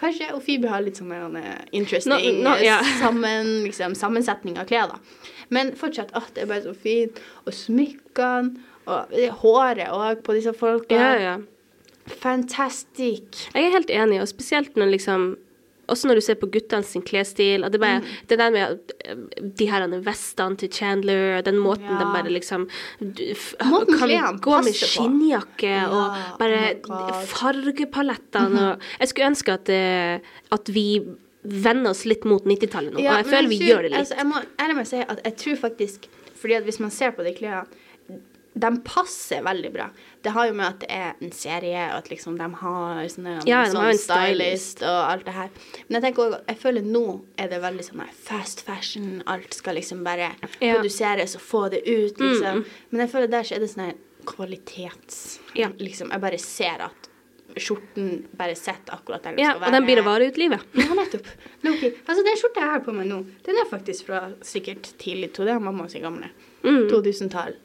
Kanskje 0.00 0.32
og 0.34 0.42
Phoebe 0.42 0.70
har 0.72 0.82
litt 0.82 0.98
sånn 0.98 1.12
eh, 1.12 1.60
interesting 1.78 2.40
no, 2.42 2.48
no, 2.48 2.54
eh, 2.58 2.88
sammen, 2.98 3.52
liksom, 3.68 3.94
sammensetning 3.94 4.56
av 4.58 4.66
klær. 4.70 4.90
da. 4.90 5.28
Men 5.54 5.74
fortsatt, 5.78 6.10
at 6.16 6.32
det 6.34 6.46
er 6.46 6.50
bare 6.50 6.64
så 6.64 6.74
fint. 6.74 7.20
Og 7.44 7.54
smykkene, 7.54 8.56
og 8.90 9.12
håret 9.44 9.92
òg 9.94 10.24
på 10.26 10.34
disse 10.34 10.54
folka. 10.58 10.96
Yeah, 10.96 11.22
ja. 11.22 11.34
Fantastic. 12.06 13.48
Jeg 13.54 13.64
er 13.66 13.74
helt 13.76 13.90
enig, 13.90 14.20
og 14.22 14.28
spesielt 14.30 14.76
når 14.76 14.90
liksom 14.96 15.32
også 15.92 16.06
når 16.08 16.14
du 16.14 16.22
ser 16.24 16.36
på 16.40 16.46
guttene 16.48 16.84
sin 16.86 17.02
klesstil. 17.02 17.64
og 17.64 17.72
Det, 17.72 17.80
bare, 17.80 18.00
Mm. 18.00 18.06
det 18.28 18.38
der 18.38 18.50
med 18.50 18.78
de 19.58 19.66
her 19.66 19.86
vestene 20.00 20.56
til 20.56 20.68
Chandler, 20.70 21.42
den 21.42 21.58
måten 21.58 21.84
Ja. 21.90 21.98
de 21.98 22.04
bare 22.04 22.30
liksom 22.30 22.68
Måten 23.00 23.98
klærne 23.98 24.40
gå 24.40 24.62
med 24.64 24.72
skinnjakke 24.72 25.62
Ja, 25.68 25.88
og 25.88 26.38
bare 26.38 26.76
oh 26.88 27.24
fargepalettene 27.24 28.48
mm 28.48 28.56
-hmm. 28.56 28.72
og 28.72 28.78
Jeg 29.00 29.08
skulle 29.08 29.26
ønske 29.26 29.52
at, 29.52 29.68
eh, 29.68 30.20
at 30.52 30.68
vi 30.74 31.02
vender 31.44 31.90
oss 31.90 32.04
litt 32.06 32.24
mot 32.24 32.44
90-tallet 32.44 32.92
nå, 32.92 32.98
og 32.98 33.04
jeg 33.04 33.26
føler 33.26 33.48
vi 33.48 33.58
tror- 33.58 33.66
gjør 33.68 33.82
det 33.82 33.90
litt. 33.90 33.98
Altså, 33.98 34.14
jeg 34.16 34.26
må 34.26 34.34
ærlig 34.60 34.76
meg 34.76 34.86
si 34.86 34.96
at 34.96 35.20
jeg 35.24 35.36
tror 35.36 35.56
faktisk 35.56 36.06
Fordi 36.36 36.54
at 36.54 36.64
hvis 36.64 36.80
man 36.80 36.90
ser 36.90 37.10
på 37.10 37.22
de 37.22 37.34
klærne 37.34 37.66
de 38.54 38.68
passer 38.84 39.40
veldig 39.42 39.70
bra. 39.72 39.86
Det 40.22 40.30
har 40.34 40.46
jo 40.50 40.52
med 40.58 40.66
at 40.66 40.80
det 40.82 40.88
er 40.92 41.14
en 41.24 41.30
serie, 41.32 41.86
og 41.94 42.02
at 42.02 42.10
liksom 42.12 42.34
de 42.36 42.48
har 42.60 42.98
sånne, 43.08 43.38
Ja, 43.48 43.62
de 43.64 43.70
sånn 43.72 43.86
har 43.86 43.94
stylist 43.96 44.82
og 44.84 44.98
alt 45.08 45.24
det 45.24 45.32
her. 45.34 45.48
Men 45.88 45.96
jeg 45.96 46.02
tenker 46.04 46.22
også, 46.26 46.40
jeg 46.50 46.58
føler 46.60 46.82
nå 46.84 47.04
er 47.40 47.48
det 47.48 47.60
veldig 47.62 47.86
sånn 47.86 48.02
fast 48.26 48.60
fashion. 48.66 49.22
Alt 49.26 49.54
skal 49.56 49.74
liksom 49.80 50.04
bare 50.04 50.34
Ja. 50.60 50.74
produseres 50.76 51.34
og 51.36 51.40
få 51.42 51.62
det 51.70 51.80
ut, 51.86 52.18
liksom. 52.20 52.60
Mm. 52.60 52.64
Men 52.90 53.00
jeg 53.06 53.10
føler 53.14 53.30
der 53.30 53.42
så 53.42 53.54
er 53.56 53.60
det 53.64 53.70
sånn 53.72 53.94
kvalitets... 54.26 55.40
Ja. 55.56 55.70
Liksom, 55.78 56.10
jeg 56.12 56.20
bare 56.20 56.38
ser 56.38 56.84
at 56.90 57.08
skjorten 57.56 58.22
bare 58.38 58.54
sitter 58.56 58.94
akkurat 58.94 59.22
der 59.26 59.34
den 59.36 59.42
Ja, 59.44 59.50
skal 59.56 59.66
og 59.68 59.72
den 59.76 59.84
blir 59.84 60.00
å 60.00 60.04
vare 60.06 60.28
ut 60.28 60.38
livet. 60.40 60.60
ja, 60.74 60.86
nettopp. 60.96 61.26
Loki. 61.64 61.90
Altså, 62.06 62.22
den 62.24 62.36
skjorta 62.40 62.60
jeg 62.64 62.70
har 62.70 62.80
på 62.86 62.94
meg 62.96 63.08
nå, 63.10 63.18
den 63.44 63.56
er 63.60 63.68
faktisk 63.68 64.06
fra 64.08 64.22
sikkert 64.46 64.92
tidlig 65.00 65.32
to, 65.36 65.44
det 65.44 65.52
er 65.56 65.58
mamma 65.60 65.88
sin 65.92 66.02
gamle. 66.04 66.30
Mm. 66.64 66.86
2000-tall. 66.92 67.56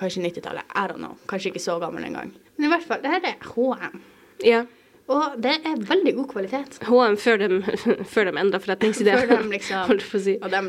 Kanskje 0.00 0.22
90-tallet. 0.24 0.64
I 0.74 0.84
don't 0.88 1.02
know. 1.02 1.16
Kanskje 1.28 1.50
ikke 1.52 1.60
så 1.62 1.78
gammel 1.82 2.04
engang. 2.08 2.30
Men 2.56 2.68
i 2.68 2.72
hvert 2.72 2.86
fall, 2.88 3.02
det 3.04 3.10
her 3.12 3.26
er 3.34 3.50
H&M. 3.50 4.00
Ja. 4.46 4.62
Og 5.10 5.36
det 5.42 5.52
er 5.66 5.76
veldig 5.90 6.14
god 6.16 6.28
kvalitet. 6.30 6.78
HM 6.86 7.16
før 7.20 7.40
de, 7.42 7.48
før 8.14 8.30
de 8.30 8.34
endra 8.40 8.60
forretningsidé. 8.62 9.16
Før 9.20 9.36
de 9.42 9.50
liksom 9.52 10.00
si. 10.26 10.36
Og 10.40 10.50
de 10.54 10.62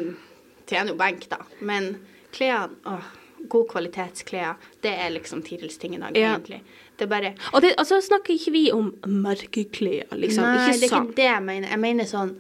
tjener 0.68 0.92
jo 0.94 1.00
benk, 1.00 1.28
da. 1.32 1.38
Men 1.62 1.94
klærne 2.36 2.76
åh, 2.90 3.10
God 3.50 3.68
kvalitetsklær. 3.72 4.58
Det 4.84 4.92
er 4.94 5.10
liksom 5.16 5.42
Tirils 5.46 5.78
ting 5.82 5.96
i 5.96 6.02
dag, 6.02 6.18
Ja. 6.18 6.36
egentlig. 6.36 6.62
Det 6.98 7.08
er 7.08 7.10
bare 7.10 7.32
Og 7.54 7.62
det, 7.64 7.72
altså 7.82 7.98
snakker 8.06 8.34
ikke 8.36 8.52
vi 8.54 8.66
om 8.76 8.92
merkeklær, 9.08 10.12
liksom. 10.18 10.44
Nei, 10.46 10.68
ikke 10.76 10.80
det 10.82 10.92
er 10.92 10.98
ikke 11.06 11.16
det 11.18 11.30
jeg 11.30 11.44
mener. 11.48 11.70
Jeg 11.74 11.80
mener 11.82 12.10
sånn 12.10 12.36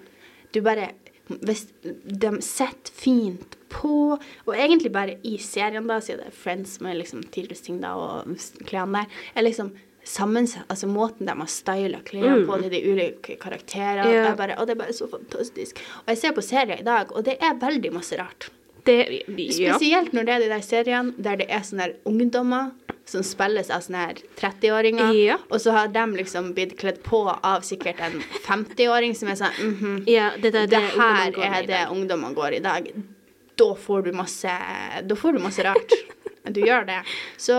Du 0.53 0.59
bare 0.61 0.91
Hvis 1.41 1.67
de 1.81 2.33
setter 2.45 2.95
fint 2.95 3.57
på, 3.71 4.17
og 4.17 4.51
egentlig 4.55 4.91
bare 4.91 5.15
i 5.23 5.37
serien, 5.41 5.87
da, 5.87 6.01
siden 6.03 6.25
det 6.25 6.31
er 6.31 6.35
Friends 6.35 6.79
med 6.83 6.99
liksom 6.99 7.23
ting 7.31 7.79
da, 7.81 7.93
og 7.95 8.35
klærne 8.67 9.05
der, 9.05 9.23
er 9.35 9.47
liksom 9.47 9.71
sammensatt 10.03 10.65
Altså 10.73 10.87
måten 10.89 11.27
de 11.29 11.35
har 11.37 11.49
styla 11.49 11.99
klærne 12.05 12.45
på 12.47 12.57
til 12.61 12.71
de 12.73 12.81
ulike 12.89 13.37
karakterene. 13.41 14.09
yeah. 14.09 14.37
Bare, 14.37 14.57
og 14.57 14.67
det 14.67 14.75
er 14.75 14.79
bare 14.79 14.95
så 14.97 15.07
fantastisk. 15.07 15.77
Og 16.03 16.09
jeg 16.13 16.17
ser 16.17 16.33
på 16.33 16.41
serier 16.41 16.81
i 16.81 16.87
dag, 16.87 17.13
og 17.15 17.25
det 17.25 17.37
er 17.39 17.59
veldig 17.61 17.93
masse 17.93 18.17
rart. 18.17 18.49
Det, 18.85 18.97
ja. 19.37 19.75
Spesielt 19.77 20.13
når 20.13 20.25
det 20.25 20.33
er 20.33 20.39
de 20.41 20.49
der 20.49 20.63
seriene 20.65 21.13
der 21.21 21.37
det 21.37 21.45
er 21.53 21.61
sånne 21.61 21.85
der 21.85 22.09
ungdommer 22.09 22.71
som 23.11 23.23
spilles 23.27 23.69
av 23.73 23.83
sånne 23.85 24.01
her 24.07 24.19
30-åringer, 24.39 25.11
Ja. 25.19 25.37
og 25.49 25.59
så 25.63 25.73
har 25.75 25.91
de 25.91 26.05
liksom 26.17 26.51
blitt 26.57 26.77
kledd 26.79 27.01
på 27.03 27.19
av 27.31 27.61
sikkert 27.67 27.99
en 28.07 28.19
50-åring 28.47 29.15
som 29.19 29.29
er 29.33 29.39
sånn 29.41 29.57
mhm, 29.59 29.97
ja, 30.09 30.31
det, 30.37 30.53
det, 30.55 30.65
det, 30.71 30.79
det, 30.79 30.81
her 30.95 31.37
er 31.51 31.67
det 31.69 31.81
ungdommene 31.91 32.33
går 32.37 32.57
i 32.59 32.63
dag. 32.63 32.87
Da 33.59 33.69
får 33.77 34.07
du 34.07 34.11
masse 34.15 34.53
Da 35.05 35.15
får 35.19 35.35
du 35.37 35.43
masse 35.43 35.63
rart. 35.67 35.97
Du 36.51 36.57
gjør 36.65 36.87
det. 36.87 36.95
Så 37.37 37.53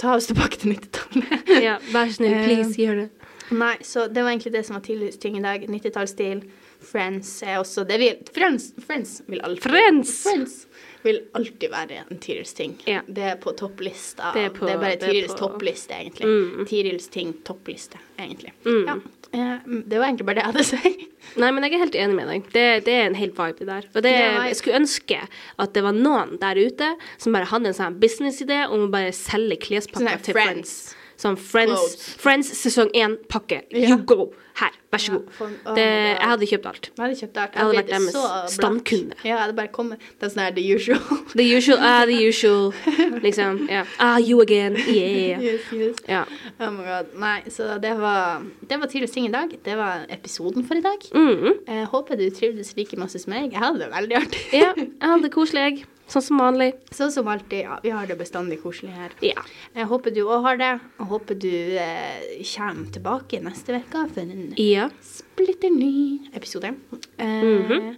ta 0.00 0.14
oss 0.16 0.26
tilbake 0.30 0.56
til 0.62 0.72
90-tallet. 0.72 1.50
Ja, 1.66 1.74
vær 1.92 2.08
snill, 2.14 2.32
Eh, 2.38 2.46
please, 2.46 2.72
gjør 2.80 3.02
det. 3.02 3.08
Nei, 3.52 3.74
så 3.84 4.06
det 4.08 4.22
var 4.24 4.32
egentlig 4.32 4.54
det 4.54 4.62
som 4.64 4.78
var 4.78 4.82
tidligst 4.86 5.20
ting 5.20 5.36
i 5.36 5.42
dag. 5.44 5.66
90-tallsstil. 5.68 6.40
Friends 6.88 7.30
er 7.42 7.58
også 7.58 7.82
det 7.88 7.96
vil 8.00 8.18
Friends, 8.32 8.70
Friends 8.86 9.16
vil 9.26 9.40
alltid 9.44 9.64
Friends! 9.66 10.12
Friends 10.22 10.54
vil 11.04 11.20
alltid 11.38 11.70
være 11.70 12.00
en 12.10 12.18
Tirils 12.22 12.52
ting. 12.58 12.74
Ja. 12.86 13.00
Det 13.06 13.24
er 13.32 13.36
på 13.42 13.52
topplista. 13.56 14.32
Det 14.34 14.44
er 14.48 14.50
på- 14.56 14.66
bare 14.66 14.96
det 14.96 15.02
er 15.02 15.12
Tirils 15.12 15.32
på- 15.34 15.38
toppliste, 15.44 15.94
egentlig. 15.94 16.26
Mm. 16.26 16.66
Tirils 16.66 17.08
ting 17.14 17.32
toppliste, 17.44 17.98
egentlig. 18.18 18.52
Mm. 18.64 18.84
Ja. 18.86 18.96
Eh, 19.30 19.58
det 19.86 19.98
var 19.98 20.06
egentlig 20.08 20.24
bare 20.26 20.34
det 20.38 20.44
jeg 20.44 20.52
hadde 20.52 20.64
å 20.64 20.68
si. 20.68 21.08
Nei, 21.42 21.50
men 21.52 21.62
jeg 21.66 21.74
er 21.74 21.78
helt 21.84 21.94
enig 22.00 22.14
med 22.16 22.28
deg. 22.32 22.46
Det, 22.52 22.66
det 22.86 22.94
er 22.94 23.06
en 23.10 23.14
hel 23.18 23.30
vibe, 23.36 23.66
der. 23.68 23.84
Og 23.94 24.02
det, 24.02 24.12
jeg 24.16 24.56
skulle 24.56 24.78
ønske 24.80 25.18
at 25.58 25.74
det 25.74 25.82
var 25.84 25.92
noen 25.92 26.38
der 26.40 26.56
ute 26.56 26.92
som 27.18 27.32
bare 27.36 27.44
hadde 27.50 27.68
en 27.68 27.76
sånn 27.76 27.98
businessidé 28.00 28.62
om 28.68 28.86
å 28.86 28.90
bare 28.90 29.12
selge 29.12 29.58
Sånn 29.58 29.66
klespakker 29.68 30.22
til 30.24 30.34
Friends. 30.34 30.72
Friends. 30.88 30.94
Sånn 31.18 31.34
Friends, 31.36 32.14
Friends 32.22 32.46
sesong 32.54 32.92
én-pakke. 32.94 33.64
Ja. 33.74 33.88
You 33.90 33.96
go! 34.06 34.28
Her, 34.58 34.72
vær 34.90 34.98
så 34.98 35.12
Ja, 35.12 35.16
god. 35.18 35.26
for- 35.36 35.50
oh 35.66 35.74
det, 35.74 35.82
jeg 35.84 36.28
hadde 36.28 36.46
kjøpt 36.50 36.66
alt. 36.66 36.86
Jeg 36.96 37.02
hadde 37.04 37.16
kjøpt 37.20 37.36
alt. 37.38 37.52
Jeg 37.54 37.62
hadde 37.62 37.76
vært 37.76 37.90
deres 37.90 38.52
stamkunde. 38.54 39.14
Ja, 39.24 39.28
jeg 39.28 39.38
hadde 39.38 39.54
bare 39.54 39.68
kommet 39.68 39.98
Det 40.18 40.26
er 40.26 40.32
sånn 40.32 40.42
her 40.42 40.50
the 40.56 40.64
usual. 40.74 40.98
The 41.38 41.46
usual, 41.56 41.78
ah, 41.80 42.04
the 42.06 42.16
usual. 42.28 42.72
Liksom. 43.26 43.68
Yeah. 43.70 43.86
Ah, 44.00 44.18
you 44.18 44.40
again. 44.40 44.74
Yeah. 44.76 45.40
yes, 45.48 45.60
yes. 45.72 45.96
Yeah. 46.08 46.24
Oh 46.60 46.70
my 46.70 46.82
god. 46.84 47.06
Nei, 47.18 47.42
så 47.50 47.78
det 47.82 47.94
var 47.98 48.42
Det 48.66 48.78
var 48.80 48.86
Tidligst 48.86 49.14
ting 49.14 49.26
i 49.26 49.32
dag. 49.32 49.48
Det 49.64 49.76
var 49.76 50.06
episoden 50.10 50.66
for 50.66 50.74
i 50.74 50.80
dag. 50.82 50.98
Mm. 51.14 51.54
Jeg 51.68 51.86
håper 51.86 52.16
du 52.16 52.30
trivdes 52.30 52.74
like 52.76 52.96
masse 52.98 53.18
som 53.22 53.32
meg. 53.32 53.52
Jeg 53.52 53.58
hadde 53.62 53.78
det 53.78 53.90
veldig 53.94 54.16
artig. 54.22 54.42
ja. 54.52 54.72
Jeg 54.76 54.90
hadde 55.02 55.22
det 55.22 55.32
koselig, 55.34 55.62
jeg. 55.70 55.84
Sånn 56.08 56.22
som 56.24 56.38
vanlig. 56.40 56.70
Sånn 56.96 57.10
som 57.12 57.28
alltid. 57.28 57.66
Ja, 57.66 57.78
vi 57.84 57.90
har 57.92 58.06
det 58.08 58.16
bestandig 58.18 58.62
koselig 58.62 58.94
her. 58.96 59.10
Ja. 59.20 59.42
Jeg 59.76 59.86
håper 59.90 60.14
du 60.16 60.22
òg 60.24 60.42
har 60.46 60.56
det. 60.56 60.70
Og 61.00 61.06
håper 61.12 61.36
du 61.38 61.50
eh, 61.76 62.40
kommer 62.54 62.88
tilbake 62.94 63.42
neste 63.44 63.76
uke 63.82 64.06
for 64.14 64.20
en 64.24 64.54
Ja. 64.56 64.88
splitter 65.04 65.70
ny 65.70 66.30
episode. 66.34 66.74
Eh, 67.18 67.42
Mhm. 67.44 67.96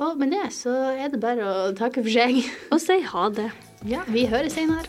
Og 0.00 0.18
med 0.18 0.30
det 0.32 0.50
så 0.50 0.72
er 0.98 1.08
det 1.08 1.20
bare 1.20 1.44
å 1.44 1.72
takke 1.76 2.02
for 2.02 2.10
seg. 2.10 2.42
Og 2.72 2.80
si 2.80 3.00
ha 3.00 3.28
det. 3.30 3.52
Ja, 3.84 4.00
vi 4.08 4.26
høres 4.26 4.54
senere. 4.54 4.88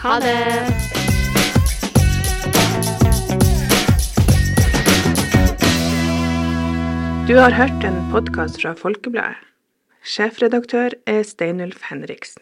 Ha 0.00 0.18
det. 0.20 0.38
Du 7.28 7.36
har 7.36 7.50
hørt 7.52 7.84
en 7.84 7.98
podkast 8.12 8.56
fra 8.62 8.72
Folkebladet. 8.78 9.36
Sjefredaktør 10.08 10.94
er 11.04 11.22
Steinulf 11.22 11.82
Henriksen. 11.90 12.40